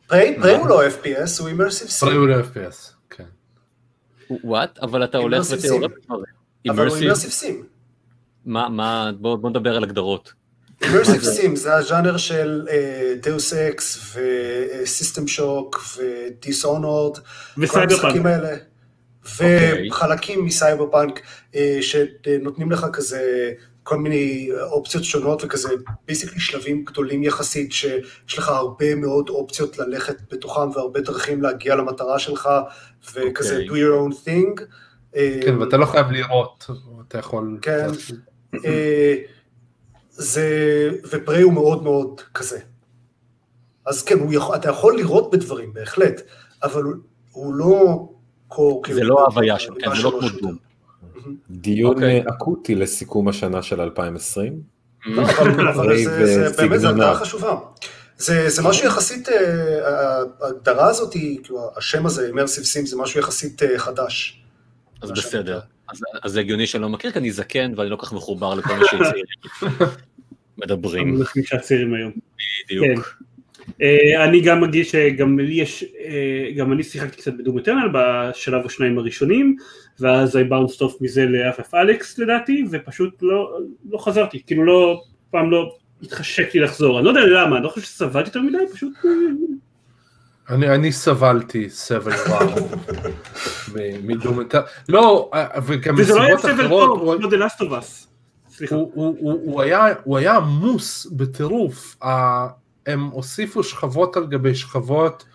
Prey 0.08 0.36
הוא 0.58 0.68
לא 0.68 0.82
FPS, 0.88 1.40
הוא 1.40 1.48
אימרסיב 1.48 1.88
סים, 1.88 2.08
פריי 2.08 2.18
הוא 2.20 2.28
ל-FPS, 2.28 2.76
כן. 3.10 3.24
What? 4.44 4.80
אבל 4.80 5.04
אתה 5.04 5.18
יורה. 5.18 5.52
בדברים. 5.52 5.84
אבל 6.70 6.88
הוא 6.88 6.96
immersive? 6.98 7.02
immersive 7.02 7.30
sim. 7.30 7.64
מה, 8.46 8.70
מה, 8.70 9.12
בוא 9.20 9.50
נדבר 9.50 9.76
על 9.78 9.84
הגדרות. 9.84 10.34
immersive 10.84 11.22
sim 11.22 11.56
זה 11.56 11.76
הז'אנר 11.76 12.18
של 12.18 12.68
Deus 13.24 13.54
Ex 13.54 14.16
ו 14.16 14.32
System 14.32 15.28
Shock 15.28 15.80
ו 15.98 16.08
Dishonored, 16.08 17.18
כל 17.18 17.64
וחלקים 19.26 20.46
מסייבר 20.46 20.92
פאנק 20.92 21.22
אה, 21.56 21.78
שנותנים 21.82 22.72
לך 22.72 22.86
כזה 22.94 23.52
כל 23.84 23.98
מיני 23.98 24.50
אופציות 24.72 25.04
שונות 25.04 25.44
וכזה 25.44 25.70
basically 26.08 26.40
שלבים 26.40 26.84
גדולים 26.84 27.24
יחסית 27.24 27.72
שיש 27.72 28.38
לך 28.38 28.50
הרבה 28.50 28.96
מאוד 28.96 29.30
אופציות 29.30 29.78
ללכת 29.78 30.16
בתוכם 30.32 30.70
והרבה 30.76 31.02
דרכים 31.02 31.42
להגיע 31.42 31.76
למטרה 31.76 32.20
שלך 32.20 32.50
וכזה 33.14 33.58
אוקיי. 33.58 33.68
do 33.68 33.72
your 33.72 34.14
own 34.14 34.28
thing. 34.28 34.64
אה, 35.16 35.40
כן, 35.46 35.58
ואתה 35.58 35.78
לא 35.78 35.86
חייב 35.86 36.12
לירות, 36.12 36.68
אתה 37.08 37.18
יכול... 37.18 37.60
כן. 37.62 37.88
אה, 38.66 39.16
זה, 40.10 40.90
ו 41.10 41.16
Prey 41.16 41.42
הוא 41.42 41.54
מאוד 41.54 41.84
מאוד 41.84 42.22
כזה. 42.34 42.60
אז 43.86 44.04
כן, 44.04 44.18
יכול, 44.32 44.56
אתה 44.56 44.70
יכול 44.70 44.98
לירות 44.98 45.32
בדברים, 45.32 45.74
בהחלט, 45.74 46.22
אבל 46.64 46.84
הוא 47.32 47.54
לא 47.54 48.08
קור. 48.52 48.84
זה 48.94 49.04
לא 49.04 49.22
ההוויה 49.22 49.60
שלו, 49.60 49.76
כן, 49.80 49.96
זה 49.96 50.04
לא 50.04 50.18
כמו 50.20 50.30
דום. 50.42 50.58
דיון 51.50 51.94
אוקיי. 51.94 52.24
אקוטי 52.30 52.76
לסיכום 52.76 53.28
השנה 53.28 53.62
של 53.62 53.82
2020. 53.82 54.62
לא, 55.06 55.22
אבל, 55.74 55.98
זה, 56.04 56.50
באמת. 56.58 56.84
הגדרה 56.84 57.16
חשובה. 57.16 57.56
זה, 58.18 58.50
זה 58.50 58.62
משהו 58.62 58.88
יחסית, 58.88 59.30
אה, 59.30 60.24
ההגדרה 60.42 60.90
הזאת, 60.90 61.12
כאילו, 61.44 61.72
השם 61.78 62.06
הזה, 62.06 62.30
immersive 62.30 62.84
sim, 62.84 62.86
זה 62.86 62.98
משהו 62.98 63.20
יחסית 63.20 63.64
אה, 63.64 63.80
חדש. 63.80 64.44
אז 65.02 65.12
בסדר. 65.12 65.60
אז, 65.92 66.00
אז 66.24 66.32
זה 66.32 66.40
הגיוני 66.40 66.68
שאני 66.68 66.84
לא 66.84 66.90
מכיר, 66.90 67.12
כי 67.12 67.20
אני 67.20 67.32
זקן 67.32 67.74
ואני 67.78 67.90
לא 67.90 67.96
כל 67.96 68.06
כך 68.06 68.14
מחובר 68.14 68.54
לכל 68.54 68.74
מה 68.76 68.86
שצעירים 68.86 69.26
מדברים. 70.62 71.08
המונחים 71.08 71.44
שהצעירים 71.44 71.94
היום. 71.94 72.12
בדיוק. 72.66 73.22
אה, 73.82 74.24
אני 74.24 74.42
גם 74.42 74.64
אגיד 74.64 74.86
שגם 74.86 75.40
לי 75.40 75.54
יש, 75.54 75.84
אה, 76.06 76.52
גם 76.56 76.74
אני 76.74 76.84
שיחקתי 76.84 77.18
קצת 77.18 77.34
בדום 77.34 77.58
אטרנל 77.58 77.90
בשלב 77.94 78.66
השניים 78.66 78.98
הראשונים, 78.98 79.56
ואז 80.00 80.36
I 80.36 80.40
bounced 80.40 80.82
off 80.82 80.94
מזה 81.02 81.26
ל-FF 81.26 81.74
אלכס 81.74 82.20
לדעתי, 82.20 82.66
ופשוט 82.72 83.14
לא, 83.22 83.58
לא 83.92 83.98
חזרתי, 83.98 84.42
כאילו 84.48 84.66
לא, 84.66 85.02
פעם 85.32 85.52
לא 85.52 85.76
התחשק 86.04 86.54
לי 86.54 86.60
לחזור, 86.60 86.98
אני 86.98 87.06
לא 87.06 87.10
יודע 87.10 87.26
למה, 87.26 87.56
אני 87.56 87.64
לא 87.64 87.70
חושב 87.70 87.86
שסבלתי 87.86 88.28
יותר 88.28 88.42
מדי, 88.42 88.58
פשוט 88.74 88.94
אה, 89.06 89.12
אני, 90.50 90.70
אני 90.76 90.92
סבלתי 90.92 91.70
סבל 91.70 92.12
רע 92.28 92.40
מ- 93.76 94.08
מדומטר, 94.08 94.62
לא, 94.90 95.30
אה, 95.34 95.48
וגם 95.66 95.96
וזה 95.98 96.16
לא 96.16 96.22
היה 96.22 96.36
מסיבות 96.36 96.56
סבל 96.56 96.66
אחרות, 96.66 97.00
טוב, 97.00 97.18
כמו 97.18 97.30
The 97.30 97.50
Last 97.50 97.62
of 97.62 97.72
Us. 97.72 98.08
הוא, 98.70 98.92
הוא, 98.94 99.16
הוא, 99.20 99.62
הוא, 100.04 100.18
היה, 100.20 100.36
עמוס 100.36 101.06
בטירוף, 101.12 101.98
הם 102.86 103.06
הוסיפו 103.06 103.64
שכבות 103.64 104.18
על 104.18 104.28
גבי 104.28 104.56
שכבות 104.56 105.26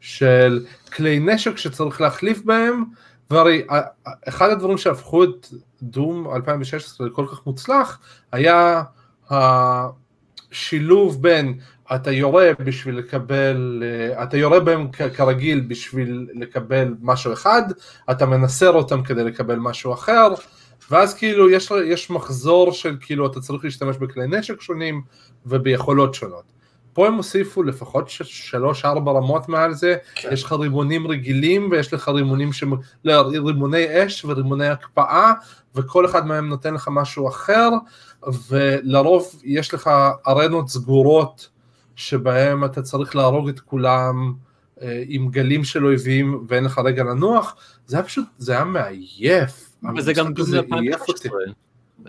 של 0.00 0.64
כלי 0.96 1.18
נשק 1.20 1.56
שצריך 1.56 2.00
להחליף 2.00 2.42
בהם, 2.42 2.84
והרי 3.30 3.66
ה- 3.70 3.74
ה- 4.08 4.12
אחד 4.28 4.50
הדברים 4.50 4.78
שהפכו 4.78 5.24
את 5.24 5.46
דום 5.82 6.34
2016 6.34 7.06
לכל 7.06 7.26
כך 7.32 7.46
מוצלח, 7.46 7.98
היה 8.32 8.82
השילוב 9.30 11.22
בין 11.22 11.58
אתה 11.94 12.12
יורה 12.12 12.50
בשביל 12.58 12.98
לקבל, 12.98 13.82
אה, 13.86 14.22
אתה 14.22 14.36
יורה 14.36 14.60
בהם 14.60 14.88
כרגיל 14.92 15.60
בשביל 15.60 16.28
לקבל 16.34 16.94
משהו 17.02 17.32
אחד, 17.32 17.62
אתה 18.10 18.26
מנסר 18.26 18.72
אותם 18.72 19.02
כדי 19.02 19.24
לקבל 19.24 19.56
משהו 19.56 19.92
אחר, 19.92 20.28
ואז 20.90 21.14
כאילו 21.14 21.50
יש, 21.50 21.70
יש 21.86 22.10
מחזור 22.10 22.72
של 22.72 22.96
כאילו 23.00 23.26
אתה 23.26 23.40
צריך 23.40 23.64
להשתמש 23.64 23.96
בכלי 23.96 24.26
נשק 24.26 24.60
שונים 24.60 25.02
וביכולות 25.46 26.14
שונות. 26.14 26.53
פה 26.94 27.06
הם 27.06 27.14
הוסיפו 27.14 27.62
לפחות 27.62 28.08
ש- 28.08 28.22
שלוש 28.22 28.84
ארבע 28.84 29.12
רמות 29.12 29.48
מעל 29.48 29.74
זה, 29.74 29.96
כן. 30.14 30.28
יש 30.32 30.44
לך 30.44 30.52
רימונים 30.52 31.06
רגילים 31.06 31.68
ויש 31.70 31.94
לך 31.94 32.08
רימונים 32.08 32.52
ש... 32.52 32.64
לא, 33.04 33.20
רימוני 33.20 34.06
אש 34.06 34.24
ורימוני 34.24 34.68
הקפאה 34.68 35.32
וכל 35.74 36.06
אחד 36.06 36.26
מהם 36.26 36.48
נותן 36.48 36.74
לך 36.74 36.88
משהו 36.92 37.28
אחר 37.28 37.68
ולרוב 38.48 39.40
יש 39.44 39.74
לך 39.74 39.90
ארנות 40.28 40.68
סגורות 40.68 41.48
שבהם 41.96 42.64
אתה 42.64 42.82
צריך 42.82 43.16
להרוג 43.16 43.48
את 43.48 43.60
כולם 43.60 44.34
אה, 44.82 45.02
עם 45.06 45.28
גלים 45.28 45.64
של 45.64 45.86
אויבים 45.86 46.44
ואין 46.48 46.64
לך 46.64 46.80
רגע 46.84 47.04
לנוח, 47.04 47.56
זה 47.86 47.96
היה 47.96 48.04
פשוט, 48.04 48.24
זה 48.38 48.52
היה 48.52 48.64
מעייף. 48.64 49.70
וזה 49.96 50.12
גם 50.12 50.32
דום 50.32 50.46
הזה 50.46 50.60
עייף 50.72 51.08
אותי. 51.08 51.28
ל-2016. 51.28 51.52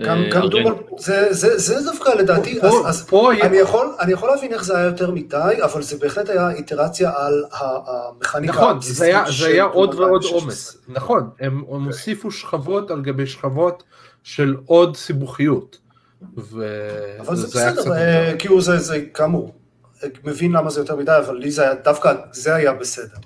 גם, 0.02 0.18
גם 0.32 0.48
דום, 0.48 0.64
זה, 0.98 1.28
זה, 1.34 1.58
זה 1.58 1.84
דווקא 1.92 2.10
לדעתי, 2.10 2.62
אז, 2.62 2.72
פה- 2.72 2.88
אז 2.90 3.06
פה 3.06 3.32
היה- 3.34 3.46
אני, 3.46 3.58
יכול, 3.58 3.88
אני 4.00 4.14
יכול 4.14 4.30
להבין 4.30 4.54
איך 4.54 4.64
זה 4.64 4.78
היה 4.78 4.86
יותר 4.86 5.12
מדי, 5.12 5.56
אבל 5.64 5.82
זה 5.82 5.98
בהחלט 5.98 6.30
היה 6.30 6.50
איטרציה 6.52 7.12
על 7.18 7.44
המכניקה 7.52 8.54
נכון, 8.54 8.78
זה 8.82 9.06
היה, 9.06 9.24
זה 9.38 9.48
היה 9.48 9.64
עוד 9.64 9.96
ועוד 9.96 10.24
2016. 10.24 10.40
עומס, 10.42 10.78
נכון, 10.88 11.30
הם, 11.40 11.64
הם 11.72 11.84
הוסיפו 11.84 12.32
שכבות 12.32 12.92
על 12.92 13.02
גבי 13.02 13.28
שכבות 13.28 13.84
של 14.24 14.56
עוד 14.66 14.96
סיבוכיות. 14.98 15.78
ו- 16.38 17.18
אבל 17.20 17.36
זה 17.36 17.62
היה 17.62 17.72
בסדר, 17.72 17.94
אה. 17.94 18.34
כאילו 18.40 18.62
זה, 18.62 18.78
זה 18.78 19.02
כאמור, 19.14 19.54
מבין 20.24 20.52
למה 20.52 20.70
זה 20.70 20.82
יותר 20.82 20.96
מדי, 20.96 21.12
אבל 21.26 21.36
לי 21.38 21.52
זה 21.52 21.62
היה, 21.62 21.74
דווקא 21.84 22.14
זה 22.32 22.56
היה 22.56 22.74
בסדר. 22.74 23.18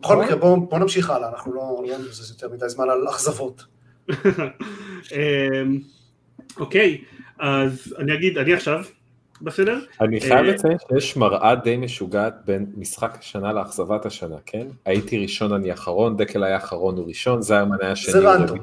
בכל 0.00 0.12
נכון. 0.14 0.24
מקרה, 0.24 0.36
בואו 0.36 0.60
בוא 0.66 0.78
נמשיך 0.78 1.10
הלאה, 1.10 1.28
אנחנו 1.28 1.54
לא 1.54 1.82
לא 1.88 1.98
נבזבז 1.98 2.30
יותר 2.30 2.48
מדי 2.54 2.68
זמן 2.68 2.90
על 2.90 3.08
אכזבות. 3.08 3.64
אמ, 5.12 5.78
אוקיי, 6.56 7.00
אז 7.38 7.94
אני 7.98 8.14
אגיד, 8.14 8.38
אני 8.38 8.52
עכשיו, 8.52 8.84
בסדר? 9.42 9.78
אני 10.00 10.20
חייב 10.20 10.32
אה, 10.32 10.42
לציין 10.42 10.76
שיש 10.88 11.16
מראה 11.16 11.54
די 11.54 11.76
משוגעת 11.76 12.34
בין 12.44 12.66
משחק 12.76 13.16
השנה 13.18 13.52
לאכזבת 13.52 14.06
השנה, 14.06 14.36
כן? 14.46 14.66
הייתי 14.84 15.18
ראשון, 15.18 15.52
אני 15.52 15.72
אחרון, 15.72 16.16
דקל 16.16 16.44
היה 16.44 16.56
אחרון, 16.56 16.96
הוא 16.96 17.08
ראשון, 17.08 17.42
זיירמן 17.42 17.76
היה 17.80 17.96
שני, 17.96 18.20
הוא 18.20 18.30
רנדום. 18.30 18.58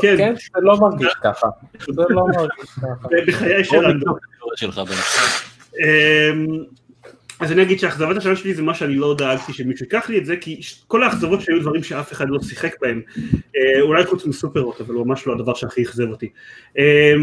כן. 0.00 0.14
כן, 0.16 0.34
זה 0.34 0.60
לא 0.62 0.76
מרגיש 0.80 1.14
ככה. 1.22 1.48
זה 1.78 2.02
לא 2.08 2.26
מרגיש 2.26 2.70
ככה. 2.70 3.08
בחיי 3.26 3.64
של 3.64 3.76
רנדום. 3.76 4.16
אז 7.40 7.52
אני 7.52 7.62
אגיד 7.62 7.78
שהאכזבת 7.78 8.16
השנה 8.16 8.36
שלי 8.36 8.54
זה 8.54 8.62
מה 8.62 8.74
שאני 8.74 8.94
לא 8.94 9.14
דאגתי 9.18 9.52
שמישהו 9.52 9.84
ייקח 9.84 10.08
לי 10.08 10.18
את 10.18 10.26
זה, 10.26 10.36
כי 10.36 10.60
כל 10.86 11.02
האכזבות 11.02 11.40
שהיו 11.40 11.60
דברים 11.60 11.82
שאף 11.82 12.12
אחד 12.12 12.28
לא 12.28 12.38
שיחק 12.42 12.74
בהם, 12.80 13.02
אה, 13.56 13.80
אולי 13.80 14.06
חוץ 14.06 14.26
מסופרות, 14.26 14.80
אבל 14.80 14.94
הוא 14.94 15.06
ממש 15.06 15.26
לא 15.26 15.32
הדבר 15.32 15.54
שהכי 15.54 15.82
אכזב 15.82 16.08
אותי. 16.10 16.28
אה, 16.78 17.14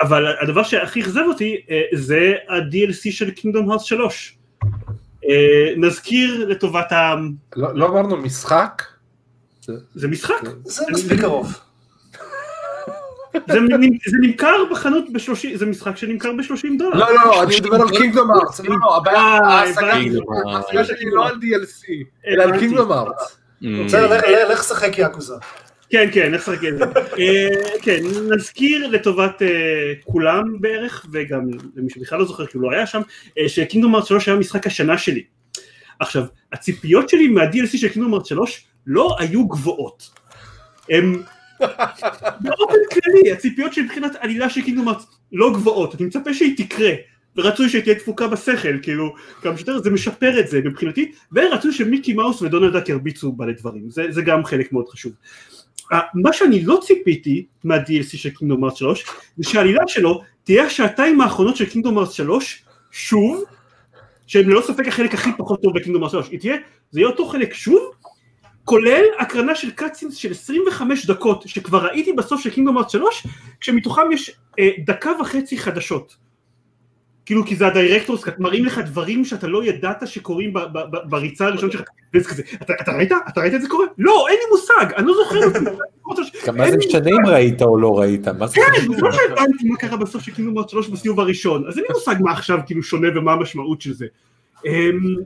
אבל 0.00 0.26
הדבר 0.40 0.62
שהכי 0.62 1.00
אכזב 1.00 1.22
אותי 1.26 1.56
אה, 1.70 1.82
זה 1.92 2.34
ה-DLC 2.48 3.10
של 3.10 3.28
Kingdom 3.28 3.72
Hearts 3.72 3.84
3. 3.84 4.38
אה, 5.28 5.74
נזכיר 5.76 6.46
לטובת 6.48 6.92
העם, 6.92 7.32
לא 7.56 7.74
לא 7.74 7.88
אמרנו 7.88 8.16
משחק? 8.16 8.82
זה 9.94 10.08
משחק, 10.08 10.42
זה 10.64 10.84
מספיק 10.90 11.20
קרוב. 11.20 11.58
זה 13.48 13.60
נמ- 13.60 13.98
זה 14.06 14.16
נמכר 14.22 14.64
בחנות 14.70 15.04
ב-30, 15.12 15.20
זה 15.56 15.66
משחק 15.66 15.96
שנמכר 15.96 16.32
ב-30 16.32 16.68
דולר. 16.78 16.98
לא, 16.98 17.14
לא, 17.14 17.42
אני 17.42 17.56
מדבר 17.60 17.76
על 17.82 17.88
קינגדום 17.98 18.30
ארץ. 18.30 18.60
לא, 18.60 18.76
לא, 18.80 18.96
הבעיה, 18.96 19.18
אה, 19.18 19.38
ההשגה 19.48 19.92
הבנתי. 19.92 20.16
ההשגה 20.54 20.84
שלי 20.84 21.10
לא 21.12 21.28
על 21.28 21.34
DLC, 21.34 21.86
אלא 22.26 22.42
על. 22.42 22.58
קינגדום 22.58 22.92
ארץ. 22.92 23.38
בסדר, 23.86 24.16
לך- 24.18 24.24
לך- 24.24 24.50
לך 24.50 24.64
שחק 24.64 24.98
יאקוזה. 24.98 25.34
כן, 25.90 26.08
כן, 26.12 26.34
איך 26.34 26.48
לשחק 26.48 26.64
את 26.68 26.78
זה. 26.78 26.84
אה, 27.18 27.48
כן, 27.82 27.98
נזכיר 28.36 28.86
לטובת 28.88 29.42
אה, 29.42 29.48
כולם 30.04 30.60
בערך, 30.60 31.06
וגם 31.12 31.40
למי 31.76 31.90
שבכלל 31.90 32.18
לא 32.18 32.24
זוכר 32.24 32.46
כי 32.46 32.58
הוא 32.58 32.70
לא 32.70 32.76
היה 32.76 32.86
שם, 32.86 33.00
אה, 33.38 33.48
שקינגדום 33.48 33.96
ארץ 33.96 34.06
3 34.08 34.28
היה 34.28 34.36
משחק 34.36 34.66
השנה 34.66 34.98
שלי. 34.98 35.22
עכשיו, 36.00 36.22
הציפיות 36.52 37.08
שלי 37.08 37.28
מה-DLC 37.28 37.76
של 37.78 37.88
קינגדום 37.88 38.14
ארץ 38.14 38.28
3 38.28 38.64
לא 38.86 39.16
היו 39.18 39.48
גבוהות. 39.48 40.10
הם 40.90 41.22
באופן 42.40 42.78
כללי, 42.92 43.32
הציפיות 43.32 43.72
שלי 43.72 43.84
מבחינת 43.84 44.12
עלילה 44.20 44.50
של 44.50 44.62
קינגדום 44.62 44.88
ארץ 44.88 45.06
לא 45.32 45.52
גבוהות, 45.52 45.94
אני 45.94 46.04
מצפה 46.06 46.34
שהיא 46.34 46.56
תקרה. 46.56 46.90
ורצוי 47.36 47.68
שהיא 47.68 47.82
תהיה 47.82 47.94
דפוקה 47.94 48.28
בשכל, 48.28 48.78
כאילו, 48.82 49.14
כמה 49.42 49.56
שיותר 49.56 49.78
זה 49.82 49.90
משפר 49.90 50.40
את 50.40 50.48
זה 50.48 50.60
מבחינתי, 50.64 51.12
ורצוי 51.32 51.72
שמיקי 51.72 52.12
מאוס 52.12 52.42
ודונלד 52.42 52.72
דאק 52.72 52.88
ירביצו 52.88 53.32
בה 53.32 53.46
לדברים, 53.46 53.90
זה, 53.90 54.04
זה 54.10 54.22
גם 54.22 54.44
חלק 54.44 54.72
מאוד 54.72 54.88
חשוב. 54.88 55.12
מה 56.14 56.32
שאני 56.32 56.64
לא 56.64 56.78
ציפיתי 56.82 57.46
מה-DLC 57.64 58.16
של 58.16 58.30
קינגדום 58.30 58.64
ארץ 58.64 58.76
3, 58.76 59.04
זה 59.36 59.50
שהעלילה 59.50 59.82
שלו 59.86 60.22
תהיה 60.44 60.64
השעתיים 60.64 61.20
האחרונות 61.20 61.56
של 61.56 61.66
קינגדום 61.66 61.98
ארץ 61.98 62.12
3, 62.12 62.64
שוב, 62.90 63.44
שהם 64.26 64.50
ללא 64.50 64.60
ספק 64.60 64.88
החלק 64.88 65.14
הכי 65.14 65.30
פחות 65.38 65.62
טוב 65.62 65.74
ב 65.74 65.78
Kingdom 65.78 66.02
Hearts 66.02 66.12
3, 66.12 66.28
היא 66.28 66.40
תהיה, 66.40 66.56
זה 66.90 67.00
יהיה 67.00 67.10
אותו 67.10 67.26
חלק 67.26 67.54
שוב, 67.54 67.90
כולל 68.64 69.04
הקרנה 69.18 69.54
של 69.54 69.70
cutscenes 69.70 70.14
של 70.14 70.30
25 70.30 71.06
דקות, 71.06 71.44
שכבר 71.46 71.86
ראיתי 71.86 72.12
בסוף 72.12 72.40
של 72.40 72.50
Kingdom 72.50 72.78
Hearts 72.78 72.92
3, 72.92 73.26
כשמתוכם 73.60 74.12
יש 74.12 74.30
אה, 74.58 74.70
דקה 74.86 75.10
וחצי 75.20 75.58
חדשות. 75.58 76.16
כאילו 77.26 77.46
כי 77.46 77.56
זה 77.56 77.66
ה 77.66 77.71
director's, 77.71 78.24
מראים 78.38 78.64
לך 78.64 78.78
דברים 78.78 79.24
שאתה 79.24 79.46
לא 79.46 79.64
ידעת 79.64 80.08
שקורים 80.08 80.52
בריצה 81.04 81.46
הראשונה 81.46 81.72
שלך, 81.72 81.82
וזה 82.14 82.28
כזה, 82.28 82.42
אתה, 82.62 82.72
אתה 82.80 82.92
ראית? 82.92 83.12
אתה 83.28 83.40
ראית 83.40 83.54
את 83.54 83.62
זה 83.62 83.68
קורה? 83.68 83.86
לא, 83.98 84.26
אין 84.28 84.36
לי 84.36 84.44
מושג, 84.50 84.94
אני 84.96 85.06
לא 85.06 85.14
זוכר 85.14 85.46
את 85.46 85.52
זה. 85.52 85.70
מה 86.52 86.70
זה 86.70 86.76
משנה 86.76 87.10
אם 87.10 87.26
ראית 87.26 87.62
או 87.62 87.78
לא 87.78 87.98
ראית? 87.98 88.24
כן? 88.24 88.32
זה 88.96 89.02
לא 89.02 89.12
שהבנתי 89.12 89.68
מה 89.68 89.76
קרה 89.76 89.96
בסוף 89.96 90.22
של 90.22 90.32
קינגדום 90.32 90.58
ארץ 90.58 90.70
3 90.70 90.88
בסיבוב 90.88 91.20
הראשון, 91.20 91.64
אז 91.68 91.78
אין 91.78 91.84
לי 91.88 91.94
מושג 91.94 92.14
מה 92.20 92.32
עכשיו 92.32 92.58
כאילו 92.66 92.82
שונה 92.82 93.08
ומה 93.14 93.32
המשמעות 93.32 93.80
של 93.80 93.92
זה. 93.92 94.06
אמ, 94.66 95.16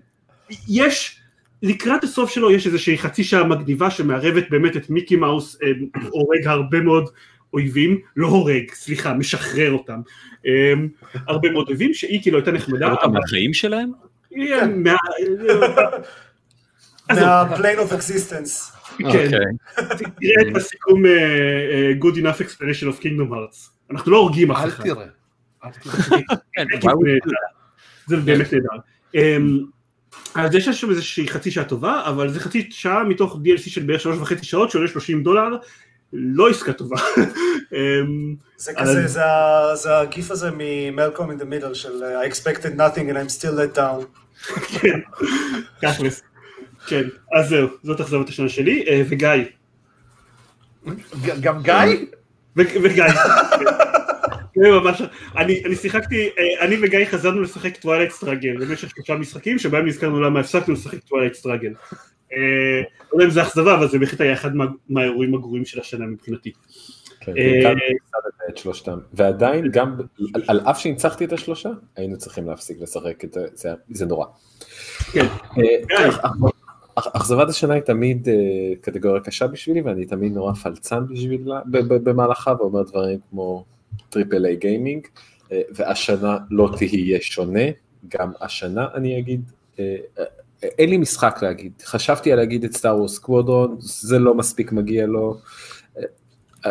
יש, 0.68 1.20
לקראת 1.62 2.04
הסוף 2.04 2.30
שלו 2.30 2.50
יש 2.50 2.66
איזושהי 2.66 2.98
חצי 2.98 3.24
שעה 3.24 3.44
מגניבה 3.44 3.90
שמערבת 3.90 4.50
באמת 4.50 4.76
את 4.76 4.90
מיקי 4.90 5.16
מאוס 5.16 5.59
אמ, 5.62 5.86
הורג 6.11 6.46
הרבה 6.46 6.80
מאוד 6.80 7.11
אויבים, 7.52 8.00
לא 8.16 8.26
הורג, 8.26 8.70
סליחה, 8.72 9.14
משחרר 9.14 9.72
אותם. 9.72 10.00
אמ, 10.46 10.88
הרבה 11.14 11.50
מאוד 11.50 11.68
אויבים 11.68 11.94
שהיא 11.94 12.22
כאילו 12.22 12.38
הייתה 12.38 12.52
נחמדה, 12.52 12.90
אותם 12.90 13.12
מהחיים 13.12 13.54
שלהם? 13.54 13.92
עזוב. 17.09 17.24
מה-plane 17.24 17.78
of 17.78 17.92
existence. 17.92 18.76
כן, 18.98 19.04
אוקיי. 19.04 19.28
תראה 20.20 20.50
את 20.50 20.57
הסיכום 20.57 21.07
אה, 21.07 21.11
אה, 21.11 21.92
Good 22.00 22.14
enough 22.14 22.40
explanation 22.40 22.96
of 22.96 23.02
Kingdom 23.02 23.32
Hearts. 23.32 23.70
אנחנו 23.90 24.12
לא 24.12 24.16
הורגים 24.16 24.50
אף 24.50 24.64
אחד. 24.66 24.86
אל 24.86 24.94
תראה. 24.94 25.07
כן, 26.52 26.66
זה 28.09 28.16
באמת 28.16 28.52
נהדר. 28.52 28.68
אז 30.34 30.54
יש 30.54 30.68
שם 30.68 30.90
איזושהי 30.90 31.28
חצי 31.28 31.50
שעה 31.50 31.64
טובה, 31.64 32.02
אבל 32.06 32.28
זה 32.28 32.40
חצי 32.40 32.68
שעה 32.70 33.04
מתוך 33.04 33.34
DLC 33.34 33.70
של 33.70 33.82
בערך 33.82 34.00
שלוש 34.00 34.18
וחצי 34.18 34.44
שעות 34.44 34.70
שעולה 34.70 34.88
30 34.88 35.22
דולר, 35.22 35.56
לא 36.12 36.48
עסקה 36.48 36.72
טובה. 36.72 36.96
אמ, 37.72 38.34
זה 38.56 38.72
כזה, 38.74 39.06
זה 39.74 39.98
הגיף 39.98 40.30
הזה 40.30 40.50
מ-Malcolm 40.50 41.20
in 41.20 41.42
the 41.42 41.44
middle 41.44 41.74
של 41.74 42.02
uh, 42.02 42.26
I 42.26 42.32
expected 42.32 42.76
nothing 42.76 43.10
and 43.10 43.16
I'm 43.16 43.40
still 43.40 43.54
let 43.54 43.78
down. 43.78 44.04
כן, 44.80 45.00
תכלס. 45.80 46.22
כן, 46.86 47.02
אז 47.32 47.48
זהו, 47.48 47.68
זאת 47.82 48.00
אכזבת 48.00 48.28
השנה 48.28 48.48
שלי, 48.48 48.84
אה, 48.88 49.02
וגיא. 49.08 49.28
גם 51.40 51.62
גיא? 51.62 52.06
וגיא. 52.56 53.04
ממש, 54.57 55.02
אני, 55.36 55.62
אני 55.64 55.76
שיחקתי, 55.76 56.28
אה, 56.38 56.64
אני 56.66 56.76
וגיא 56.82 57.04
חזרנו 57.04 57.40
לשחק 57.42 57.76
Twilight 57.76 58.11
Struggle 58.11 58.57
במשך 58.66 58.90
שלושה 58.90 59.14
משחקים 59.14 59.59
שבהם 59.59 59.86
נזכרנו 59.86 60.20
למה 60.20 60.40
הפסקנו 60.40 60.74
לשחק 60.74 60.98
Twilight 60.98 61.34
Struggle. 61.34 61.72
אה, 62.32 62.38
לא 63.12 63.16
יודע 63.16 63.24
אם 63.24 63.30
זה 63.30 63.42
אכזבה 63.42 63.74
אבל 63.74 63.88
זה 63.88 63.98
בהחלט 63.98 64.20
היה 64.20 64.32
אחד 64.32 64.57
מה- 64.57 64.64
מהאירועים 64.88 65.34
הגרועים 65.34 65.64
של 65.64 65.80
השנה 65.80 66.07
מבחינתי. 66.07 66.52
כן, 67.20 67.32
אה. 67.36 67.72
ועדיין, 69.14 69.70
גם 69.70 69.96
על- 70.48 70.61
אף 70.61 70.80
שניצחתי 70.80 71.24
את 71.24 71.32
השלושה, 71.32 71.70
היינו 71.96 72.18
צריכים 72.18 72.46
להפסיק 72.48 72.76
לשחק 72.80 73.24
את 73.24 73.32
זה, 73.32 73.46
זה- 73.90 74.07
נורא. 74.07 74.26
כן. 75.12 75.26
אכ- 76.09 76.24
אכ- 76.98 77.16
אכזבת 77.16 77.48
השנה 77.48 77.74
היא 77.74 77.82
תמיד 77.82 78.28
קטגוריה 78.80 79.20
קשה 79.20 79.46
בשבילי, 79.46 79.80
ואני 79.80 80.04
תמיד 80.07 80.32
נורא 80.34 80.52
פלצן 80.52 81.07
בשבילה 81.11 81.61
במהלכה, 82.04 82.52
ואומר 82.59 82.82
דברים 82.82 83.18
כמו 83.30 83.64
triple 84.11 84.46
A 84.46 84.57
gaming, 84.57 85.07
והשנה 85.51 86.38
לא 86.51 86.70
תהיה 86.78 87.18
שונה, 87.20 87.61
גם 88.09 88.32
השנה 88.40 88.86
אני 88.94 89.18
אגיד, 89.18 89.51
אה, 89.78 89.97
אה, 90.18 90.24
אין 90.62 90.90
לי 90.90 90.97
משחק 90.97 91.38
להגיד, 91.42 91.72
חשבתי 91.84 92.32
על 92.32 92.38
להגיד 92.38 92.64
את 92.64 92.72
Star 92.76 92.96
Wars 92.96 93.18
Squadron, 93.18 93.76
זה 93.80 94.18
לא 94.18 94.34
מספיק 94.34 94.72
מגיע 94.72 95.07
לו. 95.07 95.40
אה, 96.66 96.70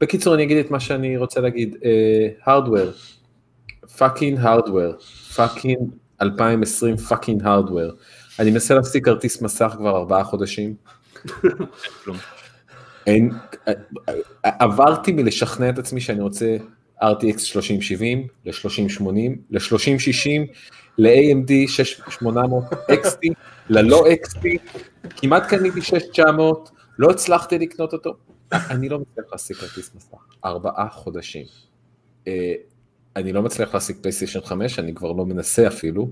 בקיצור 0.00 0.34
אני 0.34 0.42
אגיד 0.42 0.56
את 0.56 0.70
מה 0.70 0.80
שאני 0.80 1.16
רוצה 1.16 1.40
להגיד, 1.40 1.76
hardware, 2.44 2.90
fucking 3.98 4.38
hardware, 4.38 4.92
fucking 5.36 5.90
2020 6.22 6.96
fucking 6.96 7.42
hardware. 7.44 7.92
אני 8.38 8.50
מנסה 8.50 8.74
להשיג 8.74 9.04
כרטיס 9.04 9.42
מסך 9.42 9.74
כבר 9.76 9.96
ארבעה 9.96 10.24
חודשים. 10.24 10.74
אין, 13.06 13.30
עברתי 14.42 15.12
מלשכנע 15.12 15.68
את 15.68 15.78
עצמי 15.78 16.00
שאני 16.00 16.20
רוצה 16.20 16.56
RTX 17.02 17.38
3070 17.38 18.26
ל-3080 18.44 19.06
ל-3060 19.50 20.52
ל-AMD 20.98 21.52
6800 21.68 22.64
XT 22.72 23.32
ללא 23.68 24.04
XT 24.24 24.42
כמעט 25.16 25.46
קניתי 25.48 25.82
6900 25.82 26.70
לא 26.98 27.10
הצלחתי 27.10 27.58
לקנות 27.58 27.92
אותו 27.92 28.16
אני 28.52 28.88
לא 28.88 28.98
מצליח 28.98 29.26
להשיג 29.32 29.56
כרטיס 29.56 29.90
מסך 29.94 30.16
ארבעה 30.44 30.88
חודשים. 30.88 31.46
אה, 32.28 32.54
אני 33.16 33.32
לא 33.32 33.42
מצליח 33.42 33.74
להשיג 33.74 33.96
PlayStation 34.00 34.40
5 34.40 34.78
אני 34.78 34.94
כבר 34.94 35.12
לא 35.12 35.26
מנסה 35.26 35.66
אפילו. 35.66 36.10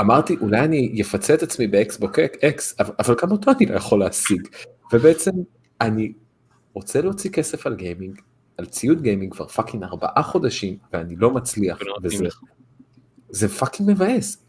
אמרתי 0.00 0.36
אולי 0.40 0.60
אני 0.60 1.02
אפצה 1.02 1.34
את 1.34 1.42
עצמי 1.42 1.66
ב 1.66 1.76
Xbox 1.76 2.18
X 2.18 2.74
אבל 2.98 3.14
גם 3.22 3.30
אותו 3.30 3.50
אני 3.50 3.66
לא 3.66 3.76
יכול 3.76 4.00
להשיג 4.00 4.48
ובעצם 4.92 5.30
אני 5.80 6.12
רוצה 6.74 7.00
להוציא 7.00 7.30
כסף 7.30 7.66
על 7.66 7.74
gaming 7.74 8.20
על 8.58 8.66
ציוד 8.66 9.02
gaming 9.02 9.32
כבר 9.32 9.46
fucking 9.46 9.82
ארבעה 9.82 10.22
חודשים 10.22 10.76
ואני 10.92 11.16
לא 11.16 11.30
מצליח 11.30 11.78
וזה 12.02 12.24
לך. 12.24 12.40
זה 13.30 13.48
פאקינג 13.48 13.90
מבאס. 13.90 14.44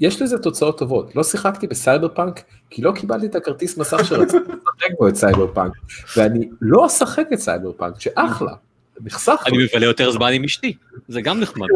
יש 0.00 0.22
לזה 0.22 0.38
תוצאות 0.38 0.78
טובות 0.78 1.16
לא 1.16 1.22
שיחקתי 1.22 1.66
בסייבר 1.66 2.08
פאנק 2.08 2.42
כי 2.70 2.82
לא 2.82 2.92
קיבלתי 2.92 3.26
את 3.26 3.34
הכרטיס 3.34 3.78
מסך 3.78 4.04
שרציתי 4.04 4.44
לשחק 4.48 4.98
בו 4.98 5.08
את 5.08 5.16
סייבר 5.16 5.54
פאנק 5.54 5.72
ואני 6.16 6.48
לא 6.60 6.86
אשחק 6.86 7.26
את 7.32 7.38
סייבר 7.38 7.72
פאנק 7.72 8.00
שאחלה. 8.00 8.52
נחסך 9.00 9.42
אני 9.46 9.56
מבלה 9.64 9.86
יותר 9.86 10.10
זמן 10.10 10.32
עם 10.32 10.44
אשתי, 10.44 10.76
זה 11.08 11.20
גם 11.20 11.40
נחמד. 11.40 11.66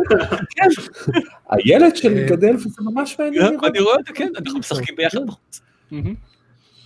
הילד 1.51 1.97
שלי 1.97 2.23
אה, 2.23 2.27
גדל 2.27 2.55
וזה 2.55 2.83
ממש 2.83 3.17
מעניין 3.19 3.43
לראות. 3.43 3.65
אני 3.65 3.81
רואה 3.81 4.01
את 4.01 4.07
זה, 4.07 4.13
כן, 4.13 4.29
אנחנו 4.39 4.59
משחקים 4.59 4.97
ביחד 4.97 5.27
בחוץ. 5.27 5.61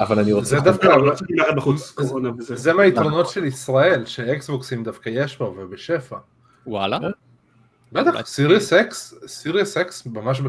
אבל 0.00 0.18
אני 0.18 0.32
רוצה 0.32 0.48
זה 0.48 0.60
דווקא, 0.60 0.86
לא, 0.86 1.06
לא 1.06 1.14
צריכים 1.14 1.38
ללכת 1.38 1.54
בחוץ, 1.56 1.90
קורונה 1.90 2.30
וזה. 2.38 2.56
זה 2.56 2.72
מהיתרונות 2.72 3.28
של 3.28 3.44
ישראל, 3.44 4.04
ש-Xboxים 4.06 4.84
דווקא 4.84 5.10
יש 5.12 5.38
בה 5.38 5.48
ובשפע. 5.48 6.16
וואלה, 6.66 6.98
בטח, 7.92 8.26
Series 8.26 8.72
X, 8.72 9.14
Series 9.26 9.76
X 9.76 10.06
ממש 10.06 10.40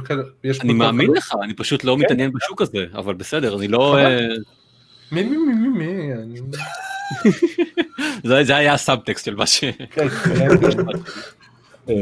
יש 0.43 0.61
אני 0.61 0.73
מאמין. 0.73 1.11
לך, 1.11 1.33
אני 1.43 1.53
פשוט 1.53 1.83
לא 1.83 1.95
כן. 1.95 2.05
מתעניין 2.05 2.31
בשוק 2.33 2.61
הזה, 2.61 2.85
אבל 2.95 3.13
בסדר, 3.13 3.57
אני 3.57 3.67
לא... 3.67 3.97
אה, 3.97 4.27
מי 5.11 5.23
מי 5.23 5.37
מי 5.37 5.53
מי 5.53 5.67
מי, 5.67 6.13
אני- 6.13 6.41
זה 8.45 8.55
היה 8.55 8.73
הסאבטקסט 8.73 9.25
של 9.25 9.35
מה 9.35 9.45
ש... 9.45 9.63
כן, 9.91 10.09
כן. 10.09 10.47
אה, 11.89 11.95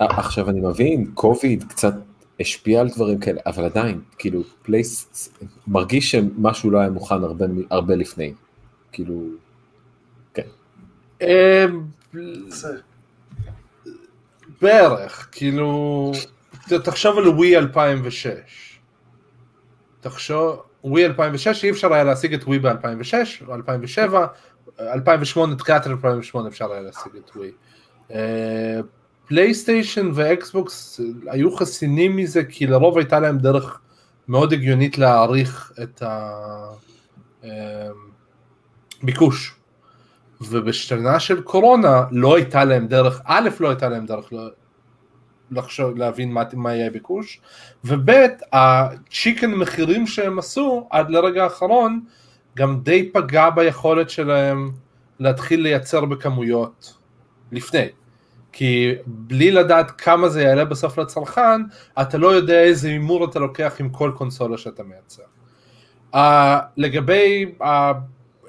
עכשיו 0.00 0.50
אני 0.50 0.60
מבין, 0.60 1.10
קוביד 1.14 1.64
קצת 1.68 1.94
השפיע 2.40 2.80
על 2.80 2.88
דברים 2.88 3.18
כאלה, 3.20 3.40
אבל 3.46 3.64
עדיין, 3.64 4.00
כאילו, 4.18 4.42
please, 4.62 5.28
מרגיש 5.66 6.10
שמשהו 6.10 6.70
לא 6.70 6.78
היה 6.78 6.90
מוכן 6.90 7.14
הרבה, 7.14 7.44
הרבה 7.70 7.94
לפני. 7.94 8.32
כאילו, 8.92 9.22
אה, 11.22 11.64
זה- 12.48 12.78
בערך, 14.62 15.28
כאילו, 15.32 16.12
תחשוב 16.84 17.18
על 17.18 17.28
ווי 17.28 17.56
2006. 17.58 18.78
תחשוב, 20.00 20.62
ווי 20.84 21.06
2006 21.06 21.64
אי 21.64 21.70
אפשר 21.70 21.92
היה 21.94 22.04
להשיג 22.04 22.34
את 22.34 22.42
ווי 22.44 22.58
ב-2006, 22.58 23.14
2007, 23.52 24.26
2008, 24.80 25.54
תחילת 25.56 25.86
2008 25.86 26.48
אפשר 26.48 26.72
היה 26.72 26.80
להשיג 26.82 27.12
את 27.16 27.30
ווי. 27.36 27.52
אה, 29.26 29.28
פלייסטיישן 29.28 30.10
ואקסבוקס 30.14 31.00
היו 31.26 31.56
חסינים 31.56 32.16
מזה 32.16 32.44
כי 32.44 32.66
לרוב 32.66 32.98
הייתה 32.98 33.20
להם 33.20 33.38
דרך 33.38 33.80
מאוד 34.28 34.52
הגיונית 34.52 34.98
להעריך 34.98 35.72
את 35.82 36.02
הביקוש. 39.02 39.54
ובשנה 40.40 41.20
של 41.20 41.42
קורונה 41.42 42.04
לא 42.10 42.36
הייתה 42.36 42.64
להם 42.64 42.86
דרך, 42.86 43.20
א', 43.24 43.48
לא 43.60 43.68
הייתה 43.68 43.88
להם 43.88 44.06
דרך 44.06 44.32
לחשוב, 45.50 45.96
להבין 45.96 46.32
מה, 46.32 46.42
מה 46.52 46.74
יהיה 46.74 46.86
הביקוש, 46.86 47.40
וב', 47.84 48.10
הצ'יקן 48.52 49.54
מחירים 49.54 50.06
שהם 50.06 50.38
עשו 50.38 50.88
עד 50.90 51.10
לרגע 51.10 51.44
האחרון, 51.44 52.00
גם 52.56 52.80
די 52.80 53.10
פגע 53.12 53.50
ביכולת 53.50 54.10
שלהם 54.10 54.70
להתחיל 55.20 55.60
לייצר 55.60 56.04
בכמויות 56.04 56.94
לפני. 57.52 57.88
כי 58.58 58.94
בלי 59.06 59.50
לדעת 59.50 59.90
כמה 59.90 60.28
זה 60.28 60.42
יעלה 60.42 60.64
בסוף 60.64 60.98
לצרכן, 60.98 61.60
אתה 62.00 62.18
לא 62.18 62.28
יודע 62.28 62.62
איזה 62.62 62.88
הימור 62.88 63.24
אתה 63.24 63.38
לוקח 63.38 63.74
עם 63.80 63.88
כל 63.88 64.12
קונסולה 64.16 64.58
שאתה 64.58 64.82
מייצר. 64.82 65.22
Uh, 66.14 66.18
לגבי 66.76 67.52
uh, 67.60 67.64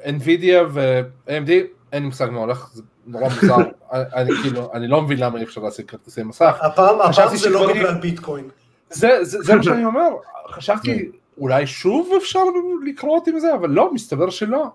NVIDIA 0.03 0.63
ו-AMD, 0.69 1.49
אין 1.91 2.03
לי 2.03 2.07
מושג 2.07 2.27
מה 2.31 2.39
הולך, 2.39 2.69
זה 2.73 2.81
נורא 3.07 3.29
מוזר, 3.29 3.55
אני 3.91 4.31
כאילו, 4.41 4.71
אני 4.73 4.87
לא 4.87 5.01
מבין 5.01 5.19
למה 5.19 5.39
אי 5.39 5.43
אפשר 5.43 5.61
להשיג 5.61 5.85
כרטיסי 5.85 6.23
מסך. 6.23 6.57
הפעם 6.61 7.01
הפעם 7.01 7.35
זה 7.35 7.49
לא 7.49 7.73
בגלל 7.73 7.93
ביטקוין. 7.93 8.49
זה, 8.89 9.19
זה, 9.21 9.41
זה 9.41 9.55
מה 9.55 9.63
שאני 9.63 9.85
אומר, 9.91 10.09
חשבתי 10.49 11.11
אולי 11.37 11.67
שוב 11.67 12.09
אפשר 12.17 12.43
לקרות 12.85 13.27
עם 13.27 13.39
זה, 13.39 13.53
אבל 13.53 13.69
לא, 13.69 13.93
מסתבר 13.93 14.29
שלא. 14.29 14.65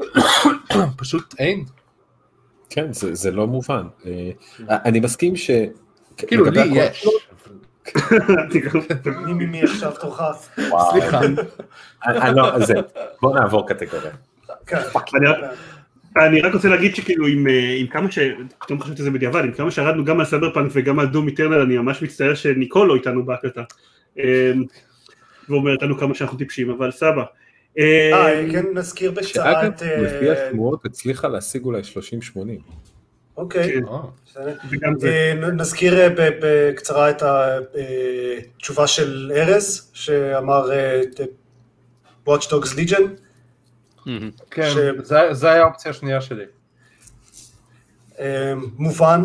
פשוט 0.96 1.34
אין. 1.38 1.64
כן, 2.70 2.92
זה, 2.92 3.14
זה 3.14 3.30
לא 3.30 3.46
מובן. 3.46 3.82
אה, 4.06 4.30
אני 4.68 5.00
מסכים 5.00 5.36
ש... 5.36 5.50
כאילו 6.16 6.44
לי 6.44 6.60
הכל- 6.60 6.70
יש. 6.74 7.06
מי 9.26 9.32
מי 9.32 9.46
מי 9.46 9.62
עכשיו 9.62 9.92
תורך. 10.00 10.20
סליחה. 10.90 11.20
לא, 12.34 12.58
זה, 12.64 12.74
בוא 13.22 13.38
נעבור 13.38 13.68
קטגוריה. 13.68 14.10
כן. 14.66 14.78
אני 16.16 16.40
רק- 16.40 16.54
רוצה 16.54 16.68
להגיד 16.68 16.94
שכאילו 16.96 17.26
עם, 17.26 17.46
אה, 17.48 17.76
עם 17.78 17.86
כמה 17.86 18.10
ש... 18.10 18.18
פתאום 18.58 18.80
חשבתי 18.80 19.00
על 19.02 19.04
זה 19.04 19.10
בדיעבד, 19.10 19.44
עם 19.44 19.52
כמה 19.52 19.70
שירדנו 19.70 20.04
גם 20.04 20.20
על 20.20 20.26
סייברפאנק 20.26 20.70
וגם 20.74 20.98
על 20.98 21.06
Doom 21.06 21.28
Eternal, 21.28 21.60
אני 21.60 21.78
ממש 21.78 22.02
מצטער 22.02 22.34
שניקול 22.34 22.88
לא 22.88 22.94
איתנו 22.94 23.26
בהקלטה. 23.26 23.62
אה, 24.18 24.52
ואומרת 25.48 25.82
לנו 25.82 25.98
כמה 25.98 26.14
שאנחנו 26.14 26.38
טיפשים, 26.38 26.70
אבל 26.70 26.90
סבא. 26.90 27.24
אה, 27.78 28.12
אה, 28.12 28.52
כן, 28.52 28.64
נזכיר 28.74 29.10
בקצרה 29.10 29.52
שאגב, 29.52 29.72
את... 29.72 29.82
אה, 29.82 30.00
לפי 30.00 30.30
השמועות 30.30 30.84
הצליחה 30.84 31.28
להשיג 31.28 31.64
אולי 31.64 31.80
30-80. 32.34 32.38
אוקיי. 33.36 33.72
כן. 33.72 33.86
אה, 35.06 35.34
נזכיר 35.34 35.94
בקצרה 36.16 37.10
את 37.10 37.22
התשובה 38.56 38.86
של 38.86 39.32
ארז, 39.36 39.90
שאמר 39.92 40.70
Watch 42.28 42.42
Dogs 42.42 42.76
Legion. 42.76 43.02
מהמם. 44.06 44.30
כן, 44.50 44.70
זה 45.30 45.50
היה 45.50 45.62
האופציה 45.62 45.90
השנייה 45.90 46.20
שלי. 46.20 46.44
מובן. 48.78 49.22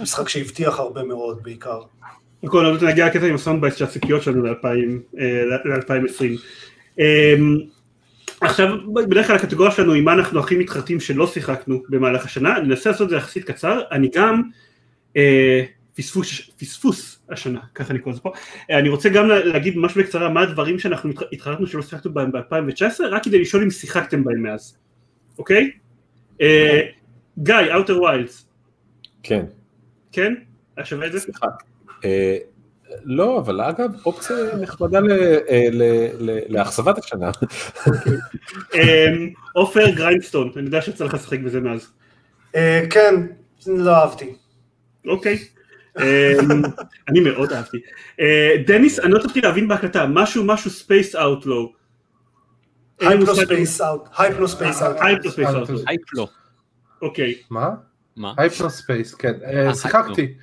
משחק 0.00 0.28
שהבטיח 0.28 0.78
הרבה 0.78 1.02
מאוד 1.02 1.42
בעיקר. 1.42 1.80
קודם 2.46 2.64
כל, 2.64 2.66
עוד 2.66 2.84
נגיע 2.84 3.06
לקטע 3.06 3.26
עם 3.26 3.34
הסאונד 3.34 3.60
בייס 3.60 3.74
של 3.74 3.84
הציפיות 3.84 4.22
שלנו 4.22 4.42
ל-2020. 4.44 6.24
עכשיו, 8.40 8.68
בדרך 9.08 9.26
כלל 9.26 9.36
הקטגוריה 9.36 9.70
שלנו 9.72 9.92
היא 9.92 10.02
מה 10.02 10.12
אנחנו 10.12 10.40
הכי 10.40 10.56
מתחרטים 10.56 11.00
שלא 11.00 11.26
שיחקנו 11.26 11.82
במהלך 11.88 12.24
השנה, 12.24 12.56
אני 12.56 12.68
אנסה 12.68 12.90
לעשות 12.90 13.04
את 13.04 13.10
זה 13.10 13.16
יחסית 13.16 13.44
קצר, 13.44 13.80
אני 13.92 14.10
גם 14.14 14.42
אה, 15.16 15.64
פספוס, 15.96 16.50
פספוס 16.60 17.18
השנה, 17.30 17.60
ככה 17.74 17.90
אני 17.90 17.98
קורא 17.98 18.12
לזה 18.12 18.22
פה, 18.22 18.32
אה, 18.70 18.78
אני 18.78 18.88
רוצה 18.88 19.08
גם 19.08 19.28
לה- 19.28 19.44
להגיד 19.44 19.76
ממש 19.76 19.98
בקצרה 19.98 20.28
מה 20.28 20.40
הדברים 20.42 20.78
שאנחנו 20.78 21.10
התח- 21.10 21.22
התחרטנו 21.32 21.66
שלא 21.66 21.82
שיחקנו 21.82 22.14
בהם 22.14 22.32
ב-2019, 22.32 22.82
רק 23.10 23.24
כדי 23.24 23.40
לשאול 23.40 23.62
אם 23.62 23.70
שיחקתם 23.70 24.24
בהם 24.24 24.42
מאז, 24.42 24.76
אוקיי? 25.38 25.70
אה, 26.40 26.80
גיא, 27.38 27.54
Outer 27.74 28.00
Wilds, 28.02 28.44
כן, 29.22 29.44
כן? 30.12 30.34
היה 30.76 30.86
שווה 30.86 31.06
את 31.06 31.12
זה? 31.12 31.20
סליחה. 31.20 31.46
אה, 32.04 32.36
לא, 33.04 33.38
אבל 33.38 33.60
אגב, 33.60 33.90
אופציה 34.06 34.36
נחמדה 34.60 35.00
ל- 35.00 35.12
אה, 35.48 35.68
לאכזבת 36.48 36.98
השנה. 36.98 37.30
אמ, 38.74 39.30
עופר 39.52 39.90
גריינדסטון, 39.90 40.50
אני 40.56 40.64
יודע 40.66 40.82
שיצא 40.82 41.04
לך 41.04 41.14
לשחק 41.14 41.38
בזה 41.40 41.60
מאז. 41.60 41.90
אה, 42.54 42.84
כן, 42.90 43.14
לא 43.66 43.96
אהבתי. 43.96 44.34
אוקיי. 45.06 45.38
אמ, 45.98 46.02
אני 47.08 47.20
מאוד 47.20 47.52
אהבתי. 47.52 47.76
אה, 48.20 48.50
דניס, 48.66 48.98
אני 49.00 49.12
לא 49.12 49.18
הצלחתי 49.18 49.40
להבין 49.40 49.68
בהקלטה, 49.68 50.06
משהו 50.06 50.44
משהו 50.44 50.70
ספייס 50.70 51.16
אאוטלו. 51.16 51.72
הייפנו 53.00 53.34
ספייס 53.36 53.80
אאוט. 53.80 54.08
הייפנו 54.18 54.48
ספייס 54.48 54.82
אאוט. 54.82 54.96
הייפנו 55.00 55.30
ספייס 55.30 55.48
אה, 55.48 55.58
אאוטלו. 55.58 55.78
הייפ 55.86 56.02
לא. 56.14 56.28
אוקיי. 57.02 57.34
מה? 57.50 57.68
מה? 58.16 58.34
הייפנו 58.38 58.70
ספייס, 58.70 59.14
כן. 59.14 59.32
שיחקתי. 59.74 60.34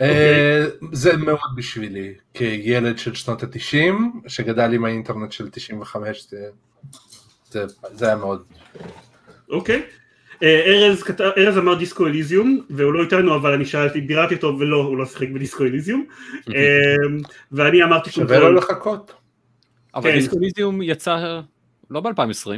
אה, 0.00 0.64
זה 0.92 1.16
מאוד 1.16 1.38
בשבילי, 1.56 2.14
כילד 2.34 2.98
של 2.98 3.14
שנות 3.14 3.42
התשעים, 3.42 4.20
שגדל 4.26 4.72
עם 4.74 4.84
האינטרנט 4.84 5.32
של 5.32 5.48
95, 5.50 6.26
זה- 6.30 7.64
זה- 7.94 8.06
היה 8.06 8.16
מאוד. 8.16 8.42
אוקיי. 9.50 9.82
אה, 10.42 10.62
ארז 10.66 11.04
ארז 11.38 11.58
אמר 11.58 11.74
דיסקו 11.74 12.06
אליזיום, 12.06 12.60
והוא 12.70 12.92
לא 12.92 13.02
איתנו, 13.02 13.34
אבל 13.34 13.52
אני 13.52 13.64
שאלתי, 13.64 14.00
ביררתי 14.00 14.34
אותו, 14.34 14.56
ולא, 14.58 14.76
הוא 14.76 14.96
לא 14.98 15.06
שיחק 15.06 15.28
בדיסקו 15.28 15.64
אליזיום. 15.64 16.06
אמ, 16.48 16.52
ואני 17.52 17.82
אמרתי 17.82 18.10
שווה 18.10 18.38
לו 18.38 18.52
לחכות. 18.52 19.12
אבל 19.94 20.10
כן. 20.10 20.16
דיסקוליזיום 20.18 20.82
יצא 20.82 21.40
לא 21.90 22.00
ב-2020. 22.00 22.50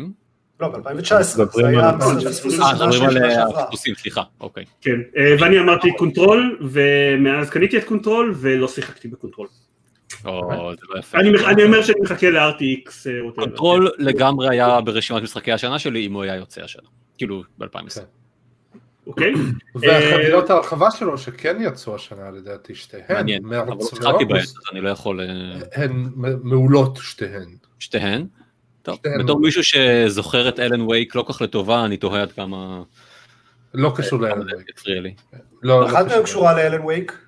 לא, 0.60 0.68
ב-2019. 0.68 1.22
זה 1.22 1.42
מדברים 1.44 1.66
היה 1.66 1.88
על- 1.90 2.20
פספוס 2.28 2.60
אה, 2.60 2.74
מדברים 2.74 3.02
על 3.02 3.10
שנה 3.12 3.28
אה. 3.28 3.44
החיפושים, 3.62 3.94
סליחה, 3.94 4.22
אוקיי. 4.40 4.64
כן, 4.80 5.00
אה, 5.16 5.34
ואני 5.40 5.60
אמרתי 5.60 5.88
Control, 5.98 6.58
ומאז 6.70 7.50
קניתי 7.50 7.78
את 7.78 7.84
Control, 7.84 8.34
ולא 8.40 8.68
שיחקתי 8.68 9.08
ב 9.08 9.13
Control. 9.13 9.48
או, 10.24 10.72
זה 10.74 10.86
לא 10.88 10.98
יפה. 10.98 11.18
אני 11.50 11.64
אומר 11.64 11.82
שאני 11.82 12.00
מחכה 12.00 12.30
ל-RTX. 12.30 12.90
אה. 13.06 13.32
Control 13.34 13.90
לגמרי 13.98 14.48
היה 14.48 14.80
ברשימת 14.80 15.22
משחקי 15.22 15.52
השנה 15.52 15.78
שלי 15.78 16.06
אם 16.06 16.12
הוא 16.12 16.22
היה 16.22 16.36
יוצא 16.36 16.62
השנה. 16.62 16.88
כאילו 17.18 17.42
ב-2020. 17.58 18.00
אוקיי? 19.06 19.32
והחבילות 19.74 20.50
ההרחבה 20.50 20.90
שלו 20.90 21.18
שכן 21.18 21.56
יצאו 21.60 21.94
השנה 21.94 22.30
לדעתי 22.30 22.74
שתיהן, 22.74 23.04
מעניין, 23.10 23.44
אבל 23.44 23.56
לא 23.56 23.74
מזמן 23.74 23.90
שיחקתי 23.90 24.24
בהן, 24.24 24.40
אז 24.40 24.54
אני 24.72 24.80
לא 24.80 24.88
יכול... 24.90 25.20
הן 25.74 26.10
מעולות 26.42 26.98
שתיהן. 27.02 27.48
שתיהן. 27.78 28.26
טוב, 28.82 28.96
שתיהן. 28.96 29.24
בתור 29.24 29.40
מישהו 29.40 29.62
שזוכר 29.64 30.48
את 30.48 30.60
Alan 30.60 30.80
Wake 30.80 31.14
לא 31.14 31.24
כך 31.28 31.42
לטובה, 31.42 31.84
אני 31.84 31.96
תוהה 31.96 32.22
עד 32.22 32.32
כמה... 32.32 32.82
לא 33.74 33.92
קשור 33.96 34.18
כמה 34.18 34.28
ל 34.28 34.33
Alan 34.33 34.54
Wake. 34.54 34.70
הפריע 34.76 35.00
לי. 35.00 35.14
לא, 35.62 35.80
לא 35.80 35.86
אחת. 35.86 36.06
מהן 36.06 36.22
קשורה 36.22 36.54
ל 36.54 36.60
Alan 36.60 36.84
Wake. 36.84 37.18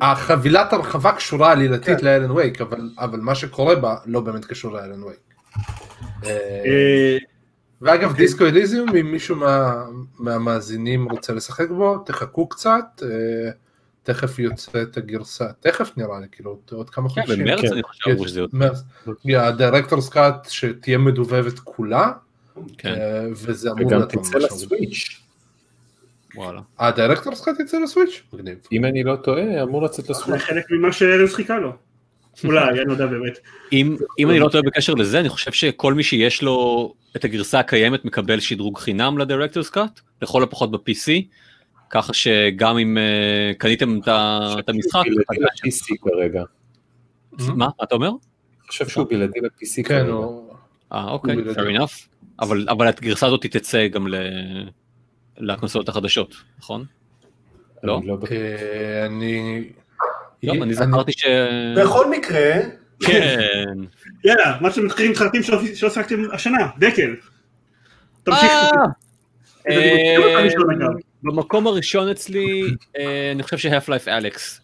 החבילת 0.00 0.72
הרחבה 0.72 1.12
קשורה 1.12 1.52
עלילתית 1.52 2.00
כן. 2.00 2.04
ל 2.04 2.09
Alan 2.09 2.30
Wake, 2.30 2.60
אבל, 2.60 2.90
אבל 2.98 3.20
מה 3.20 3.34
שקורה 3.34 3.76
בה 3.76 3.96
לא 4.06 4.20
באמת 4.20 4.44
קשור 4.44 4.72
ל 4.72 4.78
Alan 4.78 5.02
Wake. 5.02 5.20
אה, 6.24 6.30
אה, 6.66 7.18
ואגב 7.82 8.14
Disco 8.16 8.46
Elysium, 8.46 8.96
אם 8.96 9.12
מישהו 9.12 9.36
מה, 9.36 9.84
מהמאזינים 10.18 11.10
רוצה 11.10 11.32
לשחק 11.32 11.68
בו, 11.68 11.98
תחכו 11.98 12.48
קצת, 12.48 13.02
אה, 13.02 13.50
תכף 14.02 14.38
יוצאת 14.38 14.96
הגרסה, 14.96 15.44
תכף 15.60 15.90
נראה 15.96 16.20
לי, 16.20 16.26
כאילו 16.32 16.58
עוד 16.72 16.90
כמה 16.90 17.08
כן, 17.08 17.22
חודשים. 17.22 17.44
במרץ 17.44 17.60
כן. 17.60 17.72
אני 17.72 17.82
חושב 17.82 18.16
שזה 18.26 18.40
יוצא. 18.40 18.56
מרץ. 18.56 18.82
ה 19.36 19.43
director's 19.43 20.08
cut 20.08 20.48
שתהיה 20.50 20.98
מדובבת 20.98 21.58
כולה, 21.58 22.12
כן, 22.78 22.94
אה, 22.94 23.26
וזה 23.32 23.70
אמור 23.70 23.86
וגם 23.86 23.98
להיות 23.98 24.10
תצא 24.10 24.38
ממש 24.38 24.44
ל 24.44 24.53
Switch. 24.53 25.20
וואלה. 26.34 26.60
ה 26.78 26.84
director's 26.84 27.44
cut 27.44 27.60
יצא 27.60 27.78
ל 27.78 27.84
Switch? 27.84 28.22
מגניב. 28.32 28.58
אם 28.72 28.84
אני 28.84 29.04
לא 29.04 29.16
טועה, 29.16 29.62
אמור 29.62 29.82
לצאת 29.82 30.04
זה 30.04 30.12
ל 30.12 30.16
Switch. 30.16 30.40
חלק 30.40 30.64
ממה 30.70 30.92
שארז 30.92 31.34
חיכה 31.34 31.58
לו. 31.58 31.72
אולי, 32.44 32.68
אני 32.68 32.84
לא 32.84 32.92
יודע 32.92 33.06
באמת. 33.06 33.38
אם, 33.72 33.96
אם 34.18 34.30
אני 34.30 34.38
לא 34.38 34.48
טועה 34.48 34.62
בקשר 34.62 34.94
לזה, 34.94 35.20
אני 35.20 35.28
חושב 35.28 35.52
שכל 35.52 35.94
מי 35.94 36.02
שיש 36.02 36.42
לו 36.42 36.94
את 37.16 37.24
הגרסה 37.24 37.60
הקיימת 37.60 38.04
מקבל 38.04 38.40
שדרוג 38.40 38.78
חינם 38.78 39.18
ל 39.18 39.23
director's 39.23 39.70
cut, 39.70 40.00
לכל 40.22 40.42
הפחות 40.42 40.70
ב-PC, 40.70 41.22
ככה 41.90 42.12
שגם 42.12 42.78
אם 42.78 42.98
אה, 42.98 43.52
קניתם 43.58 43.98
את 44.58 44.68
המשחק, 44.68 45.02
כרגע. 46.02 46.42
מה 47.38 47.68
אתה 47.82 47.94
אומר? 47.94 48.08
אני 48.08 48.68
חושב 48.68 48.88
שהוא 48.88 49.06
בלעדי 49.08 49.40
ל-PC 49.40 49.74
כן, 49.76 49.82
כרגע. 49.82 50.12
אה 50.92 51.10
אוקיי, 51.10 51.34
fair 51.34 51.78
enough, 51.78 52.08
אבל 52.40 52.66
אבל 52.68 52.86
הגרסה 52.86 53.26
הזאת 53.26 53.46
תצא 53.46 53.88
גם 53.88 54.08
ל- 54.08 54.68
לקונסולות 55.38 55.88
החדשות, 55.88 56.34
נכון? 56.58 56.84
לא? 57.82 57.98
אני 57.98 58.06
לא 58.06 58.16
בטוח. 58.16 58.32
אה, 58.32 59.06
אני... 59.06 59.64
לא, 60.42 60.52
אני 60.52 60.74
זכרתי 60.74 61.12
ש... 61.12 61.24
בכל 61.76 62.10
מקרה, 62.10 62.52
כן. 63.00 63.38
יאללה, 64.24 64.58
מה 64.60 64.70
שמתחילים 64.70 65.12
מתחרטים 65.12 65.42
שלא 65.42 65.58
שלא 65.74 65.90
שיחקתם 65.90 66.22
השנה, 66.32 66.68
דקל. 66.78 67.14
תמשיך. 68.22 68.50
אה, 71.26 71.32
במקום 71.32 71.66
אה, 71.66 71.72
הראשון, 71.72 72.08
אצלי, 72.08 72.62
אה, 72.98 73.32
אני 73.32 73.42
חושב 73.42 73.58
ש-Half-Life 73.58 74.08
אלכס. 74.08 74.60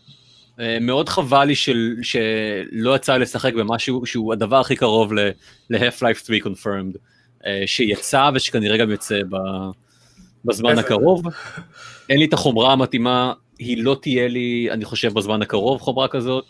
מאוד 0.80 1.08
חבל 1.08 1.44
לי 1.44 1.54
של- 1.54 1.94
שלא 2.02 2.96
יצא 2.96 3.16
לשחק 3.16 3.54
במשהו 3.54 4.06
שהוא 4.06 4.32
הדבר 4.32 4.60
הכי 4.60 4.76
קרוב 4.76 5.12
ל- 5.14 5.30
ל-Half-Life 5.70 6.26
3 6.26 6.40
confirmed, 6.42 6.96
אה, 7.46 7.62
שיצא 7.66 8.30
ושכנראה 8.34 8.76
גם 8.76 8.92
יצא 8.92 9.20
ב- 9.30 9.36
בזמן? 10.44 10.78
הקרוב. 10.78 11.22
אין 12.08 12.18
לי 12.18 12.24
את 12.24 12.32
החומרה 12.32 12.72
המתאימה, 12.72 13.32
היא 13.58 13.84
לא 13.84 13.96
תהיה 14.02 14.28
לי, 14.28 14.68
אני 14.70 14.84
חושב, 14.84 15.12
בזמן 15.12 15.42
הקרוב 15.42 15.80
חומרה 15.80 16.08
כזאת, 16.08 16.44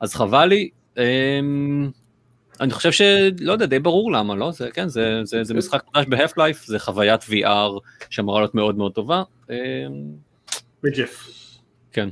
אז 0.00 0.14
חבל 0.14 0.46
לי. 0.46 0.68
אמ, 2.60 2.64
אני 2.64 2.72
חושב 2.72 2.92
שלא 2.92 3.52
יודע, 3.52 3.66
די 3.66 3.78
ברור 3.78 4.12
למה, 4.12 4.34
לא? 4.34 4.52
זה 4.52 4.68
כן, 4.70 4.88
זה, 4.88 5.20
זה, 5.24 5.44
זה 5.44 5.54
משחק 5.54 5.82
חדש 5.94 6.06
ב-Half-Life, 6.08 6.66
זה 6.66 6.78
חוויית 6.78 7.22
VR 7.22 7.80
שאמורה 8.10 8.40
להיות 8.40 8.54
מאוד 8.54 8.78
מאוד 8.78 8.92
טובה. 8.92 9.22
אמ, 9.50 9.54
וג'ף. 10.84 11.28
כן. 11.92 12.08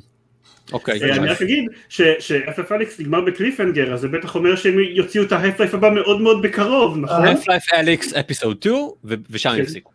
אוקיי. 0.73 1.03
אה, 1.03 1.17
אני 1.17 1.29
רק 1.29 1.43
אגיד 1.43 1.65
ש-FF 1.89 2.73
אליקס 2.75 3.01
נגמר 3.01 3.21
בקליפנגר, 3.21 3.95
אז 3.95 4.01
זה 4.01 4.09
בטח 4.09 4.35
אומר 4.35 4.57
שהם 4.57 4.79
יוציאו 4.79 5.25
את 5.25 5.33
ההפלייף 5.33 5.75
הבא 5.75 5.91
מאוד 5.91 6.21
מאוד 6.21 6.43
בקרוב, 6.43 6.97
נכון? 6.99 7.27
Half-Life 7.27 7.75
אליקס 7.75 8.15
אפיסוד 8.15 8.57
2, 8.61 8.75
ו- 9.05 9.15
ושם 9.31 9.51
כן. 9.51 9.63
יפסיקו. 9.63 9.91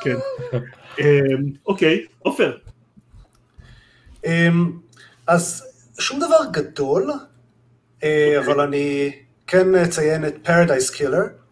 כן. 0.00 0.16
אה, 1.00 1.20
אוקיי, 1.66 2.06
עופר. 2.18 2.56
אמ, 4.26 4.72
אז 5.26 5.64
שום 5.98 6.20
דבר 6.20 6.38
גדול, 6.52 7.10
אה, 8.04 8.38
אבל 8.38 8.60
אני 8.60 9.12
כן 9.52 9.74
אציין 9.74 10.26
את 10.26 10.48
Paradise 10.48 10.94
Killer, 10.94 11.42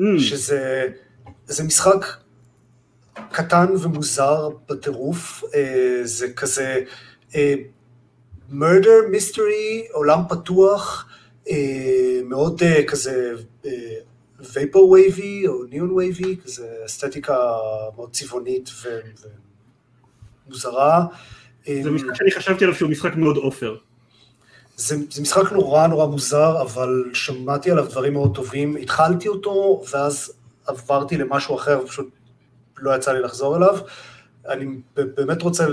Mm, 0.00 0.02
שזה 0.18 0.86
זה 1.46 1.64
משחק 1.64 2.06
קטן 3.32 3.66
ומוזר 3.80 4.48
בטירוף, 4.68 5.44
אה, 5.54 6.00
זה 6.04 6.32
כזה 6.32 6.84
אה, 7.34 7.54
murder 8.50 9.14
mystery, 9.14 9.92
עולם 9.92 10.20
פתוח, 10.28 11.08
אה, 11.50 12.20
מאוד 12.24 12.62
כזה 12.86 13.32
vapor 14.40 14.84
wavy 14.92 15.48
או 15.48 15.64
neon 15.64 15.90
wavy, 15.90 16.44
כזה 16.44 16.68
אסתטיקה 16.86 17.36
מאוד 17.96 18.12
צבעונית 18.12 18.70
ומוזרה. 20.46 21.04
זה 21.66 21.90
משחק 21.90 22.14
שאני 22.14 22.30
חשבתי 22.30 22.64
עליו 22.64 22.76
שהוא 22.76 22.90
משחק 22.90 23.16
מאוד 23.16 23.36
עופר. 23.36 23.76
זה, 24.80 24.96
זה 25.10 25.22
משחק 25.22 25.52
נורא 25.52 25.86
נורא 25.86 26.06
מוזר, 26.06 26.62
אבל 26.62 27.04
שמעתי 27.14 27.70
עליו 27.70 27.86
דברים 27.86 28.12
מאוד 28.12 28.34
טובים. 28.34 28.76
התחלתי 28.76 29.28
אותו, 29.28 29.82
ואז 29.92 30.32
עברתי 30.66 31.16
למשהו 31.16 31.56
אחר, 31.56 31.80
ופשוט 31.84 32.08
לא 32.78 32.96
יצא 32.96 33.12
לי 33.12 33.20
לחזור 33.20 33.56
אליו. 33.56 33.78
אני 34.48 34.66
באמת 34.94 35.42
רוצה 35.42 35.66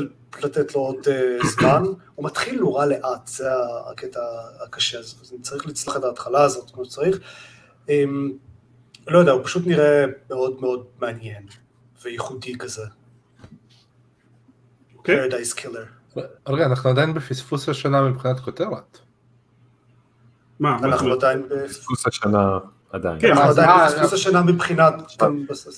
לתת 0.44 0.76
לו 0.76 0.82
עוד 0.82 1.08
uh, 1.08 1.48
זמן. 1.60 1.84
הוא 2.16 2.26
מתחיל 2.26 2.60
נורא 2.60 2.86
לאט, 2.86 3.28
זה 3.28 3.50
הקטע 3.92 4.20
הקשה, 4.64 5.00
אז 5.00 5.32
אני 5.34 5.42
צריך 5.42 5.68
לצלח 5.68 5.98
את 5.98 6.04
ההתחלה 6.04 6.44
הזאת 6.44 6.72
כמו 6.72 6.86
שצריך. 6.86 7.20
Um, 7.88 7.90
לא 9.08 9.20
יודע, 9.20 9.32
הוא 9.32 9.44
פשוט 9.44 9.68
נראה 9.68 10.06
מאוד 10.30 10.62
מאוד 10.62 10.86
מעניין 11.02 11.46
וייחודי 12.02 12.58
כזה. 12.58 12.86
אוקיי? 14.98 15.30
Paradise 15.30 15.54
Killer. 15.56 15.97
רגע, 16.48 16.66
אנחנו 16.66 16.90
עדיין 16.90 17.14
בפספוס 17.14 17.70
השנה 17.70 18.02
מבחינת 18.02 18.40
כותרת. 18.40 19.00
מה? 20.60 20.78
אנחנו? 20.84 21.14
עדיין 21.14 21.42
ב- 21.50 21.54
דפוס 21.70 22.08
השנה 22.08 22.58
עדיין. 22.92 23.20
כן, 23.20 23.32
אנחנו 23.32 23.50
עדיין 23.50 23.70
בפספוס 23.86 24.14
השנה 24.14 24.42
מבחינת... 24.42 24.94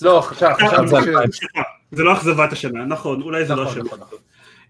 לא, 0.01 0.21
חשבתי 0.21 0.63
ש... 0.67 1.37
סליחה, 1.37 1.61
זה 1.91 2.03
לא 2.03 2.13
אכזבת 2.13 2.51
השנה, 2.51 2.85
נכון, 2.85 3.21
אולי 3.21 3.45
זה 3.45 3.55
לא 3.55 3.63
נכון, 3.63 3.73
השנה. 3.73 3.83
נכון, 3.83 3.99
נכון. 3.99 4.19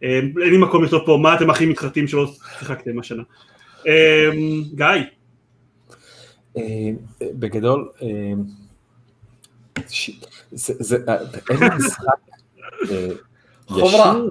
אה, 0.03 0.19
אין 0.43 0.51
לי 0.51 0.57
מקום 0.57 0.83
לכתוב 0.83 1.01
פה 1.05 1.19
מה 1.21 1.35
אתם 1.35 1.49
הכי 1.49 1.65
מתחרטים 1.65 2.07
שלא 2.07 2.31
שיחקתם 2.59 2.99
השנה. 2.99 3.23
אה, 3.87 4.29
גיא, 4.75 4.85
אה, 6.57 6.63
בגדול, 7.21 7.89
אה, 8.01 8.07
אין 11.49 11.59
לי 11.59 11.69
משחק 11.77 12.05
אה. 12.91 13.07
ישיר, 13.77 14.29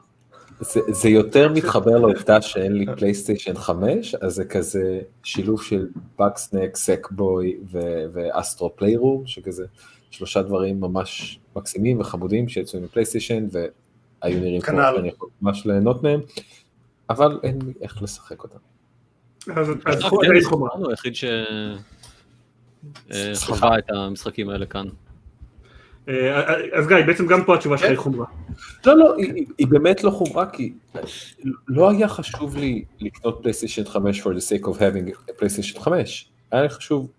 זה, 0.60 0.80
זה 0.88 1.08
יותר 1.08 1.52
מתחבר 1.52 1.98
לעובדה 1.98 2.42
שאין 2.42 2.72
לי 2.72 2.86
פלייסטיישן 2.96 3.54
5, 3.54 4.14
אז 4.14 4.34
זה 4.34 4.44
כזה 4.44 5.00
שילוב 5.22 5.62
של 5.62 5.86
בקסנק, 6.18 6.76
סקבוי 6.76 7.58
ואסטרו 8.12 8.76
פליירום, 8.76 9.26
שכזה 9.26 9.64
שלושה 10.10 10.42
דברים 10.42 10.80
ממש 10.80 11.40
מקסימים 11.56 12.00
וחמודים 12.00 12.48
שיצאו 12.48 12.80
מפלייסטיישן 12.80 13.46
והיו 13.50 14.40
נראים 14.40 14.60
כמו 14.60 14.76
כנ"ל. 14.76 14.92
שאני 14.96 15.08
יכול 15.08 15.28
ממש 15.42 15.66
ליהנות 15.66 16.02
מהם, 16.02 16.20
אבל 17.10 17.40
אין 17.42 17.58
לי 17.66 17.72
איך 17.82 18.02
לשחק 18.02 18.42
אותם. 18.42 18.58
אז 19.56 19.68
אה, 19.86 20.10
חומה. 20.44 20.68
הוא 20.74 20.90
היחיד 20.90 21.12
שחווה 23.34 23.78
את 23.78 23.90
המשחקים 23.90 24.50
האלה 24.50 24.66
כאן. 24.66 24.86
אה, 26.08 26.54
אז 26.78 26.86
גיא, 26.88 26.96
בעצם 27.06 27.26
גם 27.26 27.44
פה 27.44 27.54
התשובה 27.54 27.76
שלך 27.78 27.86
כן. 27.86 27.92
היא 27.92 27.98
חומרה. 27.98 28.26
לא, 28.86 28.96
לא, 28.98 29.14
היא, 29.16 29.46
היא- 29.58 29.66
באמת 29.68 30.04
לא 30.04 30.10
חומרה, 30.10 30.46
כי 30.50 30.72
לא 31.68 31.90
היה 31.90 32.08
חשוב 32.08 32.56
לי 32.56 32.84
לקנות 33.00 33.38
PlayStation 33.42 33.84
5 33.84 34.20
for 34.22 34.26
the 34.26 34.62
sake 34.62 34.64
of 34.64 34.78
having 34.78 35.30
a 35.30 35.32
PlayStation 35.38 35.80
5, 35.80 36.28
היה 36.50 36.62
לי 36.62 36.68
חשוב 36.68 37.10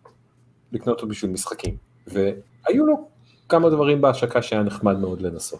לקנות 0.71 0.95
אותו 0.97 1.07
בשביל 1.07 1.31
משחקים, 1.31 1.75
והיו 2.07 2.85
לו 2.85 3.07
כמה 3.49 3.69
דברים 3.69 4.01
בהשקה 4.01 4.41
שהיה 4.41 4.63
נחמד 4.63 4.99
מאוד 4.99 5.21
לנסות. 5.21 5.59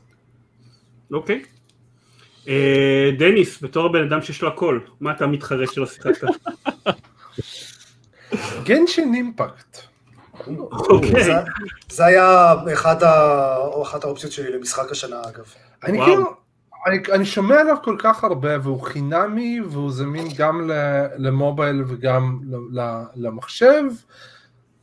אוקיי. 1.14 1.42
אה, 2.48 3.10
דניס, 3.20 3.64
בתור 3.64 3.86
הבן 3.86 4.04
אדם 4.04 4.22
שיש 4.22 4.42
לו 4.42 4.48
הכל, 4.48 4.80
מה 5.02 5.12
אתה 5.12 5.28
מתחרט 5.28 5.74
שלא 5.74 5.86
שיחקת? 5.86 6.24
Genshin 8.66 9.14
Impact. 9.14 9.78
אוקיי. 10.72 11.24
זה- 11.24 11.34
זה 11.92 12.06
היה 12.06 12.54
אחד 12.74 13.04
ה- 13.04 13.58
או 13.58 13.84
אחת 13.84 14.04
האופציות 14.04 14.32
שלי 14.34 14.52
למשחק 14.58 14.92
השנה 14.92 15.22
אגב. 15.22 15.46
אני. 15.84 16.00
כאילו, 16.06 16.24
אני, 16.88 16.98
אני 17.12 17.26
שומע 17.26 17.60
עליו 17.60 17.76
כל 17.84 17.96
כך 18.00 18.24
הרבה 18.24 18.50
והוא 18.64 18.82
חינמי 18.82 19.62
והוא 19.62 19.92
זמין 19.92 20.28
גם 20.38 20.72
ל- 20.72 21.06
למובייל 21.18 21.84
וגם 21.88 22.40
ל- 22.50 22.80
ל- 22.80 23.04
למחשב, 23.16 23.84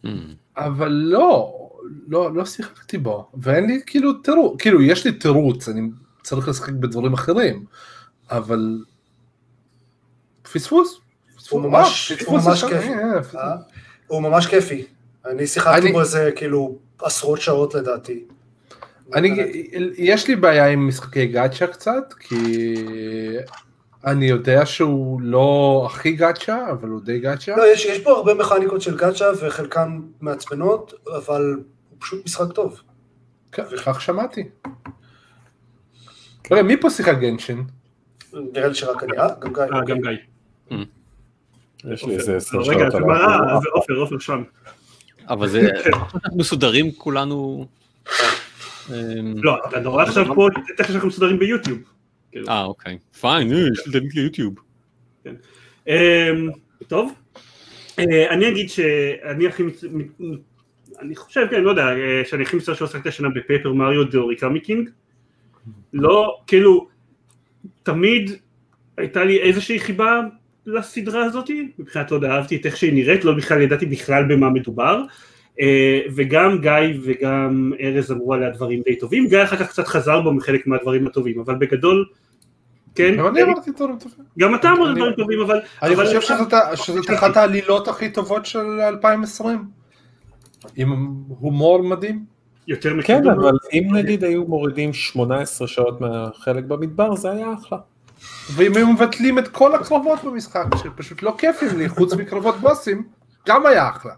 Hmm. 0.04 0.08
אבל 0.56 0.88
לא, 0.88 1.52
לא, 2.08 2.34
לא 2.34 2.44
שיחקתי 2.44 2.98
בו, 2.98 3.30
ואין 3.34 3.66
לי 3.66 3.80
כאילו 3.86 4.12
תירוץ, 4.12 4.60
כאילו 4.62 4.82
יש 4.82 5.04
לי 5.06 5.12
תירוץ, 5.12 5.68
אני 5.68 5.90
צריך 6.22 6.48
לשחק 6.48 6.72
בדברים 6.72 7.12
אחרים, 7.12 7.64
אבל 8.30 8.78
פספוס. 10.52 11.00
הוא 11.50 11.60
ממש- 11.60 12.12
אה, 12.28 12.32
ממש 12.32 12.64
כיפי. 12.64 12.94
אה. 12.94 13.20
אה? 13.40 13.56
הוא 14.06 14.22
ממש 14.22 14.46
כיפי. 14.46 14.86
אני 15.30 15.46
שיחקתי 15.46 15.98
איזה 16.00 16.30
כאילו 16.36 16.78
עשרות 17.02 17.40
שעות 17.40 17.74
לדעתי. 17.74 18.24
אני, 19.14 19.28
יש 19.96 20.28
לי 20.28 20.36
בעיה 20.36 20.66
עם 20.66 20.88
משחקי 20.88 21.26
גאצ'ה 21.26 21.66
קצת, 21.66 22.14
כי 22.20 22.74
אני 24.04 24.26
יודע 24.26 24.66
שהוא 24.66 25.20
לא 25.20 25.82
הכי 25.90 26.12
גאצ'ה, 26.12 26.70
אבל 26.70 26.88
הוא 26.88 27.00
די 27.00 27.18
גאצ'ה. 27.18 27.56
לא, 27.56 27.72
יש, 27.72 27.84
יש 27.84 28.04
בו 28.04 28.10
הרבה 28.10 28.34
מכניקות 28.34 28.82
של 28.82 28.96
גאצ'ה 28.96 29.24
וחלקן 29.40 30.00
מעצבנות, 30.20 30.94
אבל 31.16 31.54
הוא 31.90 31.96
פשוט 31.98 32.24
משחק 32.24 32.52
טוב. 32.52 32.82
כן, 33.52 33.62
וכך 33.72 34.00
שמעתי. 34.00 34.48
רגע, 36.50 36.62
מי 36.62 36.76
פה 36.76 36.90
שיחק 36.90 37.18
גנשין? 37.18 37.64
נראה 38.32 38.68
לי 38.68 38.74
שרק 38.74 39.02
אני, 39.02 39.18
אה? 39.18 39.28
גם 39.40 39.52
גיא. 39.52 39.62
אה, 39.62 39.84
גם 39.86 39.98
גיא. 40.00 40.78
יש 41.84 42.04
לי 42.04 42.16
איזה 42.16 42.36
עשר 42.36 42.58
רגע, 42.58 42.90
שעות. 42.90 43.02
מה? 43.02 43.38
זה 43.62 43.68
עופר, 43.72 43.94
עופר 43.94 44.18
שם. 44.18 44.42
אבל 45.28 45.48
זה, 45.48 45.60
אנחנו 45.86 46.20
מסודרים 46.36 46.92
כולנו. 46.92 47.66
אמ, 48.90 49.34
לא, 49.36 49.56
אתה 49.68 49.80
נורא 49.80 50.02
עכשיו 50.02 50.34
פה, 50.34 50.48
תכף 50.76 50.88
שאנחנו 50.88 51.08
מסודרים 51.08 51.38
ביוטיוב. 51.38 51.78
כאילו. 52.32 52.48
אה, 52.48 52.64
אוקיי. 52.64 52.98
Fine, 53.20 53.52
אה, 53.52 53.58
יש 53.58 53.86
לי 53.86 54.00
ליוטיוב. 54.14 54.54
אמ, 55.88 56.50
טוב, 56.88 57.12
אה, 57.98 58.30
אני 58.30 58.48
אגיד 58.48 58.70
שאני 58.70 59.46
הכי, 59.46 59.62
אני 61.00 61.16
חושב, 61.16 61.46
כן, 61.50 61.62
לא 61.62 61.70
יודע, 61.70 61.86
אה, 61.86 62.22
שאני 62.24 62.42
הכי 62.42 62.56
מצטער 62.56 62.74
שלא 62.74 62.86
שחקתי 62.86 63.08
השנה 63.08 63.28
ב 63.28 63.36
Paper 63.36 63.72
Mario 63.72 64.04
The 64.04 64.18
Origami 64.18 64.60
King. 64.60 64.90
לא, 65.92 66.38
כאילו, 66.46 66.88
תמיד 67.82 68.30
הייתה 68.96 69.24
לי 69.24 69.38
איזושהי 69.38 69.80
חיבה 69.80 70.20
לסדרה 70.66 71.24
הזאת, 71.24 71.50
מבחינת 71.78 72.10
לא 72.10 72.16
יודע, 72.16 72.30
אהבתי 72.30 72.56
את 72.56 72.66
איך 72.66 72.76
שהיא 72.76 72.92
נראית, 72.94 73.24
לא 73.24 73.32
בכלל 73.34 73.60
ידעתי 73.62 73.86
בכלל 73.86 74.24
במה 74.24 74.50
מדובר, 74.50 75.02
אה, 75.60 76.00
וגם 76.16 76.58
גיא 76.60 76.72
וגם 77.02 77.72
ארז 77.80 78.12
אמרו 78.12 78.34
עליה 78.34 78.50
דברים 78.50 78.82
די 78.84 78.96
טובים, 78.96 79.28
גיא 79.28 79.42
אחר 79.42 79.56
כך 79.56 79.68
קצת 79.68 79.86
חזר 79.86 80.20
בו 80.20 80.32
מחלק 80.32 80.66
מהדברים 80.66 81.06
הטובים, 81.06 81.40
אבל 81.40 81.54
בגדול, 81.54 82.04
כן, 82.94 83.16
גם 83.18 83.26
אני 83.26 83.42
אמרתי 83.42 83.70
דברים 83.70 83.98
טובים. 83.98 84.24
גם 84.38 84.54
אתה 84.54 84.68
אמרת 84.72 84.88
אני- 84.90 84.94
דברים 85.00 85.12
טובים, 85.12 85.40
אבל... 85.40 85.60
אני 85.82 85.94
אבל- 85.94 86.04
חושב 86.06 86.20
שזאת 86.74 87.10
אחת 87.14 87.36
העלילות 87.36 87.88
הכי 87.88 88.10
טובות 88.10 88.46
של 88.46 88.66
2020. 88.80 89.58
עם 90.76 90.92
הומור 91.28 91.82
מדהים. 91.82 92.24
יותר 92.68 92.90
כן, 92.90 92.96
מקידום. 92.96 93.32
אבל 93.32 93.52
אם 93.72 93.88
נגיד 93.94 94.24
היו 94.24 94.44
מורידים 94.44 94.92
18 94.92 95.68
שעות 95.68 96.00
מהחלק 96.00 96.64
במדבר, 96.64 97.16
זה 97.16 97.30
היה 97.30 97.46
אחלה. 97.54 97.78
ואם 98.54 98.76
היו 98.76 98.86
מבטלים 98.92 99.38
את 99.38 99.48
כל 99.48 99.74
הקרבות 99.74 100.24
במשחק, 100.24 100.64
שפשוט 100.82 101.22
לא 101.22 101.34
כיפים 101.38 101.78
לי, 101.78 101.88
חוץ 101.88 102.14
מקרבות 102.14 102.56
בוסים, 102.56 103.02
גם 103.48 103.66
היה 103.66 103.88
אחלה. 103.88 104.12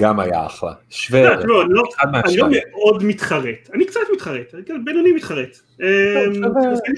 גם 0.00 0.20
היה 0.20 0.46
אחלה. 0.46 0.72
שווה 0.90 1.22
לא, 1.22 1.28
ערך. 1.28 1.44
לא, 1.44 1.62
אני 1.62 1.72
לא- 1.72 1.82
אני 2.26 2.36
לא. 2.36 2.48
מאוד 2.72 3.04
מתחרט, 3.04 3.70
אני 3.74 3.86
קצת 3.86 4.00
מתחרט, 4.14 4.54
כאילו 4.66 4.84
בינוני 4.84 5.12
מתחרט. 5.12 5.58
אמ, 5.80 5.86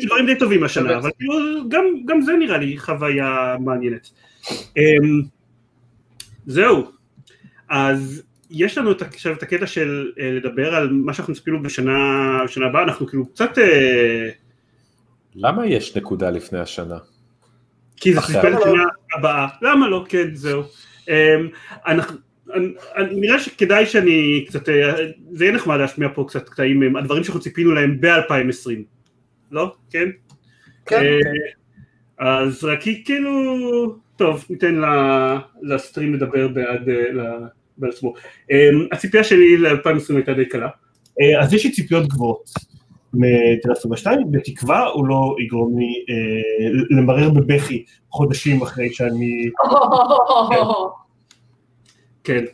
דברים 0.07 0.26
די 0.26 0.39
טובים 0.39 0.64
השנה. 0.64 0.97
אבל 0.97 1.11
כאילו 1.18 1.34
גם- 1.68 1.84
גם 2.07 2.20
זה 2.22 2.32
נראה 2.32 2.59
לי 2.59 2.78
חוויה 2.78 3.57
מעניינת. 3.61 4.11
אמ, 4.76 5.22
זהו, 6.47 6.84
אז 7.68 8.22
יש 8.51 8.78
לנו 8.78 8.93
את- 8.93 9.03
עכשיו 9.03 9.32
את 9.32 9.43
הקטע 9.43 9.66
של 9.66 10.11
אה, 10.20 10.30
לדבר 10.32 10.74
על 10.74 10.89
מה 10.93 11.12
שאנחנו 11.14 11.32
מצפינו 11.32 11.62
בשנה 11.62 11.99
בשנה 12.45 12.66
הבאה, 12.66 12.82
אנחנו 12.82 13.07
כאילו 13.07 13.26
קצת, 13.26 13.59
אה, 13.59 14.28
למה 15.35 15.66
יש 15.66 15.97
נקודה 15.97 16.31
לפני 16.31 16.59
השנה? 16.59 16.99
כי 17.97 18.12
זה 18.12 18.18
אחרי 18.18 18.35
סיפר 18.35 18.49
הבאה. 18.49 18.61
לשנה 18.61 18.85
הבאה, 19.18 19.49
למה 19.62 19.89
לא, 19.89 20.05
כן, 20.09 20.35
זהו. 20.35 20.62
אמ, 21.09 21.49
אנחנו, 21.87 22.16
נראה 23.11 23.39
שכדאי 23.41 23.87
שאני 23.87 24.45
קצת, 24.49 24.68
אה, 24.68 24.95
זה 25.33 25.45
יהיה 25.45 25.55
נחמד 25.55 25.76
להשמיע 25.76 26.09
פה 26.14 26.24
קצת 26.29 26.49
קטעים, 26.49 26.83
הם 26.83 26.97
הדברים 26.97 27.24
שאנחנו 27.24 27.41
ציפינו 27.41 27.72
להם 27.72 28.01
ב-2020, 28.01 28.70
לא? 29.51 29.74
כן? 29.91 30.09
כן, 30.87 31.03
אה, 32.20 32.39
אז 32.39 32.64
רק 32.64 32.81
כי 32.81 33.05
כאילו, 33.05 33.33
טוב, 34.16 34.45
ניתן 34.51 34.81
לסטרים 35.62 36.14
לדבר 36.14 36.49
בעד 36.49 36.89
אה, 36.89 37.89
עצמו. 37.89 38.14
אמ, 38.51 38.87
הציפייה 38.93 39.24
שלי 39.24 39.57
ל-2020 39.57 40.14
הייתה 40.14 40.35
די 40.35 40.49
קלה. 40.49 40.68
אה, 41.20 41.43
אז 41.43 41.55
יש 41.55 41.64
לי 41.64 41.72
ציפיות 41.72 42.09
גבוהות 42.09 42.51
מטלסטובה 43.14 43.96
2, 43.96 44.30
בתקווה 44.30 44.86
הוא 44.86 45.06
לא 45.06 45.36
יגרום 45.38 45.78
לי 45.78 46.04
אה, 46.11 46.96
למרר 46.98 47.30
בבכי 47.30 47.84
חודשים 48.11 48.62
אחרי 48.62 48.92
שאני, 48.92 49.50
כן. 52.24 52.44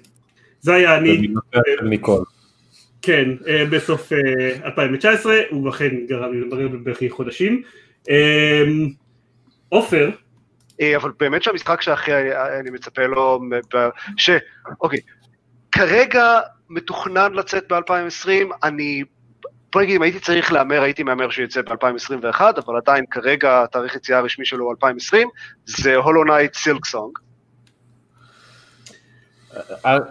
זה 0.61 0.75
היה 0.75 0.97
אני. 0.97 1.29
כן, 3.03 3.29
אה, 3.49 3.65
בסוף 3.71 4.13
אה, 4.13 4.67
2019, 4.67 5.35
הוא 5.51 5.69
אכן 5.69 6.07
גרם 6.09 6.33
לי 6.33 6.41
למרר 6.41 6.69
בבכי 6.69 7.11
חודשים. 7.11 7.63
עופר, 9.69 10.11
אה, 10.81 10.97
אבל 10.97 11.13
באמת 11.21 11.43
שהמשחק 11.43 11.83
שהכי 11.83 12.13
אני 12.61 12.71
מצפה 12.71 13.07
לו, 13.07 13.41
ש... 14.17 14.31
אוקיי, 14.81 14.99
כרגע 15.73 16.41
מתוכנן 16.71 17.33
לצאת 17.33 17.73
ב-2020, 17.73 18.55
אני... 18.63 19.03
בוא 19.75 19.83
נגיד, 19.83 19.97
אם 19.97 20.03
הייתי 20.03 20.21
צריך 20.21 20.53
להמר, 20.53 20.83
הייתי 20.83 21.03
מהמר 21.03 21.31
שהוא 21.31 21.45
יצא 21.45 21.63
ב-2021, 21.63 22.41
אבל 22.41 22.77
עדיין 22.77 23.05
כרגע 23.11 23.63
התאריך 23.63 23.95
יציאה 23.95 24.19
הרשמי 24.19 24.45
שלו 24.45 24.65
הוא 24.65 24.73
2020, 24.73 25.29
זה 25.67 25.97
Hollow 25.97 26.25
Knight 26.25 26.55
Silksong. 26.55 27.19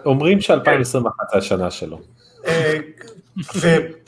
אומרים 0.06 0.40
ש-2021 0.40 1.06
זה 1.32 1.38
השנה 1.38 1.70
שלו. 1.70 2.00
אה, 2.46 2.78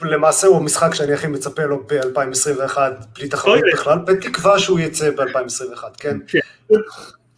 ולמעשה 0.01 0.47
הוא 0.47 0.57
המשחק 0.57 0.95
שאני 0.95 1.13
הכי 1.13 1.27
מצפה 1.27 1.63
לו 1.65 1.83
ב-2021, 1.87 2.79
בלי 3.15 3.29
תחרות. 3.29 3.61
בכלל, 3.73 3.99
בתקווה 3.99 4.59
שהוא 4.59 4.81
יצא 4.81 5.11
ב-2021, 5.11 5.83
כן? 5.99 6.17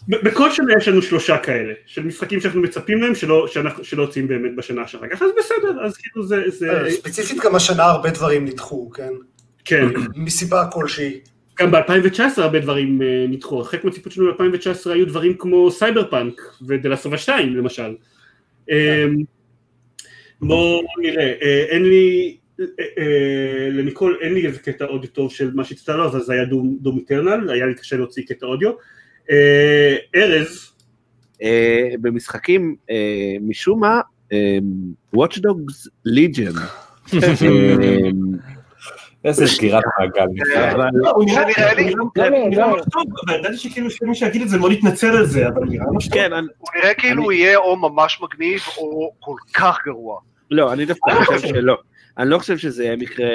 בכל 0.09 0.51
שנה 0.51 0.73
יש 0.79 0.89
לנו 0.89 1.03
שלושה 1.03 1.39
כאלה, 1.39 1.73
של 1.87 2.05
משחקים 2.05 2.41
שאנחנו 2.41 2.61
מצפים 2.61 3.03
להם 3.03 3.15
שלא, 3.15 3.47
שאנחנו, 3.49 3.85
שלא 3.85 4.03
יוצאים 4.03 4.29
באמת 4.29 4.57
בשנה 4.57 4.89
שאחר 4.89 5.09
כך, 5.09 5.23
אז 5.23 5.31
בסדר, 5.39 5.85
אז 5.85 5.97
כאילו 5.97 6.27
זה, 6.27 6.43
זה 6.47 6.73
אה, 6.73 6.91
ספציפית 6.91 7.39
גם 7.45 7.55
השנה 7.55 7.85
הרבה 7.85 8.11
דברים 8.11 8.45
נדחו, 8.45 8.91
כן? 8.91 9.13
כן, 9.65 9.87
מסיבה 10.17 10.67
כלשהי. 10.73 11.21
גם 11.61 11.71
ב-2019 11.71 12.21
הרבה 12.37 12.61
דברים 12.61 13.03
אה, 13.03 13.27
נדחו, 13.29 13.65
חלק 13.65 13.85
מהציפיות 13.85 14.13
שלנו 14.13 14.33
ב-2019 14.33 14.91
היו 14.91 15.07
דברים 15.07 15.35
כמו 15.39 15.71
Cyberpunk 15.71 16.11
ו 16.11 16.41
The 16.67 16.81
Last 16.81 17.00
of 17.00 17.09
Us 17.09 17.19
2 17.19 17.57
למשל. 17.57 17.95
אה, 18.71 19.05
בואו 20.41 20.83
נראה, 21.03 21.33
אה, 21.43 21.65
אין 21.69 21.85
לי, 21.85 22.37
לניקול 23.71 24.19
אין 24.21 24.35
לי 24.35 24.47
איזה 24.47 24.59
קטע 24.59 24.85
אודיו 24.85 25.11
טוב 25.11 25.33
של 25.33 25.55
מה 25.55 25.65
שהצטער 25.65 25.97
לו, 25.97 26.05
אבל 26.05 26.21
זה 26.21 26.33
היה 26.33 26.45
דום 26.81 26.99
איטרנל, 26.99 27.51
היה 27.51 27.67
לי 27.67 27.75
קשה 27.75 27.97
להוציא 27.97 28.23
קטע 28.29 28.47
אודיו. 28.47 28.73
אה, 29.31 29.97
ארז, 30.17 30.73
אה, 31.43 31.89
במשחקים, 32.01 32.77
אה, 32.91 32.97
משום 33.41 33.81
מה, 33.81 34.01
Watch 35.17 35.37
Dogs 35.39 35.89
Legion. 36.09 36.59
איזה 39.25 39.47
סגירת 39.47 39.83
מעגל. 40.01 40.27
לא, 40.93 41.11
הוא 41.11 41.25
נראה- 41.25 41.45
לי- 41.75 41.93
הוא 41.93 42.11
נראה- 42.17 42.71
טוב, 42.93 43.03
וידעתי 43.29 43.57
שכאילו 43.57 43.91
שמי 43.91 44.15
שיגיד 44.15 44.43
את 44.43 44.49
זה 44.49 44.59
מאוד 44.59 44.73
יתנצל 44.73 45.17
על 45.17 45.27
זה, 45.27 45.49
אבל 45.49 45.57
הוא 45.57 45.67
נראה 45.73 45.87
ממש 45.93 46.05
טוב. 46.09 46.15
כן, 46.15 46.33
אני- 46.33 46.47
הוא 46.59 46.69
נראה 46.77 46.95
כאילו 46.95 47.23
הוא 47.23 47.33
יהיה 47.33 47.57
או 47.59 47.77
ממש 47.77 48.19
מגניב, 48.23 48.61
או 48.79 49.11
כל 49.21 49.35
כך 49.55 49.79
גרוע. 49.87 50.21
לא, 50.51 50.73
אני 50.73 50.85
דווקא 50.85 51.11
חושב 51.25 51.49
שלא. 51.49 51.77
אני 52.19 52.31
לא 52.31 52.39
חושב 52.39 52.59
שזה 52.59 52.85
יהיה 52.85 52.97
מקרה 52.97 53.27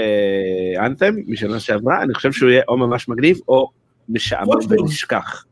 אנת'ם 0.79 1.15
משנה 1.27 1.59
שעברה, 1.59 2.01
אני 2.03 2.13
חושב 2.13 2.31
שהוא 2.31 2.49
יהיה 2.49 2.61
או 2.67 2.77
ממש 2.77 3.09
מגניב 3.09 3.37
או 3.47 3.69
משעמם. 4.09 4.47
ונשכח. 4.69 5.43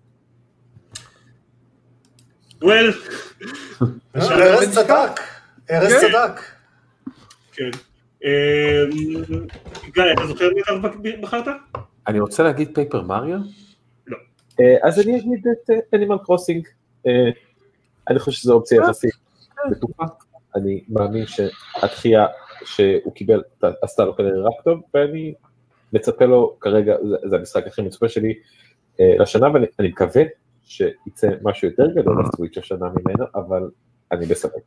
Well, 2.64 2.93
ארז 4.16 4.74
צדק, 4.76 5.20
ארז 5.72 5.93
כן. 5.93 5.99
צדק. 5.99 6.39
כן. 7.53 7.70
אה, 8.26 8.84
גיא, 9.93 10.03
אתה 10.14 10.28
זוכר 10.28 10.49
מי 10.55 10.62
אתה 10.62 10.72
בחרת? 11.22 11.45
אני 12.07 12.20
רוצה 12.20 12.43
להגיד 12.43 12.72
פייפר 12.76 13.01
מריו? 13.01 13.38
לא. 14.07 14.18
אה, 14.59 14.76
אז 14.88 14.99
אני 14.99 15.18
אגיד 15.20 15.47
את 15.47 15.93
אנימל 15.93 16.18
קרוסינג. 16.26 16.68
אני 18.09 18.20
חושב 18.20 18.32
שזו 18.41 18.53
אופציה 18.53 18.82
יחסית 18.84 19.14
בטוחה. 19.72 20.03
אני 20.55 20.84
מאמין 20.89 21.26
שהדחייה 21.28 22.26
שהוא 22.66 23.14
קיבל 23.14 23.41
עשתה 23.82 24.05
לו 24.05 24.16
כנראה 24.16 24.39
רק 24.47 24.64
טוב, 24.64 24.82
ואני 24.93 25.34
מצפה 25.93 26.26
לו 26.26 26.57
כרגע, 26.62 26.95
זה- 27.30 27.36
המשחק 27.36 27.68
הכי 27.68 27.82
מצופה 27.82 28.09
שלי 28.09 28.34
אה, 28.99 29.16
לשנה, 29.20 29.51
ואני 29.53 29.66
אני 29.80 29.88
מקווה 29.88 30.24
שיצא 30.72 31.28
משהו 31.42 31.68
יותר 31.68 31.88
גדול 31.96 32.24
לסוויץ' 32.24 32.58
השנה 32.58 32.86
ממנו, 32.86 33.26
אבל 33.36 33.62
אני 34.12 34.26
בספק. 34.26 34.62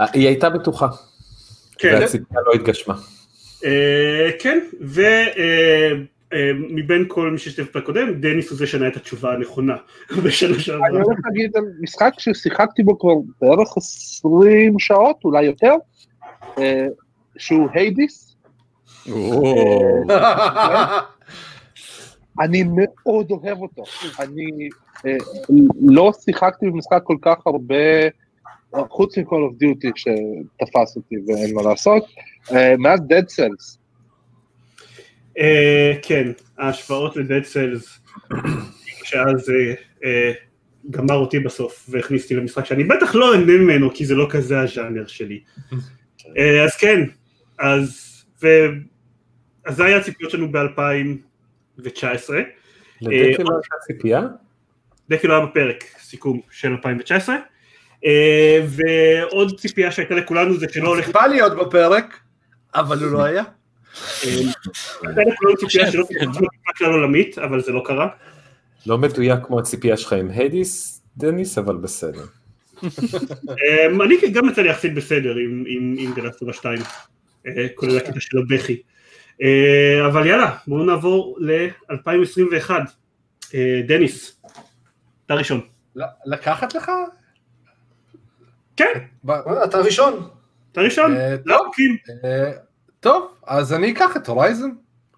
אה, 0.00 0.06
היא 0.12 0.26
הייתה 0.26 0.50
בטוחה, 0.50 0.88
כן. 1.78 1.94
והציפייה 2.00 2.40
לא 2.46 2.52
התגשמה. 2.52 2.94
אה, 3.64 4.30
כן, 4.38 4.58
ומבין 6.32 7.04
כל 7.08 7.30
מי 7.30 7.38
שהשתתף 7.38 7.68
בפרק 7.68 7.84
קודם, 7.84 8.20
דניס 8.20 8.50
הוא 8.50 8.58
זה 8.58 8.66
שענה 8.66 8.88
את 8.88 8.96
התשובה 8.96 9.32
הנכונה 9.32 9.76
בשנה 10.24 10.58
שעברה. 10.58 10.86
אני 10.88 10.96
הולך 10.96 11.18
להגיד 11.24 11.56
על 11.56 11.64
משחק 11.80 12.12
ששיחקתי 12.18 12.82
בו 12.82 12.98
כבר 12.98 13.14
בערך 13.40 13.76
20 13.76 14.78
שעות, 14.78 15.16
אולי 15.24 15.44
יותר, 15.44 15.74
אה, 16.58 16.86
שהוא 17.36 17.68
היידיס. 17.72 18.36
אני 22.40 22.64
מאוד 22.76 23.30
אוהב 23.30 23.58
אותו. 23.58 23.82
אני 24.20 24.68
אה, 25.06 25.16
לא 25.82 26.12
שיחקתי 26.24 26.66
במשחק 26.66 27.00
כל 27.04 27.16
כך 27.22 27.46
הרבה, 27.46 27.74
חוץ 28.88 29.18
מ-call 29.18 29.50
of 29.50 29.62
duty 29.62 29.90
שתפס 29.96 30.96
אותי 30.96 31.16
ואין 31.26 31.54
מה 31.54 31.62
לעשות, 31.62 32.04
אה, 32.52 32.76
מאז 32.78 33.00
Dead 33.00 33.24
Cells. 33.24 33.78
אה, 35.38 35.92
כן, 36.02 36.32
ההשפעות 36.58 37.16
לדד 37.16 37.44
סיילס, 37.44 37.98
שאז 39.04 39.52
גמר 40.90 41.14
אותי 41.14 41.38
בסוף 41.38 41.86
והכניס 41.88 42.22
אותי 42.22 42.34
למשחק 42.34 42.64
שאני 42.64 42.84
בטח 42.84 43.14
לא 43.14 43.32
אהנה 43.32 43.52
ממנו 43.52 43.94
כי 43.94 44.06
זה 44.06 44.14
לא 44.14 44.26
כזה 44.30 44.60
הז'אנר 44.60 45.06
שלי. 45.06 45.40
אז 46.64 46.76
כן, 46.78 47.00
אז, 47.58 47.88
אז 49.66 49.76
זה 49.76 49.84
היה 49.84 49.96
הציפיות 49.96 50.30
שלנו 50.30 50.52
ב-2019. 51.78 52.32
לדקל 53.00 53.42
לא 53.42 53.54
הייתה 53.54 53.76
ציפייה? 53.86 54.20
דקל 55.10 55.28
לא 55.28 55.34
היה 55.36 55.46
בפרק 55.46 55.84
סיכום 56.00 56.40
של 56.50 56.68
2019. 56.70 57.36
אה, 58.04 58.60
ועוד 58.66 59.60
ציפייה 59.60 59.92
שהייתה 59.92 60.14
לכולנו 60.14 60.56
זה 60.56 60.66
שלא 60.72 60.88
הולך 60.88 61.08
בא 61.08 61.26
להיות 61.26 61.56
בפרק, 61.58 62.18
אבל 62.74 62.98
הוא 63.04 63.10
לא 63.12 63.24
היה. 63.24 63.42
הייתה 64.22 65.20
לכולנו 65.32 65.56
ציפייה 65.58 65.90
שלא 65.92 66.04
תהיה 66.08 66.30
כלל 66.78 66.90
עולמית, 66.92 67.38
אבל 67.38 67.60
זה 67.60 67.72
לא 67.72 67.82
קרה. 67.84 68.08
לא 68.86 68.98
מדויק 68.98 69.38
כמו 69.46 69.58
הציפייה 69.58 69.96
שלך 69.96 70.12
עם 70.12 70.30
היידיס, 70.30 71.02
דניס, 71.16 71.58
אבל 71.58 71.76
בסדר. 71.76 72.24
אני 74.04 74.16
גם 74.32 74.48
יצא 74.48 74.62
לי 74.62 74.68
יחסית 74.68 74.94
בסדר 74.94 75.36
עם- 75.36 76.12
דלסטורה 76.16 76.52
2, 76.52 76.78
אה, 77.46 77.66
כולל 77.74 77.96
הקטע 77.98 78.20
של 78.20 78.38
הבכי. 78.38 78.82
אה, 79.42 80.06
אבל 80.06 80.26
יאללה, 80.26 80.56
בואו 80.66 80.84
נעבור 80.84 81.36
ל-2021. 81.40 82.70
דניס, 83.86 84.42
אתה 85.26 85.34
ראשון. 85.34 85.60
לקחת 86.26 86.74
לך? 86.74 86.90
כן, 88.76 88.92
אה, 89.30 89.64
אתה 89.64 89.78
ראשון. 89.78 90.28
אתה 90.72 90.80
ראשון. 90.80 91.16
אה, 91.16 91.34
לא, 91.44 91.56
טוב. 91.58 91.72
כן, 91.76 92.26
אה, 92.28 92.50
טוב, 93.00 93.34
אז 93.46 93.72
אני 93.72 93.92
אקח 93.92 94.16
את 94.16 94.28
הורייזן. 94.28 94.70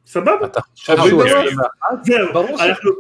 סבבה. 0.07 0.47
אתה 0.47 0.61
חושב 0.61 0.97
שהוא 0.97 1.23
זה- 1.23 1.29
21? 1.39 1.69
זהו, 2.05 2.59
אנחנו... 2.61 2.91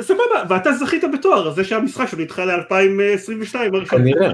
סבבה, 0.00 0.22
ואתה 0.48 0.72
זכית 0.72 1.04
בתואר, 1.14 1.50
זה 1.50 1.64
שהמשחק 1.64 2.08
שלו 2.08 2.20
נדחה 2.20 2.44
ל-2022 2.44 3.58
הראשון. 3.58 3.98
כנראה. 3.98 4.30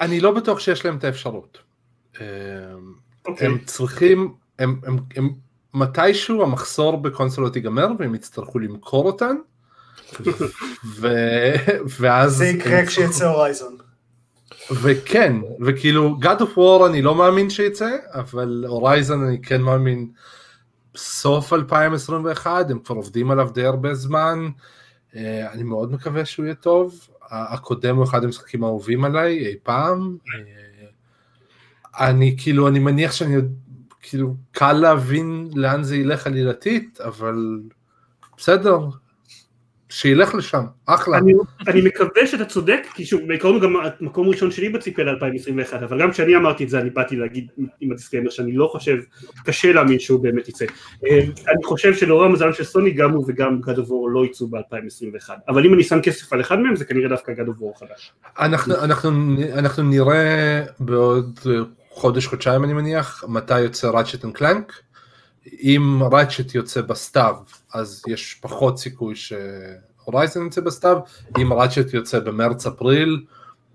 אני 0.00 0.20
לא 0.20 0.30
בטוח 0.32 0.60
שיש 0.60 0.84
להם 0.84 0.96
את 0.96 1.04
האפשרות. 1.04 1.58
אה, 2.20 2.26
אוקיי. 3.26 3.46
הם 3.46 3.58
צריכים, 3.64 4.34
הם, 4.60 4.80
הם, 4.84 4.98
הם, 5.16 5.30
מתישהו 5.74 6.42
המחסור 6.42 6.96
בקונסולות 6.96 7.56
ייגמר 7.56 7.88
והם 7.98 8.14
יצטרכו 8.14 8.58
למכור 8.58 9.06
אותן. 9.06 9.36
ו... 11.00 11.08
ואז... 12.00 12.36
זה 12.36 12.46
יקרה 12.46 12.86
כשיצא 12.86 13.28
הורייזון. 13.28 13.76
וכן, 14.72 15.36
וכאילו 15.60 16.16
God 16.22 16.40
of 16.40 16.56
War 16.56 16.86
אני 16.86 17.02
לא 17.02 17.14
מאמין 17.14 17.50
שיצא, 17.50 17.90
אבל 18.12 18.64
הורייזן 18.68 19.22
אני 19.22 19.42
כן 19.42 19.62
מאמין 19.62 20.08
סוף 20.96 21.52
2021, 21.52 22.70
הם 22.70 22.78
כבר 22.78 22.96
עובדים 22.96 23.30
עליו 23.30 23.50
די 23.54 23.64
הרבה 23.64 23.94
זמן, 23.94 24.48
אה, 25.16 25.52
אני 25.52 25.62
מאוד 25.62 25.92
מקווה 25.92 26.24
שהוא 26.24 26.44
יהיה 26.44 26.54
טוב, 26.54 27.08
הקודם 27.30 27.96
הוא 27.96 28.04
אחד 28.04 28.24
המשחקים 28.24 28.64
האהובים 28.64 29.04
עליי 29.04 29.46
אי 29.46 29.54
פעם, 29.62 30.16
אה, 30.34 32.06
אני 32.06 32.36
כאילו, 32.38 32.68
אני 32.68 32.78
מניח 32.78 33.12
שאני 33.12 33.36
כאילו, 34.10 34.34
קל 34.52 34.72
להבין 34.72 35.48
לאן 35.54 35.82
זה 35.82 35.96
ילך 35.96 36.26
עלילתית, 36.26 37.00
אבל 37.00 37.60
בסדר, 38.36 38.78
שילך 39.88 40.34
לשם, 40.34 40.64
אחלה. 40.86 41.18
אני, 41.18 41.32
אני 41.68 41.80
מקווה 41.80 42.26
שאתה 42.26 42.44
צודק, 42.44 42.80
כי 42.94 43.06
שוב, 43.06 43.20
בעיקרון 43.28 43.60
גם 43.60 43.76
המקום 44.00 44.26
הראשון 44.26 44.50
שלי 44.50 44.68
בציפייה 44.68 45.12
ל-2021, 45.12 45.74
אבל 45.74 46.00
גם 46.02 46.10
כשאני 46.10 46.36
אמרתי 46.36 46.64
את 46.64 46.68
זה, 46.68 46.80
אני 46.80 46.90
באתי 46.90 47.16
להגיד 47.16 47.46
עם 47.80 47.92
הדיסקלמר 47.92 48.30
שאני 48.30 48.52
לא 48.52 48.68
חושב, 48.72 48.96
קשה 49.44 49.72
להאמין 49.72 49.98
שהוא 49.98 50.20
באמת 50.22 50.48
יצא. 50.48 50.64
אה, 51.06 51.20
אני 51.48 51.64
חושב 51.64 51.94
שלאור 51.94 52.24
המזל 52.24 52.52
של 52.52 52.64
סוני, 52.64 52.90
גם 52.90 53.10
הוא 53.10 53.24
וגם 53.28 53.60
God 53.64 53.76
of 53.76 53.88
War 53.88 54.10
לא 54.12 54.24
יצאו 54.24 54.48
ב-2021, 54.48 55.30
אבל 55.48 55.66
אם 55.66 55.74
אני 55.74 55.84
שם 55.84 56.00
כסף 56.02 56.32
על 56.32 56.40
אחד 56.40 56.58
מהם, 56.58 56.76
זה 56.76 56.84
כנראה 56.84 57.08
דווקא 57.08 57.32
God 57.32 57.46
of 57.46 57.62
War 57.62 57.78
חדש. 57.78 58.12
אנחנו, 58.38 58.74
אנחנו, 58.74 59.10
אנחנו 59.52 59.82
נראה 59.82 60.62
בעוד 60.80 61.40
חודש, 62.00 62.26
חודשיים 62.26 62.64
אני 62.64 62.72
מניח, 62.72 63.24
מתי 63.28 63.60
יוצא 63.60 63.88
Ratchet 63.90 64.24
and 64.24 64.34
Clank. 64.34 64.72
אם 65.62 66.00
Ratchet 66.12 66.54
יוצא 66.54 66.80
בסתיו, 66.80 67.34
אז 67.74 68.02
יש 68.08 68.38
פחות 68.42 68.78
סיכוי 68.78 69.14
ש 69.16 69.44
Horizon 69.44 70.42
יוצא 70.44 70.60
בסתיו. 70.60 70.98
אם 71.40 71.52
Ratchet 71.52 71.94
יוצא 71.94 72.18
במרץ-אפריל, 72.18 73.24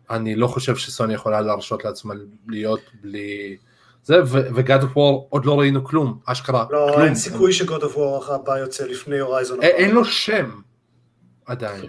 אני 0.09 0.35
לא 0.35 0.47
חושב 0.47 0.75
שסוני 0.75 1.13
יכולה 1.13 1.41
להרשות 1.41 1.85
לעצמה 1.85 2.13
להיות 2.47 2.81
בלי... 3.01 3.57
זה, 4.03 4.15
ו 4.25 4.40
God 4.40 4.83
of 4.83 4.97
War 4.97 5.27
עוד 5.29 5.45
לא 5.45 5.59
ראינו 5.59 5.83
כלום, 5.83 6.19
אשכרה, 6.25 6.65
לא, 6.71 6.87
כלום. 6.93 7.05
אין 7.05 7.15
סיכוי 7.15 7.53
ש 7.53 7.65
God 7.65 7.83
of 7.83 7.97
War 7.97 8.33
הבא 8.33 8.57
יוצא 8.57 8.85
לפני 8.85 9.19
Horizon. 9.19 9.61
אין, 9.61 9.71
אין 9.75 9.91
לו 9.91 10.05
שם 10.05 10.49
עדיין. 11.45 11.85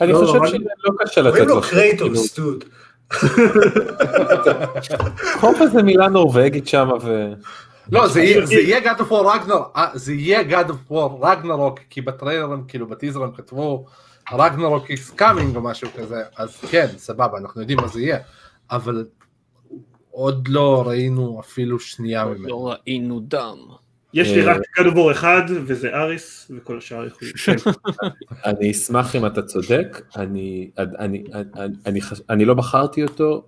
אני 0.00 0.12
לא, 0.12 0.18
חושב 0.18 0.36
אבל- 0.36 0.48
שלא 0.48 0.92
קשה 1.04 1.20
לתת 1.20 1.30
קוראים 1.30 1.48
לו 1.48 1.54
לו. 1.54 1.62
קרייטוס, 1.62 2.38
דוד. 2.38 2.64
קרוב 5.40 5.56
איזה 5.62 5.82
מילה 5.82 6.08
נורבגית 6.08 6.68
שם 6.68 6.88
ו... 7.02 7.32
לא, 7.92 8.08
זה 8.08 8.20
יהיה- 8.22 8.46
זה 8.46 8.54
God 8.92 8.98
of 8.98 9.10
War 9.10 9.24
Ragnarok, 9.24 9.76
אה, 9.76 9.86
זה 9.94 10.12
יהיה 10.12 10.62
God 10.62 10.68
of 10.70 10.92
War 10.92 11.22
Ragnarok, 11.24 11.80
כי 11.90 12.00
בטריילר 12.00 12.52
הם 12.52 12.64
כאילו 12.68 12.86
בטיזר 12.86 13.22
הם 13.22 13.30
כתבו 13.36 13.84
Ragnarok 14.28 14.84
is 14.88 15.18
coming 15.20 15.56
או 15.56 15.60
משהו 15.60 15.88
כזה, 15.96 16.22
אז 16.36 16.56
כן, 16.70 16.86
סבבה, 16.96 17.38
אנחנו 17.38 17.60
יודעים 17.60 17.78
מה 17.80 17.86
זה 17.88 18.00
יהיה, 18.00 18.18
אבל 18.70 19.06
עוד 20.10 20.48
לא 20.48 20.82
ראינו 20.86 21.40
אפילו 21.40 21.78
שנייה 21.80 22.24
ממנו. 22.24 22.48
לא 22.48 22.72
ראינו 22.72 23.20
דם. 23.20 23.56
יש 24.14 24.28
לי 24.28 24.46
אה, 24.48 24.52
רק 24.54 24.60
War 24.78 25.12
אחד, 25.12 25.42
וזה 25.48 25.88
אריס, 25.94 26.50
וכל 26.56 26.78
השאר 26.78 27.06
יכולים... 27.06 27.32
כן. 27.44 27.56
אני 28.44 28.70
אשמח 28.70 29.16
אם 29.16 29.26
אתה 29.26 29.42
צודק, 29.42 30.00
אני, 30.16 30.70
אני, 30.78 31.24
אני, 31.54 31.74
אני, 31.86 32.00
חש- 32.02 32.20
אני 32.30 32.44
לא 32.44 32.54
בחרתי 32.54 33.02
אותו, 33.02 33.44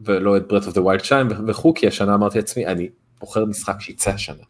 ולא 0.00 0.36
את 0.36 0.42
Breath 0.52 0.64
of 0.66 0.74
the 0.74 0.80
Wild 0.80 1.04
2 1.04 1.28
וכו', 1.48 1.74
כי 1.74 1.86
השנה 1.86 2.14
אמרתי 2.14 2.38
לעצמי, 2.38 2.66
אני 2.66 2.88
בוחר 3.20 3.44
משחק 3.44 3.80
שיצא 3.80 4.10
השנה. 4.10 4.42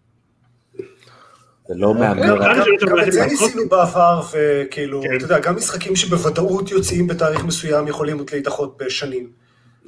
זה 1.68 1.74
לא 1.76 1.94
מהמר, 1.94 2.34
לא, 2.34 2.44
גם- 2.44 2.98
את 3.06 3.12
זה 3.12 3.26
ניסינו 3.26 3.68
בעבר, 3.68 4.20
וכאילו, 4.32 5.02
כן. 5.02 5.16
אתה 5.16 5.24
יודע, 5.24 5.38
גם 5.38 5.56
משחקים 5.56 5.96
שבוודאות 5.96 6.70
יוצאים 6.70 7.06
בתאריך 7.06 7.44
מסוים 7.44 7.86
יכולים 7.88 8.18
עוד 8.18 8.30
להידחות 8.32 8.76
בשנים. 8.80 9.30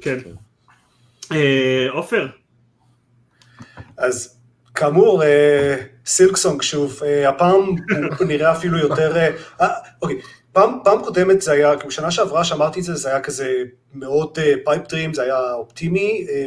כן. 0.01 0.17
אה, 1.31 1.87
עופר, 1.91 2.27
אז 3.97 4.40
כאמור, 4.75 5.23
אה, 5.23 5.75
Silksong 6.05 6.61
שוב, 6.61 6.99
אה, 7.03 7.29
הפעם 7.29 7.61
הוא 8.19 8.27
נראה 8.27 8.51
אפילו 8.51 8.77
יותר, 8.77 9.17
אה, 9.17 9.29
אה, 9.61 9.67
אוקיי, 10.01 10.21
פעם, 10.51 10.79
פעם 10.83 11.03
קודמת 11.03 11.41
זה 11.41 11.51
היה, 11.51 11.77
כאילו 11.77 11.91
שנה 11.91 12.11
שעברה 12.11 12.43
שאמרתי 12.43 12.79
את 12.79 12.85
זה, 12.85 12.95
זה 12.95 13.09
היה 13.09 13.21
כזה 13.21 13.53
מאוד 13.93 14.37
pipe 14.65 14.87
dream, 14.87 15.13
זה 15.13 15.23
היה 15.23 15.53
אופטימי, 15.53 16.27
אה, 16.29 16.45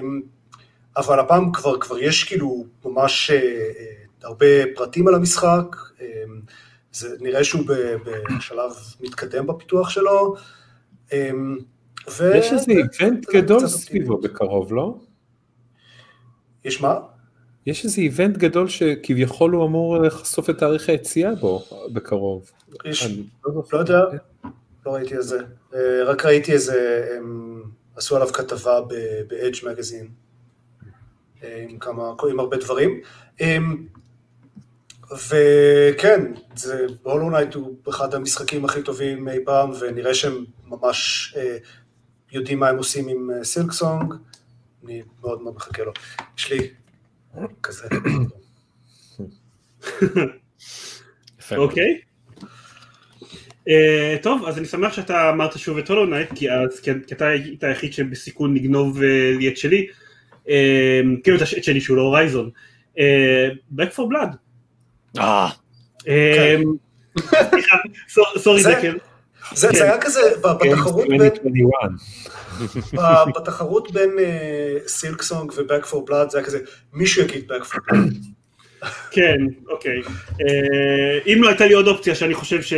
אבל 0.96 1.20
הפעם 1.20 1.52
כבר, 1.52 1.80
כבר 1.80 1.98
יש 1.98 2.24
כאילו 2.24 2.66
ממש 2.84 3.30
אה, 3.30 3.36
אה, 3.36 3.84
הרבה 4.22 4.46
פרטים 4.74 5.08
על 5.08 5.14
המשחק, 5.14 5.76
אה, 6.00 6.06
זה 6.92 7.16
נראה 7.20 7.44
שהוא 7.44 7.62
ב- 7.66 7.96
בשלב 8.38 8.70
מתקדם 9.00 9.46
בפיתוח 9.46 9.90
שלו, 9.90 10.34
אה, 11.12 11.30
ו... 12.10 12.32
יש 12.36 12.52
איזה 12.52 12.72
event 12.72 13.26
גדול. 13.34 13.68
סביבו 13.68 14.18
בקרוב, 14.18 14.72
לא? 14.72 14.94
יש 16.64 16.80
מה? 16.80 16.98
יש 17.66 17.84
איזה 17.84 18.00
event 18.00 18.36
גדול 18.36 18.68
שכביכול 18.68 19.52
הוא 19.52 19.66
אמור 19.66 19.98
לחשוף 19.98 20.50
את 20.50 20.58
תאריך 20.58 20.88
היציאה 20.88 21.34
בו 21.34 21.64
בקרוב. 21.92 22.50
יש, 22.84 23.06
אני 23.06 23.22
לא 23.72 23.78
יודע, 23.78 24.00
לא 24.86 24.94
ראיתי 24.94 25.16
את 25.16 25.22
זה. 25.22 25.38
אה, 25.74 26.04
רק 26.04 26.24
ראיתי 26.24 26.52
איזה, 26.52 27.08
הם 27.16 27.62
עשו 27.96 28.16
עליו 28.16 28.28
כתבה 28.28 28.80
ב-Edge 29.28 29.66
מגזין. 29.66 30.08
אה, 31.42 31.66
עם 31.68 31.78
כמה, 31.78 32.12
עם 32.30 32.40
הרבה 32.40 32.56
דברים. 32.56 33.00
אה, 33.40 33.58
וכן, 35.12 36.32
זה, 36.56 36.86
Hollow 37.02 37.30
Knight 37.30 37.54
הוא 37.54 37.76
אחד 37.88 38.14
המשחקים 38.14 38.64
הכי 38.64 38.82
טובים 38.82 39.28
אי 39.28 39.38
פעם, 39.44 39.70
ונראה 39.80 40.14
שהם 40.14 40.44
ממש 40.66 41.34
אה, 41.36 41.56
יודעים 42.32 42.58
מה 42.58 42.68
הם 42.68 42.76
עושים 42.76 43.08
עם 43.08 43.30
אה, 43.30 43.44
Silksong. 43.44 44.14
אני 44.84 45.02
מאוד 45.20 45.42
מאוד 45.42 45.54
מחכה 45.54 45.82
לו. 45.82 45.92
יש 46.38 46.52
לי 46.52 46.70
כזה. 47.62 47.88
אוקיי. 51.56 51.98
אה, 53.68 54.16
טוב, 54.22 54.44
אז 54.46 54.58
אני 54.58 54.66
שמח 54.66 54.92
שאתה 54.92 55.30
אמרת 55.30 55.58
שוב 55.58 55.78
את 55.78 55.88
Hollow 55.88 56.06
Knight, 56.06 56.28
כי 56.34 56.50
אז- 56.50 56.80
כי 56.80 56.90
כי 57.06 57.14
אתה 57.14 57.26
היית 57.28 57.64
היחיד 57.64 57.92
שבסיכון 57.92 58.54
לגנוב 58.54 59.02
אה, 59.02 59.32
לי 59.38 59.48
את 59.48 59.56
שלי, 59.56 59.86
אה, 60.48 61.00
כאילו 61.24 61.36
את 61.58 61.64
שלי 61.64 61.80
שהוא 61.80 61.96
לא 61.96 62.02
Horizon. 62.02 62.50
Back 63.76 63.90
4 63.96 64.02
Blood. 64.12 64.36
אה, 66.08 66.56
סליחה, 67.50 67.76
סור- 68.08 68.38
סורי 68.38 68.62
דקל. 68.78 68.98
זה. 69.54 69.68
זה 69.72 69.84
היה 69.84 70.00
כזה, 70.00 70.20
בתחרות 70.40 71.08
בין, 71.08 71.22
2021. 71.22 71.90
ב- 72.94 73.38
בתחרות 73.40 73.92
בין 73.92 74.10
אה, 74.18 74.76
סילקסונג 74.86 75.52
ו-Back 75.52 75.84
for 75.86 76.10
Blood 76.10 76.30
זה 76.30 76.38
היה 76.38 76.46
כזה, 76.46 76.58
מישהו 76.92 77.22
יגיד 77.22 77.52
Back 77.52 77.64
for 77.64 77.76
Blood. 77.76 78.14
כן, 79.10 79.36
אוקיי. 79.68 80.00
אה, 80.40 81.18
אם 81.26 81.38
לא 81.42 81.48
הייתה 81.48 81.66
לי 81.66 81.74
עוד 81.74 81.88
אופציה 81.88 82.14
שאני 82.14 82.34
חושב 82.34 82.62
ש- 82.62 82.74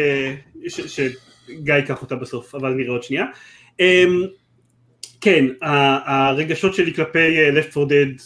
ש- 0.68 0.80
שגיא 0.96 1.74
ייקח 1.74 2.02
אותה 2.02 2.14
בסוף, 2.16 2.54
אבל 2.54 2.68
נראה 2.72 2.90
עוד 2.92 3.02
שנייה. 3.02 3.24
אה, 3.80 4.04
כן, 5.20 5.44
הרגשות 5.62 6.74
שלי 6.74 6.94
כלפי 6.94 7.18
אה, 7.38 7.50
Left 7.60 7.76
4 7.78 7.94
Dead 7.94 8.22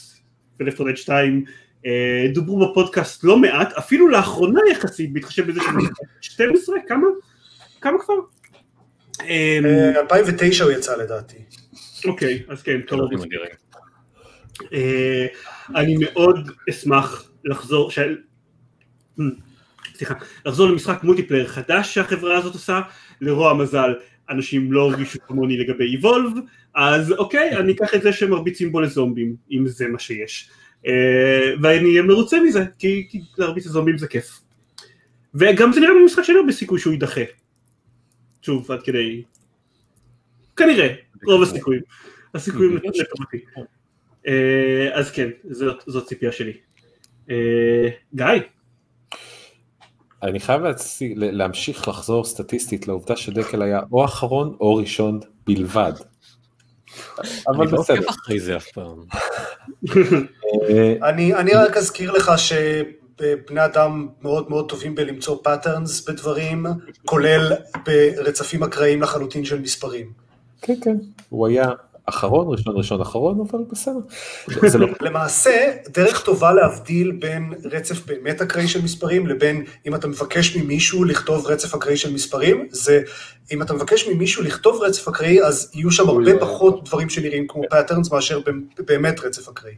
ו-Left 0.60 0.80
4 0.80 0.92
Dead 0.92 0.96
2 0.96 1.44
אה, 1.86 2.26
דוברו 2.34 2.70
בפודקאסט 2.70 3.24
לא 3.24 3.36
מעט, 3.38 3.72
אפילו 3.72 4.08
לאחרונה 4.08 4.60
יחסית, 4.70 5.12
בהתחשב 5.12 5.46
בזה 5.50 5.60
שזה 5.60 5.88
12, 6.20 6.76
כמה? 6.88 7.06
כמה 7.80 7.98
כבר? 8.04 8.14
אה, 9.28 10.00
2009 10.00 10.64
הוא 10.64 10.72
יצא 10.72 10.96
לדעתי. 10.96 11.36
אוקיי, 12.04 12.42
אז 12.48 12.62
כן, 12.62 12.80
טוב. 12.80 13.10
אה, 14.72 15.26
אני 15.76 15.96
מאוד 16.00 16.50
אשמח 16.70 17.30
לחזור. 17.44 17.90
אה, 17.98 19.24
סליחה, 19.94 20.14
לחזור 20.46 20.68
למשחק 20.68 21.04
מולטיפלייר 21.04 21.46
חדש 21.46 21.94
שהחברה 21.94 22.38
הזאת 22.38 22.54
עושה, 22.54 22.80
לרוע 23.20 23.50
המזל 23.50 23.94
אנשים 24.30 24.72
לא 24.72 24.90
הרגישו 24.90 25.18
כמוני 25.26 25.58
לגבי 25.58 25.84
איבולב, 25.84 26.32
אז 26.74 27.12
אוקיי, 27.12 27.56
אני 27.56 27.72
אקח 27.72 27.94
את 27.94 28.02
זה 28.02 28.12
שמרביצים 28.12 28.72
בו 28.72 28.80
לזומבים, 28.80 29.36
אם 29.52 29.68
זה 29.68 29.88
מה 29.88 29.98
שיש. 29.98 30.50
אה, 30.86 31.54
ואני 31.62 31.88
אהיה 31.88 32.02
מרוצה 32.02 32.40
מזה, 32.40 32.64
כי, 32.78 33.08
להרביץ 33.38 33.66
לזומבים 33.66 33.98
זה 33.98 34.08
כיף. 34.08 34.40
וגם 35.34 35.72
זה 35.72 35.80
נראה 35.80 35.92
במשחק 36.02 36.22
שלו 36.22 36.46
בסיכוי 36.46 36.78
שהוא 36.78 36.92
יידחה. 36.92 37.20
שוב, 38.42 38.72
עד 38.72 38.82
כדי... 38.82 39.22
כנראה, 40.56 40.94
רוב 41.26 41.42
הסיכויים. 41.42 41.82
הסיכויים 42.34 42.76
לטובתי. 42.76 43.44
אה, 44.28 44.88
אז 44.92 45.10
כן, 45.10 45.28
זאת, 45.86 46.06
ציפייה 46.06 46.32
שלי. 46.32 46.52
אה, 47.30 47.88
גיא, 48.14 48.26
אני 50.22 50.40
חייב 50.40 50.62
להמשיך 51.16 51.88
לחזור 51.88 52.24
סטטיסטית 52.24 52.88
לעובדה 52.88 53.16
שדקל 53.16 53.62
היה 53.62 53.80
או 53.92 54.04
אחרון 54.04 54.56
או 54.60 54.74
ראשון 54.74 55.20
בלבד. 55.46 55.92
אבל 57.48 57.62
אני 57.62 57.72
לא 57.72 57.80
בסדר. 57.80 57.96
עוקב 57.96 58.08
אחרי 58.08 58.40
זה 58.40 58.56
אף 58.56 58.66
פעם. 58.66 59.04
אה, 60.68 61.08
אני, 61.08 61.34
אני 61.34 61.50
רק 61.54 61.76
אזכיר 61.76 62.12
לך 62.12 62.30
שבני 63.20 63.64
אדם 63.64 64.08
מאוד 64.22 64.50
מאוד 64.50 64.68
טובים 64.68 64.94
בלמצוא 64.94 65.36
patterns 65.42 66.08
בדברים, 66.08 66.66
כולל 67.04 67.52
ברצפים 67.86 68.62
אקראיים 68.62 69.02
לחלוטין 69.02 69.44
של 69.44 69.60
מספרים. 69.60 70.12
כן, 70.62 70.74
כן, 70.82 70.96
הוא 71.28 71.46
היה 71.46 71.70
אחרון, 72.06 72.46
ראשון, 72.48 72.76
ראשון, 72.76 73.00
אחרון, 73.00 73.40
אבל 73.50 73.58
בסדר. 73.72 73.98
לא... 74.78 74.88
למעשה, 75.08 75.72
דרך 75.88 76.24
טובה 76.24 76.52
להבדיל 76.52 77.12
בין 77.12 77.52
רצף 77.64 78.06
באמת 78.06 78.42
אקראי 78.42 78.68
של 78.68 78.82
מספרים 78.82 79.26
לבין 79.26 79.64
אם 79.86 79.94
אתה 79.94 80.08
מבקש 80.08 80.56
ממישהו 80.56 81.04
לכתוב 81.04 81.46
רצף 81.46 81.74
אקראי 81.74 81.96
של 81.96 82.12
מספרים, 82.12 82.68
זה 82.70 83.02
אם 83.52 83.62
אתה 83.62 83.74
מבקש 83.74 84.08
ממישהו 84.08 84.42
לכתוב 84.42 84.82
רצף 84.82 85.08
אקראי, 85.08 85.42
אז 85.42 85.70
יהיו 85.74 85.90
שם 85.90 86.08
הרבה 86.08 86.38
פחות 86.40 86.84
דברים 86.84 87.08
שנראים 87.08 87.46
כמו 87.48 87.62
patterns 87.70 88.10
מאשר 88.10 88.40
באמת 88.78 89.20
רצף 89.20 89.48
אקראי. 89.48 89.74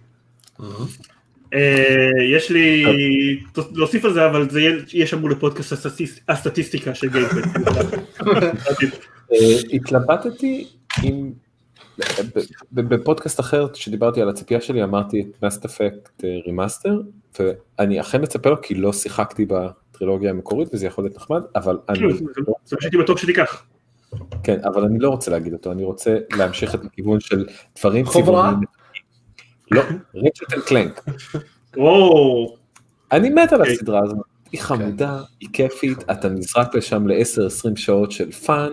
אה, 1.52 1.84
יש 2.36 2.50
לי 2.50 2.84
להוסיף 3.74 4.04
על 4.04 4.12
זה, 4.12 4.26
אבל 4.26 4.50
זה 4.50 4.60
יהיה- 4.92 5.06
שמור 5.06 5.30
לפודקאסט 5.30 5.72
הסטטיס- 5.72 6.20
הסטטיסטיקה 6.28 6.94
של 6.94 7.08
גיימפוד. 7.08 7.40
אה, 9.32 9.36
התלבטתי 9.72 10.66
ב- 12.72 12.80
בפודקאסט 12.80 13.40
אחר 13.40 13.66
שדיברתי 13.74 14.22
על 14.22 14.28
הציפייה 14.28 14.60
שלי 14.60 14.82
אמרתי 14.82 15.20
את 15.20 15.42
Mass 15.42 15.64
Effect 15.64 16.24
remaster 16.46 17.00
ואני 17.38 18.00
אכן 18.00 18.22
מצפה 18.22 18.50
לו 18.50 18.62
כי 18.62 18.74
לא 18.74 18.92
שיחקתי 18.92 19.46
בטרילוגיה 19.48 20.30
המקורית 20.30 20.68
וזה 20.74 20.86
יכול 20.86 21.04
להיות 21.04 21.16
נחמד 21.16 21.40
אבל 21.56 21.78
אני 21.88 21.98
כאילו, 21.98 22.16
זה 22.64 22.76
שהייתי 22.80 22.96
בטוח 22.98 23.18
שתיקח. 23.18 23.62
כן 24.42 24.58
אבל 24.64 24.84
אני 24.84 24.98
לא 24.98 25.08
רוצה 25.10 25.30
להגיד 25.30 25.52
אותו 25.52 25.72
אני 25.72 25.84
רוצה 25.84 26.16
להמשיך 26.36 26.74
את 26.74 26.84
הכיוון 26.84 27.20
של 27.20 27.46
דברים 27.78 28.04
חוברה? 28.06 28.22
צבעוניים. 28.42 28.81
לא, 29.70 29.82
Ratchet 30.14 30.54
and 30.54 30.62
Clank. 30.62 31.04
אני 33.12 33.30
מת 33.30 33.52
על 33.52 33.60
אוקיי. 33.60 33.74
הסדרה 33.74 34.00
הזאת, 34.04 34.16
היא 34.52 34.60
חמודה, 34.60 35.22
היא 35.40 35.48
כיפית, 35.52 35.98
אתה 36.10 36.28
נזרק 36.28 36.74
לשם 36.74 37.08
ל-10-20 37.08 37.76
שעות 37.76 38.12
של 38.12 38.32
fun, 38.32 38.72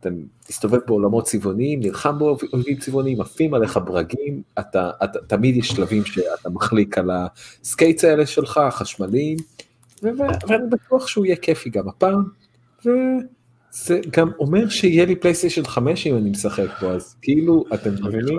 אתה 0.00 0.08
מסתובב 0.50 0.78
בעולמות 0.86 1.24
צבעוניים, 1.24 1.80
נלחם 1.80 2.18
באויבים 2.18 2.76
צבעוניים, 2.76 3.20
עפים 3.20 3.54
עליך 3.54 3.80
ברגים, 3.84 4.42
אתה, 4.58 4.90
אתה, 5.04 5.18
תמיד 5.26 5.56
יש 5.56 5.68
שלבים 5.68 6.04
שאתה 6.04 6.48
מחליק 6.50 6.98
על 6.98 7.10
ה 7.10 7.23
skates 7.23 8.04
האלה 8.04 8.26
שלך, 8.26 8.58
החשמליים, 8.58 9.36
ו- 10.02 10.08
ו- 10.08 10.48
ואני 10.48 10.68
בטוח 10.70 11.06
שהוא 11.06 11.26
יהיה 11.26 11.36
כיפי 11.36 11.70
גם 11.70 11.88
הפעם, 11.88 12.24
וזה 13.76 14.00
גם 14.10 14.30
אומר 14.38 14.68
שיהיה 14.68 15.04
לי 15.04 15.16
פלייסטיישן 15.16 15.64
5 15.64 16.06
אם 16.06 16.16
אני 16.16 16.30
משחק 16.30 16.68
בו, 16.80 16.90
אז 16.90 17.16
כאילו, 17.22 17.64
אתם 17.74 17.90
מבינים? 17.90 18.38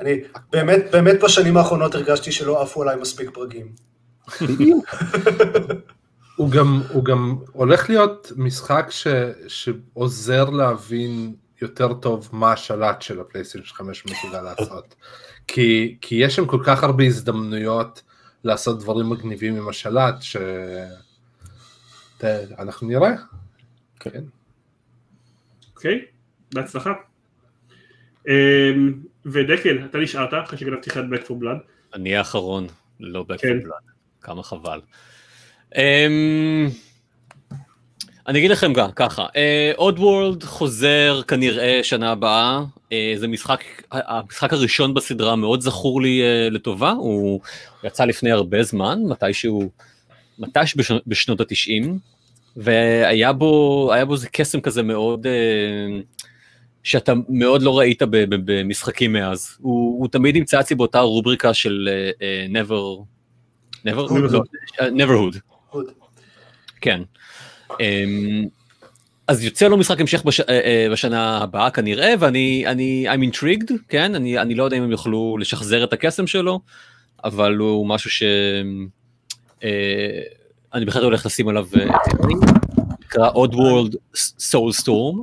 אני 0.00 0.20
באמת, 0.52 0.84
באמת 0.92 1.20
בשנים 1.24 1.56
האחרונות 1.56 1.94
הרגשתי 1.94 2.32
שלא 2.32 2.62
עפו 2.62 2.82
עליי 2.82 2.96
מספיק 2.96 3.30
ברגים. 3.36 3.72
הוא 6.36 6.50
גם, 6.50 6.82
הוא 6.92 7.04
גם 7.04 7.36
הולך 7.52 7.88
להיות 7.90 8.32
משחק 8.36 8.86
ש, 8.90 9.06
שעוזר 9.48 10.50
להבין 10.50 11.34
יותר 11.62 11.94
טוב 11.94 12.28
מה 12.32 12.52
השלט 12.52 13.02
של 13.02 13.20
הפלייסטיישן 13.20 13.74
5 13.74 14.04
מסוגל 14.06 14.42
לעשות. 14.42 14.94
כי, 15.48 15.96
כי 16.00 16.14
יש 16.14 16.36
שם 16.36 16.46
כל 16.46 16.60
כך 16.64 16.84
הרבה 16.84 17.04
הזדמנויות 17.04 18.02
לעשות 18.44 18.78
דברים 18.80 19.10
מגניבים 19.10 19.56
עם 19.56 19.68
השלט, 19.68 20.14
ש... 20.20 20.36
ת- 22.18 22.24
אנחנו 22.58 22.88
נראה. 22.88 23.12
כן. 24.00 24.22
אוקיי, 25.86 26.04
בהצלחה. 26.54 26.92
אמ, 28.28 28.92
ודקל, 29.26 29.78
אתה 29.90 29.98
נשארת 29.98 30.30
אחרי 30.44 30.58
שגנבתי 30.58 30.90
לך 30.90 30.96
את 30.96 31.04
Back 31.12 31.26
for 31.26 31.42
Blood. 31.42 31.94
אני 31.94 32.16
האחרון, 32.16 32.66
לא 33.00 33.24
כן. 33.28 33.34
בקפלן, 33.34 33.70
כמה 34.20 34.42
חבל. 34.42 34.80
אמ, 35.76 36.68
אני 38.28 38.38
אגיד 38.38 38.50
לכם 38.50 38.72
גם 38.72 38.92
ככה, 38.92 39.26
עוד 39.76 39.98
וורלד 39.98 40.42
חוזר 40.42 41.20
כנראה 41.28 41.80
שנה 41.82 42.10
הבאה, 42.10 42.60
אה, 42.92 43.14
זה 43.16 43.28
משחק, 43.28 43.64
המשחק 43.92 44.52
הראשון 44.52 44.94
בסדרה 44.94 45.36
מאוד 45.36 45.60
זכור 45.60 46.02
לי 46.02 46.22
אה, 46.22 46.48
לטובה, 46.50 46.90
הוא 46.90 47.40
יצא 47.84 48.04
לפני 48.04 48.30
הרבה 48.30 48.62
זמן, 48.62 48.98
מתישהו, 49.08 49.70
מתיש 50.38 50.76
בשנות, 50.76 51.02
בשנות 51.06 51.40
התשעים, 51.40 51.98
והיה 52.56 53.32
בו, 53.32 53.90
היה 53.92 54.04
בו 54.04 54.14
איזה 54.14 54.28
קסם 54.28 54.60
כזה 54.60 54.82
מאוד, 54.82 55.26
אה, 55.26 56.00
שאתה 56.82 57.12
מאוד 57.28 57.62
לא 57.62 57.78
ראית 57.78 58.02
במשחקים 58.28 59.12
מאז. 59.12 59.56
הוא, 59.60 60.00
הוא 60.00 60.08
תמיד 60.08 60.36
נמצא 60.36 60.60
אצלי 60.60 60.76
באותה 60.76 61.00
רובריקה 61.00 61.54
של 61.54 61.88
uh, 61.88 62.18
uh, 62.18 62.52
never, 62.52 63.02
never, 63.86 64.10
Neverhood. 64.78 65.38
לא. 65.74 65.82
כן. 66.80 67.02
Um, 67.70 67.76
אז 69.28 69.44
יוצא 69.44 69.68
לו 69.68 69.76
משחק 69.76 70.00
המשך 70.00 70.24
בש, 70.24 70.40
בשנה 70.92 71.38
הבאה 71.38 71.70
כנראה, 71.70 72.14
ואני, 72.18 72.64
אני, 72.66 73.06
I'm 73.08 73.34
intrigued, 73.34 73.72
כן, 73.88 74.14
אני, 74.14 74.38
אני 74.38 74.54
לא 74.54 74.64
יודע 74.64 74.76
אם 74.76 74.82
הם 74.82 74.90
יוכלו 74.90 75.36
לשחזר 75.40 75.84
את 75.84 75.92
הקסם 75.92 76.26
שלו, 76.26 76.60
אבל 77.24 77.56
הוא 77.56 77.88
משהו 77.88 78.10
ש... 78.10 78.22
אני 80.76 80.84
בהחלט 80.84 81.02
הולך 81.02 81.26
לשים 81.26 81.48
עליו 81.48 81.66
את 81.74 82.20
עיני, 82.20 82.34
נקרא 83.04 83.28
Oddworld 83.52 83.94
Soulstorm. 84.38 85.22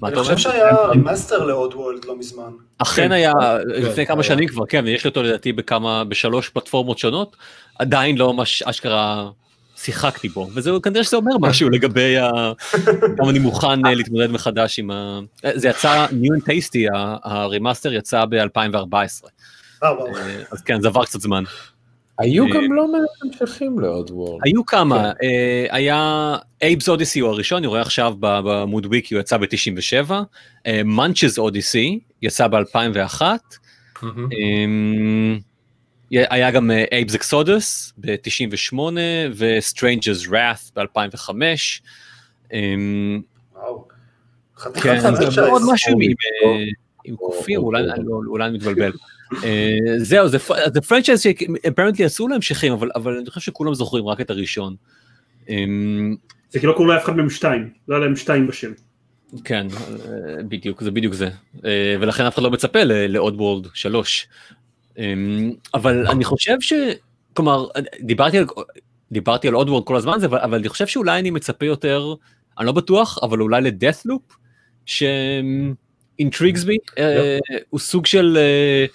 מה 0.00 0.08
אני? 0.08 0.16
חושב 0.16 0.36
שהיה 0.36 0.76
remaster 0.88 1.44
ל 1.44 1.74
Oddworld 1.74 2.04
לא 2.04 2.18
מזמן. 2.18 2.50
אכן 2.78 3.02
כן. 3.02 3.12
היה 3.12 3.32
לפני 3.66 4.06
כמה 4.06 4.22
היה. 4.22 4.28
שנים 4.28 4.48
כבר, 4.48 4.66
כן, 4.68 4.86
לי 5.04 5.08
אותו 5.08 5.22
לדעתי 5.22 5.52
בכמה, 5.52 6.04
בשלוש 6.04 6.48
פלטפורמות 6.48 6.98
שונות, 6.98 7.36
עדיין 7.78 8.18
לא 8.18 8.32
ממש 8.32 8.62
אשכרה 8.62 9.30
שיחקתי 9.76 10.28
בו, 10.28 10.48
וזה 10.54 10.70
כנראה 10.82 11.04
שזה 11.04 11.16
אומר 11.16 11.32
משהו 11.40 11.70
לגבי 11.70 12.18
ה... 12.18 12.30
כמה 13.18 13.30
אני 13.30 13.38
מוכן 13.38 13.86
אה, 13.86 13.94
להתמודד 13.94 14.30
מחדש 14.30 14.78
עם 14.78 14.90
ה... 14.90 15.20
אה, 15.44 15.50
זה 15.54 15.68
יצא, 15.68 16.06
New 16.06 16.40
and 16.40 16.42
Tasty, 16.42 16.96
ה- 16.96 17.16
ה 17.22 17.30
remaster 17.30 17.92
יצא 17.92 18.24
ב-2014, 18.24 18.94
אה, 19.84 19.94
וואו. 19.94 20.08
אז 20.52 20.62
כן, 20.62 20.80
זה 20.80 20.88
עבר 20.88 21.04
קצת 21.04 21.20
זמן. 21.20 21.44
היו 22.18 22.44
אה, 22.44 22.50
גם 22.50 22.72
לא 22.72 22.92
מעט 22.92 23.02
המשכים 23.22 23.78
ל 23.78 24.10
Oddworld. 24.10 24.40
היו 24.44 24.66
כמה, 24.66 25.12
אה, 25.22 25.66
היה 25.70 26.36
Abe's 26.62 26.88
Oddysee 26.88 27.20
הוא 27.20 27.30
הראשון, 27.30 27.58
אני 27.58 27.66
רואה 27.66 27.80
עכשיו 27.80 28.14
בעמוד 28.20 28.86
וויקי, 28.86 29.14
הוא 29.14 29.20
יצא 29.20 29.36
ב-97, 29.36 30.12
Munch's 30.84 31.38
Oddysee 31.38 32.00
יצא 32.22 32.48
ב-2001, 32.48 33.22
מהמם. 34.02 34.28
אמ, 34.32 35.38
היה 36.10 36.50
גם 36.50 36.70
Abe's 36.92 37.14
Exoddus 37.14 37.92
ב-98 37.98 38.78
ו-Stranger's 39.34 40.28
Wrath 40.28 40.72
ב-2005. 40.76 41.30
אמ, 42.52 43.22
וואו. 43.54 43.84
חתיכת 44.58 44.90
כן. 45.34 45.40
עוד 45.40 45.62
משהו 45.72 45.98
עם, 47.06 47.16
קופים, 47.16 47.60
אולי 47.60 47.82
אני 47.82 48.04
לא- 48.04 48.20
אולי 48.26 48.44
אני 48.44 48.58
מתבלבל. 48.58 48.92
אה, 49.44 49.76
זהו, 49.98 50.28
זה 50.28 50.38
franchise 50.88 51.20
ש 51.20 51.34
apparently 51.34 52.04
עשו 52.04 52.28
להם 52.28 52.34
המשכים, 52.34 52.72
אבל 52.72 52.90
אבל 52.94 53.16
אני 53.18 53.30
חושב 53.30 53.40
שכולם 53.40 53.74
זוכרים 53.74 54.06
רק 54.06 54.20
את 54.20 54.30
הראשון. 54.30 54.74
אמ, 55.48 56.16
זה 56.50 56.60
כי 56.60 56.66
לא 56.66 56.72
קראו 56.72 56.86
לאף 56.86 57.04
אחד 57.04 57.16
מהם 57.16 57.30
שתיים, 57.30 57.70
לא 57.88 57.96
היה 57.96 58.04
להם 58.04 58.16
שתיים 58.16 58.46
בשם. 58.46 58.72
כן, 59.44 59.66
אה, 59.70 60.42
בדיוק, 60.48 60.82
זה 60.82 60.90
בדיוק 60.90 61.14
זה. 61.14 61.28
אה, 61.64 61.96
ולכן 62.00 62.24
אף 62.24 62.34
אחד 62.34 62.42
לא 62.42 62.50
מצפה 62.50 62.78
לעוד 62.84 63.34
וורלד 63.40 63.66
3. 63.74 64.28
אמ, 64.98 65.52
אבל 65.74 66.06
אני 66.06 66.24
חושב 66.24 66.56
ש... 66.60 66.72
כלומר, 67.34 67.66
דיברתי 68.00 68.38
על, 68.38 68.44
דיברתי 69.12 69.48
על 69.48 69.54
עוד 69.54 69.68
וורלד 69.68 69.86
כל 69.86 69.96
הזמן, 69.96 70.12
הזה, 70.12 70.26
אבל, 70.26 70.38
אבל 70.38 70.58
אני 70.58 70.68
חושב 70.68 70.86
שאולי 70.86 71.20
אני 71.20 71.30
מצפה 71.30 71.66
יותר, 71.66 72.14
אני 72.58 72.66
לא 72.66 72.72
בטוח, 72.72 73.18
אבל 73.22 73.40
אולי 73.40 73.60
לדאט 73.60 74.04
לופ, 74.04 74.36
שאינטריגס 76.16 76.64
בי, 76.64 76.76
הוא 77.70 77.80
סוג 77.80 78.06
של... 78.06 78.38
אה, 78.40 78.86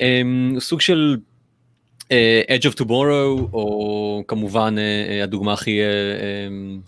אמ, 0.00 0.56
סוג 0.58 0.80
של 0.80 1.16
אה, 2.12 2.42
Edge 2.48 2.64
of 2.64 2.74
Tomorrow, 2.74 3.52
או 3.52 4.24
כמובן 4.28 4.74
אה, 4.78 4.82
אה, 4.82 5.22
הדוגמה 5.22 5.52
הכי, 5.52 5.80
אה, 5.80 5.86
אמ, 6.46 6.80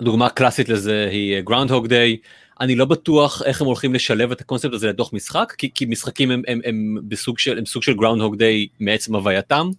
הדוגמה 0.00 0.26
הקלאסית 0.26 0.68
לזה 0.68 1.08
היא 1.10 1.34
אה, 1.34 1.40
Groundhog 1.46 1.86
Day. 1.86 2.26
אני 2.60 2.74
לא 2.74 2.84
בטוח 2.84 3.42
איך 3.42 3.60
הם 3.60 3.66
הולכים 3.66 3.94
לשלב 3.94 4.32
את 4.32 4.40
הקונספט 4.40 4.72
הזה 4.72 4.88
לתוך 4.88 5.12
משחק, 5.12 5.54
כי, 5.58 5.70
כי 5.74 5.84
משחקים 5.84 6.30
הם, 6.30 6.42
הם, 6.48 6.60
הם 6.64 6.96
בסוג 7.08 7.38
של, 7.38 7.58
הם 7.58 7.66
סוג 7.66 7.82
של 7.82 7.92
Groundhog 7.92 8.34
Day 8.34 8.68
מעצם 8.80 9.14
הווייתם. 9.14 9.70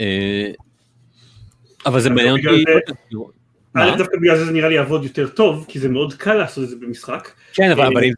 אה, 0.00 0.50
אבל 1.86 2.00
זה 2.00 2.10
מעניין 2.10 2.34
אותי. 2.34 2.64
א', 3.76 3.96
דווקא 3.98 4.16
בגלל 4.16 4.36
זה 4.36 4.44
זה 4.44 4.52
נראה 4.52 4.68
לי 4.68 4.74
יעבוד 4.74 5.04
יותר 5.04 5.28
טוב, 5.28 5.64
כי 5.68 5.78
זה 5.78 5.88
מאוד 5.88 6.14
קל 6.14 6.34
לעשות 6.34 6.64
את 6.64 6.68
זה 6.68 6.76
במשחק. 6.76 7.30
כן, 7.52 7.70
אבל, 7.70 7.96
אה, 7.96 8.10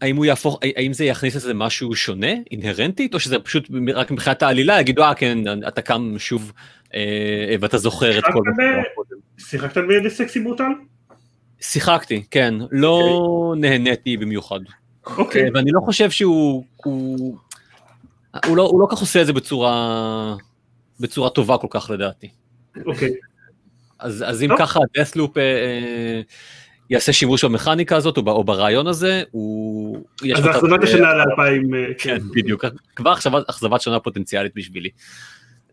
האם 0.00 0.16
הוא 0.16 0.24
יהפוך, 0.24 0.58
האם 0.76 0.92
זה 0.92 1.04
יכניס 1.04 1.36
לזה 1.36 1.54
משהו 1.54 1.94
שונה, 1.94 2.32
אינהרנטית, 2.50 3.14
או 3.14 3.20
שזה 3.20 3.38
פשוט 3.38 3.68
רק 3.94 4.10
מבחינת 4.10 4.42
העלילה 4.42 4.80
יגידו, 4.80 5.02
אה 5.02 5.14
כן, 5.14 5.38
אתה 5.68 5.82
קם 5.82 6.14
שוב 6.18 6.52
אה, 6.94 7.54
ואתה 7.60 7.78
זוכר 7.78 8.18
את 8.18 8.24
כל 8.32 8.42
מה 8.44 8.52
שיחקת 8.54 8.58
ב- 8.58 8.82
שקרה 8.82 8.94
קודם. 8.94 9.16
שיחקת 9.38 9.76
בסקסי 10.04 10.40
ברוטל? 10.40 10.70
שיחקתי, 11.60 12.22
כן, 12.30 12.54
לא 12.70 13.54
נהניתי 13.56 14.16
במיוחד. 14.16 14.60
אוקיי. 15.06 15.44
אה, 15.44 15.48
ואני 15.54 15.70
לא 15.72 15.80
חושב 15.80 16.10
שהוא, 16.10 16.64
הוא, 16.76 18.56
לא, 18.56 18.62
הוא 18.62 18.80
לא 18.80 18.86
כך 18.90 18.98
עושה 18.98 19.20
את 19.20 19.26
זה 19.26 19.32
בצורה, 19.32 20.36
בצורה 21.00 21.30
טובה 21.30 21.58
כל 21.58 21.66
כך 21.70 21.90
לדעתי. 21.90 22.28
אוקיי. 22.86 23.10
אז, 23.98 24.24
אז 24.26 24.42
אם. 24.42 24.50
ככה 24.58 24.80
דסלופ 24.96 25.38
אה, 25.38 25.42
אה, 25.42 26.20
יעשה 26.90 27.12
שימוש 27.12 27.44
במכניקה 27.44 27.96
הזאת 27.96 28.16
או, 28.16 28.44
ברעיון 28.44 28.86
הזה, 28.86 29.22
הוא... 29.30 30.04
אז 30.36 30.46
אכזבת 30.46 30.82
השנה 30.82 31.14
ל-2000, 31.14 31.94
כן, 31.98 32.18
בדיוק, 32.34 32.64
כבר 32.96 33.12
אכזבת, 33.12 33.48
אכזבת 33.50 33.80
שנה 33.80 34.00
פוטנציאלית 34.00 34.52
בשבילי. 34.56 34.90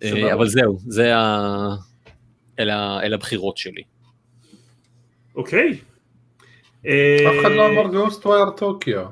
אה. 0.04 0.34
אבל 0.34 0.48
זהו, 0.48 0.80
זה 0.88 1.16
ה... 1.18 1.70
אלה, 2.60 3.00
אלה 3.04 3.16
הבחירות 3.16 3.58
שלי. 3.58 3.82
אוקיי. 5.36 5.78
אף 6.82 7.42
אחד 7.42 7.52
לא 7.52 7.68
אמר 7.68 7.88
גוסט 7.88 8.26
ווייר 8.26 8.50
טוקיו. 8.50 9.06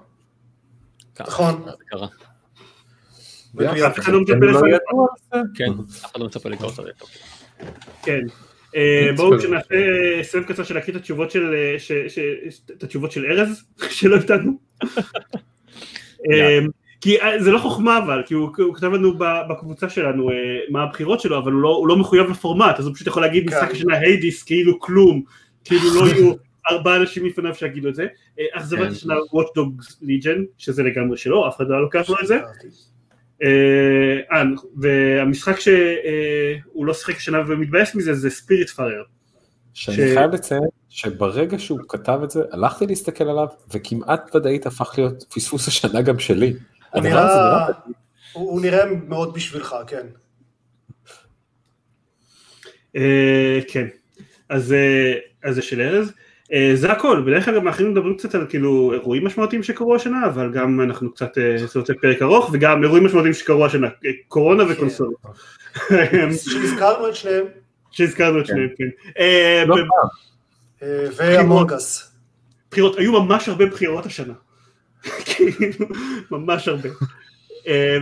נכון. 1.20 1.64
לא 1.92 2.00
לא. 2.02 2.08
כן, 5.56 5.72
אף 6.06 6.12
אחד 6.12 6.20
לא 6.20 6.26
מצפה 6.26 6.50
לקרוא 6.50 6.70
את 6.70 6.76
זה. 6.76 6.82
כן. 8.04 8.20
אה. 8.76 9.10
בואו 9.16 9.38
כשנעשה 9.40 9.76
סבב 10.24 10.44
קצר 10.44 10.64
של 10.64 10.76
להקריא 10.76 10.96
את 10.96 11.02
התשובות 11.02 11.32
של, 11.32 11.54
אה, 11.54 11.76
ש- 11.80 11.92
ש- 11.92 12.20
את 12.78 12.84
התשובות 12.84 13.12
של 13.12 13.26
ארז, 13.26 13.64
שלא 14.00 14.16
איתנו. 14.18 14.60
אה, 16.32 16.60
כי 17.02 17.22
אה, 17.22 17.44
זה 17.44 17.52
לא 17.52 17.58
חוכמה 17.60 17.98
אבל, 17.98 18.24
כי 18.26 18.34
הוא 18.34 18.50
כתב 18.76 18.88
לנו 18.92 19.14
בקבוצה 19.50 19.90
שלנו 19.90 20.30
מה 20.70 20.84
הבחירות 20.84 21.20
שלו, 21.20 21.38
אבל 21.38 21.52
הוא 21.52 21.62
לא- 21.62 21.76
הוא 21.76 21.88
לא 21.88 21.98
מחויב 21.98 22.30
לפורמט, 22.30 22.80
אז 22.80 22.86
הוא 22.88 22.96
פשוט 22.96 23.08
יכול 23.08 23.22
להגיד 23.22 23.50
כן. 23.50 23.56
משחק 23.56 23.72
השנה 23.72 23.98
היידיס 23.98 24.44
כאילו 24.44 24.80
כלום, 24.80 25.24
כאילו 25.64 25.82
לא 25.96 26.08
יהיו 26.12 26.34
ארבעה 26.72 26.96
אנשים 26.98 27.26
לפניו 27.26 27.56
שיגידו 27.56 27.90
את 27.90 27.96
זה. 27.96 28.08
אכזבת 28.52 28.80
כן. 28.80 28.88
השנה 28.88 29.14
Watch 29.16 29.60
Dogs 29.60 30.04
Legion, 30.04 30.40
שזה 30.58 30.84
לגמרי 30.84 31.18
שלו, 31.18 31.48
אף 31.48 31.56
אחד 31.58 31.68
לא 31.70 31.82
לוקח 31.82 32.10
לו 32.10 32.16
את 32.22 32.28
זה. 32.28 32.40
אה, 33.44 33.48
אה, 34.38 34.44
והמשחק 34.78 35.60
שהוא 35.60 36.86
לא 36.86 36.94
שיחק 36.94 37.16
השנה 37.16 37.40
ומתבאס 37.48 37.96
מזה 37.96 38.14
זה 38.14 38.30
ספיריט 38.30 38.70
פארר. 38.70 39.04
שאני 39.74 39.98
ש- 39.98 40.14
חייב 40.16 40.32
לציין 40.34 40.62
שברגע 40.90 41.60
שהוא 41.60 41.80
כתב 41.88 42.20
את 42.24 42.32
זה, 42.32 42.42
הלכתי 42.52 42.88
להסתכל 42.88 43.24
עליו, 43.30 43.48
וכמעט 43.74 44.36
ודאית 44.36 44.66
הפך 44.66 44.94
להיות 44.98 45.24
פספוס 45.34 45.68
השנה 45.68 46.02
גם 46.02 46.20
שלי. 46.20 46.54
הוא 46.94 47.02
נראה. 47.04 47.66
הוא 48.34 48.52
הוא 48.52 48.62
נראה 48.62 48.86
מאוד 49.08 49.34
בשבילך, 49.34 49.76
כן. 49.88 50.08
אה, 52.96 53.60
כן, 53.68 53.88
אז 54.50 54.74
אה, 54.74 55.14
אז 55.44 55.56
זה 55.56 55.62
של 55.62 55.82
ארז. 55.82 56.12
אה, 56.54 56.72
זה 56.74 56.92
הכל, 56.92 57.24
בדרך 57.26 57.46
כלל 57.46 57.56
גם 57.56 57.68
אנחנו 57.68 57.92
מדברים 57.92 58.18
קצת 58.18 58.36
על 58.36 58.46
כאילו 58.50 58.94
אירועים 58.94 59.26
משמעותיים 59.26 59.64
שקרו 59.64 59.96
השנה, 59.96 60.26
אבל 60.26 60.52
גם 60.52 60.82
אנחנו 60.82 61.12
קצת, 61.12 61.38
אה, 61.38 61.68
זה 61.68 61.80
רוצה 61.80 61.94
פרק 62.02 62.22
ארוך, 62.22 62.50
וגם 62.54 62.84
אירועים 62.84 63.06
משמעותיים 63.06 63.34
שקרו 63.34 63.66
השנה, 63.66 63.88
אה, 63.88 64.12
קורונה 64.28 64.64
וקונסולות. 64.70 65.16
שהזכרנו 66.32 67.10
את 67.10 67.16
שניהם, 67.16 67.46
שהזכרנו 67.92 68.40
את 68.40 68.46
שניהם, 68.48 68.70
כן. 68.78 68.90
לא 69.68 69.76
ואמונגס. 71.18 72.12
בחירות, 72.72 72.98
היו 72.98 73.24
ממש 73.24 73.50
הרבה 73.50 73.66
בחירות 73.66 74.06
השנה. 74.06 74.34
כאילו, 75.26 75.86
ממש 76.32 76.68
הרבה. 76.68 76.90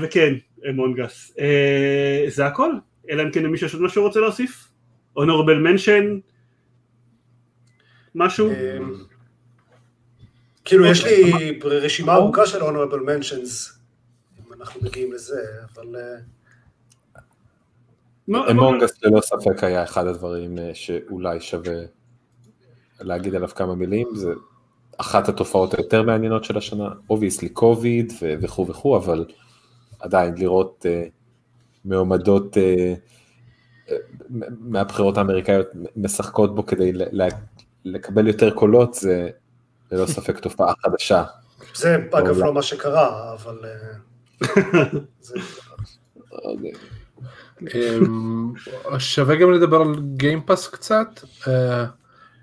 וכן, 0.02 0.34
מונגס. 0.74 1.34
אה, 1.40 2.26
זה 2.28 2.46
הכל, 2.46 2.72
אלא 3.10 3.24
אם 3.24 3.32
כן 3.32 3.44
למישהו 3.44 3.68
יש 3.68 3.74
עוד 3.74 3.84
משהו 3.84 4.04
רוצה 4.04 4.20
להוסיף? 4.20 4.68
הונורבל 5.14 5.58
מנשן? 5.58 6.20
משהו? 8.16 8.50
אה, 8.50 8.78
כאילו 10.66 10.86
יש 10.86 11.06
לי 11.06 11.60
רשימה 11.64 12.14
ארוכה 12.14 12.46
של 12.46 12.62
honorable 12.62 13.04
mentions, 13.08 13.74
אם 14.40 14.54
אנחנו 14.54 14.82
מגיעים 14.84 15.14
לזה, 15.14 15.42
אבל 15.74 15.96
אה, 15.96 17.22
לא, 18.28 18.52
Among 18.52 18.89
Us 18.89 19.04
ללא 19.04 19.22
ספק 19.22 19.64
היה 19.64 19.84
אחד 19.84 20.08
הדברים 20.08 20.58
אה, 20.58 20.72
שאולי 20.74 21.42
שווה 21.42 21.82
להגיד 23.00 23.36
עליו 23.36 23.50
כמה 23.50 23.76
מילים, 23.76 24.08
זה 24.16 24.34
אחת 24.98 25.30
התופעות 25.30 25.74
היותר 25.74 26.04
מעניינות 26.04 26.44
של 26.44 26.58
השנה, 26.58 26.90
obviously 27.10 27.50
קוביד 27.50 28.14
וכו' 28.42 28.68
וכו', 28.68 28.98
אבל 28.98 29.26
עדיין 30.00 30.34
לראות 30.38 30.86
אה, 30.90 31.04
מועמדות 31.86 32.58
אה, 32.58 32.94
אה, 33.90 33.96
מהבחירות 34.60 35.18
האמריקאיות 35.18 35.68
משחקות 35.96 36.56
בו 36.56 36.66
כדי 36.66 36.92
לקבל 37.86 38.28
יותר 38.28 38.50
קולות, 38.52 38.94
זה 38.94 39.30
ללא 39.92 40.06
ספק 40.06 40.40
תופעה 40.46 40.74
חדשה. 40.84 41.24
זה 41.76 41.98
אגב. 42.12 42.38
לא 42.38 42.54
מה 42.54 42.62
שקרה, 42.62 43.34
אבל... 43.34 43.66
אה, 43.66 43.98
אמ, 47.76 48.54
שווה 49.00 49.36
גם 49.36 49.52
לדבר 49.52 49.82
על 49.82 49.96
Game 50.16 50.42
Pass 50.42 50.68
קצת. 50.68 51.08
אה, 51.48 51.86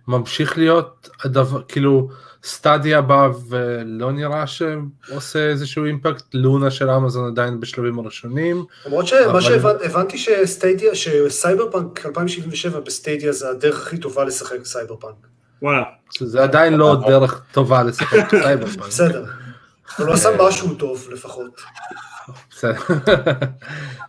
ממשיך 0.09 0.59
להיות 0.59 1.09
הדבר, 1.25 1.63
כאילו 1.63 2.09
Stadia 2.47 3.01
בא 3.03 3.29
ולא 3.49 4.13
נראה 4.13 4.45
שעושה 4.47 5.39
איזשהו 5.49 5.85
impact, 5.85 6.23
Luna 6.35 6.71
של 6.71 6.91
אמזון 6.91 7.27
עדיין 7.27 7.61
בשלבים 7.61 7.99
הראשונים. 7.99 8.65
למרות 8.87 9.07
שמה 9.07 9.19
אבל- 9.31 9.41
שהבנתי 9.41 10.19
ש 10.19 10.33
Stadia, 10.33 10.81
ש 10.81 10.95
Cyberpunk 10.95 12.07
2077 12.07 12.81
ב 12.81 12.88
Stadia 12.88 13.33
זה 13.33 13.51
הדרך 13.51 13.87
הכי 13.87 13.99
טובה 13.99 14.25
לשחק 14.25 14.65
סייבר 14.65 14.97
פאנק. 14.97 15.15
וואלה. 15.63 15.83
זה 16.21 16.43
עדיין 16.43 16.75
לא 16.75 16.97
דרך 17.09 17.43
טובה 17.53 17.83
לשחק 17.83 18.31
סייבר 18.43 18.67
פאנק. 18.67 18.87
בסדר. 18.87 19.25
הוא 19.99 20.07
לא 20.07 20.13
עשה 20.13 20.29
משהו 20.39 20.75
טוב 20.75 21.09
לפחות. 21.13 21.61
בסדר. 22.51 22.81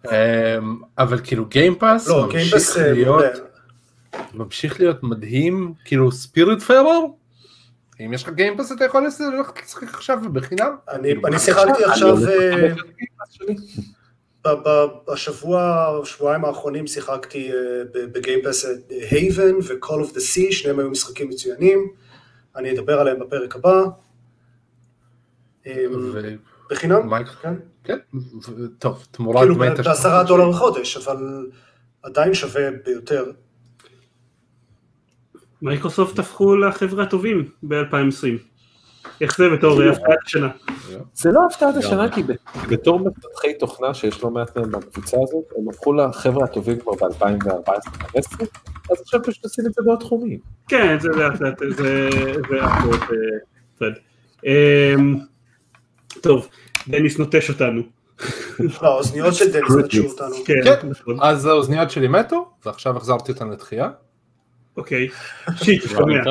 אמ, 0.05 0.11
אבל 0.97 1.19
כאילו 1.23 1.45
Game 1.45 1.76
Pass 1.76 2.07
לא, 2.07 2.23
ממשיך 2.25 2.31
Game 2.49 2.63
Pass 2.63 2.77
אה, 2.77 2.91
להיות. 2.93 3.23
ממשיך 4.33 4.79
להיות 4.79 5.03
מדהים, 5.03 5.73
כאילו 5.85 6.11
Spiritfarer. 6.11 7.17
אם 7.99 8.13
יש 8.13 8.23
לך 8.23 8.29
Game 8.29 8.50
Pass 8.50 8.71
אתה 8.71 8.85
יכול 8.85 9.07
ללכת 9.33 9.63
לשחק 9.63 9.83
עכשיו 9.93 10.19
בחינם. 10.33 10.75
אני 10.89 11.13
אני 11.25 11.39
שיחקתי 11.39 11.83
עכשיו, 11.83 12.17
אה, 12.27 12.73
בשבוע, 15.07 15.87
שבועיים 16.03 16.45
האחרונים 16.45 16.87
שיחקתי 16.87 17.51
אה, 17.51 17.57
ב- 17.93 18.05
ב-Game 18.17 18.46
Pass 18.46 18.65
את 18.65 18.91
Haven 19.11 19.55
ו- 19.55 19.72
Call 19.72 20.05
of 20.05 20.11
the 20.13 20.17
Sea, 20.19 20.51
שניהם 20.51 20.79
היו 20.79 20.89
משחקים 20.89 21.29
מצוינים, 21.29 21.87
אני 22.55 22.71
אדבר 22.71 22.99
עליהם 22.99 23.19
בפרק 23.19 23.55
הבא. 23.55 23.83
אה, 25.67 25.85
ו- 26.13 26.35
בחינם, 26.69 27.13
כן. 27.41 27.53
כן, 27.83 27.97
טוב, 28.79 29.07
תמורת 29.11 29.39
כאילו. 29.39 29.55
בעשרה 29.83 30.23
דולר 30.23 30.47
לחודש, 30.49 30.97
אבל 30.97 31.47
עדיין 32.03 32.33
שווה 32.33 32.61
ביותר. 32.85 33.31
מייקרוסופט 35.61 36.19
הפכו 36.19 36.55
לחבר'ה 36.55 37.03
הטובים 37.03 37.49
ב-2020. 37.63 38.57
איך 39.21 39.37
זה 39.37 39.49
בתור 39.49 39.81
הפתעת 39.83 40.17
השנה? 40.25 40.49
זה 41.13 41.31
לא 41.31 41.41
הפתעת 41.51 41.75
השנה, 41.75 42.11
כי 42.11 42.23
בתור 42.69 42.99
מפתחי 42.99 43.53
תוכנה 43.53 43.93
שיש 43.93 44.23
לא 44.23 44.29
מעט 44.29 44.57
מהם 44.57 44.71
בקבוצה 44.71 45.17
הזאת, 45.23 45.43
הם 45.57 45.69
הפכו 45.69 45.93
לחבר'ה 45.93 46.43
הטובים 46.43 46.79
כבר 46.79 46.91
ב-2014-2015, 46.91 48.45
אז 48.91 49.01
עכשיו 49.01 49.23
פשוט 49.23 49.43
עושים 49.43 49.65
את 49.65 49.73
זה 49.73 49.81
בעוד 49.85 49.99
תחומים. 49.99 50.39
כן, 50.67 50.97
זה 50.99 51.09
לאט 51.09 51.41
לאט, 51.41 51.59
זה 51.59 52.09
זה 52.49 52.63
הפרעות, 52.63 53.01
אה, 53.01 53.07
פרד. 53.77 53.93
אמ, 54.45 55.15
טוב, 56.21 56.47
דניס 56.87 57.19
נוטש 57.19 57.49
אותנו. 57.49 57.81
לא, 58.81 58.87
האוזניות 58.87 59.33
של 59.33 59.51
דניס 59.51 59.71
נטשו 59.71 60.03
אותנו. 60.11 60.35
כן, 60.45 60.53
כן. 60.63 60.87
נכון. 60.89 61.17
אז 61.21 61.45
האוזניות 61.45 61.91
שלי 61.91 62.07
מתו, 62.07 62.49
ועכשיו 62.65 62.97
החזרתי 62.97 63.31
אותן 63.31 63.49
לתחייה. 63.49 63.89
אוקיי, 64.77 65.07
shit, 65.55 65.83
שומע. 65.91 66.23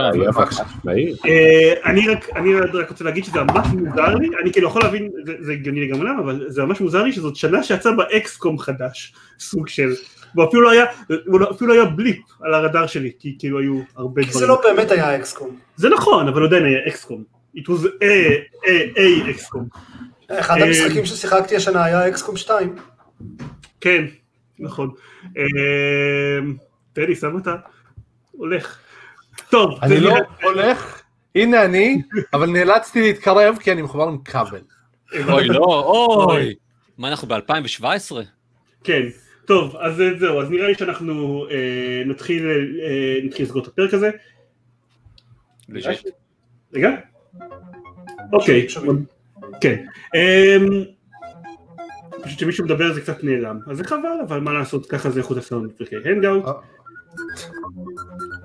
אה, 1.26 1.72
אני 1.84 2.08
רק, 2.08 2.26
אני 2.36 2.54
רק 2.54 2.88
רוצה 2.90 3.04
להגיד 3.04 3.24
שזה 3.24 3.42
ממש 3.42 3.66
מוזר 3.72 4.14
לי, 4.14 4.28
אני 4.42 4.52
כאילו 4.52 4.68
יכול 4.68 4.82
להבין, 4.82 5.10
זה- 5.26 5.36
זה 5.40 5.52
הגיוני 5.52 5.88
לגמרי 5.88 6.08
למה, 6.08 6.20
אבל 6.22 6.44
זה 6.48 6.62
ממש 6.64 6.80
מוזר 6.80 7.02
לי 7.02 7.12
שזאת 7.12 7.36
שנה 7.36 7.62
שיצא 7.62 7.90
ב-XCOM 7.90 8.58
חדש, 8.58 9.14
סוג 9.38 9.68
של, 9.68 9.92
והוא 10.34 10.48
אפילו 10.48 10.62
לא 10.62 10.70
היה, 10.70 10.84
לא- 11.26 11.50
אפילו 11.50 11.68
לא 11.74 11.82
היה 11.82 11.84
בליפ 11.84 12.18
על 12.42 12.54
הרדאר 12.54 12.86
שלי, 12.86 13.12
כי 13.18 13.36
כאילו 13.38 13.58
היו 13.58 13.80
הרבה 13.96 14.22
כי 14.24 14.32
זה 14.32 14.38
דברים. 14.38 14.48
לא 14.50 14.60
באמת 14.64 14.90
היה 14.90 15.16
אקסקום. 15.16 15.56
זה 15.76 15.88
נכון, 15.88 16.28
אבל 16.28 16.44
עדיין 16.44 16.64
היה 16.64 16.78
אקסקום. 16.88 17.24
It 17.56 17.60
was 17.60 17.84
a, 17.84 18.04
a, 18.64 18.98
a 18.98 19.30
אקסקום. 19.30 19.68
אחד 20.30 20.56
אה, 20.58 20.64
המשחקים 20.66 21.04
ששיחקתי 21.06 21.56
השנה 21.56 21.84
היה 21.84 22.08
אקסקום 22.08 22.36
2. 22.36 22.74
כן, 23.80 24.04
נכון. 24.58 24.90
אה, 25.38 25.42
תן 26.92 27.02
לי, 27.02 27.14
שם 27.14 27.34
אותה. 27.34 27.54
הולך. 28.36 28.78
טוב, 29.50 29.78
אני 29.82 29.88
זה 29.88 30.00
לא 30.00 30.16
הולך, 30.42 31.02
הנה 31.34 31.64
אני, 31.64 32.02
אבל 32.32 32.50
נאלצתי 32.50 33.00
להתקרב 33.00 33.58
כי 33.60 33.72
אני 33.72 33.82
מחובר 33.82 34.04
עם 34.04 34.18
כבל. 34.18 34.60
אוי 35.28 35.48
לא, 35.48 36.24
אוי. 36.28 36.54
מה 36.98 37.08
אנחנו 37.08 37.28
ב-2017? 37.28 38.16
כן, 38.84 39.02
טוב, 39.44 39.76
אז 39.76 40.00
אה, 40.00 40.18
זהו, 40.18 40.40
אז 40.40 40.50
נראה 40.50 40.68
לי 40.68 40.74
שאנחנו 40.74 41.46
אה, 41.50 42.02
נתחיל 42.06 42.48
אה, 42.48 43.24
נתחיל 43.24 43.46
לסגור 43.46 43.62
את 43.62 43.68
הפרק 43.68 43.94
הזה. 43.94 44.10
רגע. 46.74 46.90
אוקיי. 48.32 48.66
כן. 49.60 49.84
אמ, 50.14 50.84
פשוט 52.22 52.36
כשמישהו 52.38 52.64
מדבר 52.64 52.92
זה 52.92 53.00
קצת 53.00 53.24
נעלם, 53.24 53.58
אז 53.70 53.76
זה 53.76 53.84
חבל, 53.84 54.18
אבל 54.28 54.40
מה 54.40 54.52
לעשות, 54.52 54.86
ככה 54.86 55.10
זה 55.10 55.20
איכות 55.20 55.36
הסאונד 55.36 55.70
בפרקי 55.70 55.96
הנגאוט. 56.04 56.44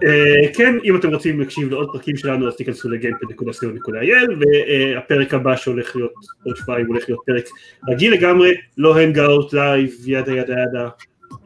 אה. 0.04 0.10
אה, 0.10 0.54
כן, 0.54 0.78
אם 0.84 0.96
אתם 0.96 1.10
רוצים 1.14 1.40
להקשיב 1.40 1.70
לעוד 1.72 1.90
פרקים 1.92 2.18
שלנו, 2.18 2.48
אז 2.48 2.56
תיכנסו 2.56 2.90
לגיימפד.co.il, 2.90 4.32
והפרק 4.40 5.34
הבא 5.34 5.56
שהולך 5.56 5.96
להיות 5.96 6.14
עוד 6.44 6.58
שבועיים 6.58 6.88
הולך 6.88 7.04
להיות 7.08 7.22
פרק 7.26 7.46
רגיל 7.90 8.14
לגמרי, 8.14 8.54
לא 8.78 9.00
Hangout, 9.00 9.54
live, 9.54 9.92
yada 10.06 10.32
yada 10.32 10.54
yada, 10.54 10.90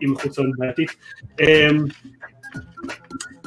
עם 0.02 0.14
סאונד 0.32 0.54
בעייתית. 0.58 0.96
אמ, 1.40 1.78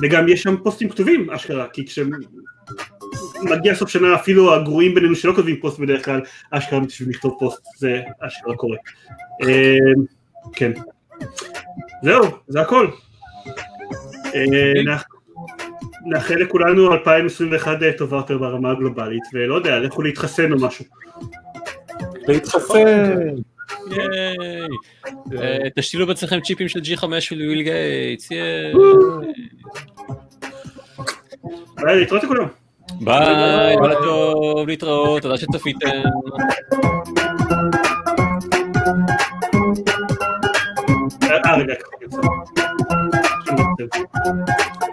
וגם 0.03 0.29
יש 0.29 0.43
שם 0.43 0.57
פוסטים 0.63 0.89
כתובים, 0.89 1.31
אשכרה, 1.31 1.67
כי 1.69 1.87
כשמגיע 1.87 3.75
סוף 3.75 3.89
שנה 3.89 4.15
אפילו 4.15 4.55
הגרועים 4.55 4.95
בינינו 4.95 5.15
שלא 5.15 5.33
כותבים 5.33 5.57
פוסט 5.61 5.79
בדרך 5.79 6.05
כלל, 6.05 6.21
אשכרה 6.51 6.81
בשביל 6.81 7.09
לכתוב 7.09 7.37
פוסט, 7.39 7.63
זה 7.77 8.01
אשכרה 8.21 8.57
קורה. 8.57 8.77
אמ, 9.43 10.05
כן. 10.53 10.73
זהו, 12.03 12.25
זה 12.49 12.61
הכל. 12.61 12.89
אה, 14.55 14.83
נאח- 14.85 15.05
נאחל 16.07 16.35
לכולנו 16.35 16.93
2021 16.93 17.79
טובה 17.99 18.17
יותר 18.17 18.39
ברמה 18.39 18.71
הגלובלית, 18.71 19.23
ולא 19.35 19.55
יודע, 19.55 19.79
לכו 19.79 20.03
להתחסן 20.03 20.53
או 20.53 20.59
משהו. 20.67 20.85
להתחסן. 22.29 23.19
ייי. 23.91 24.67
אה, 25.43 25.59
תשתילו 25.77 26.07
בעצמכם 26.07 26.41
צ'יפים 26.41 26.69
של 26.69 26.81
G5 26.81 27.21
של 27.21 27.37
ביל 27.37 27.63
גייטס, 27.63 28.31
ייי. 28.31 28.73
ביי, 31.77 31.97
להתראות 32.01 32.25
לכולם. 32.25 32.47
ביי, 33.01 33.27
לילה 33.81 33.95
טוב, 33.95 34.69
להתראות, 34.69 35.23
תודה 35.23 35.37
שצפיתם. 35.39 35.89
אה, 41.23 41.55
רגע, 41.57 41.75
ככה 41.75 41.91
יצא. 42.05 42.19
Valeu. 43.79 44.88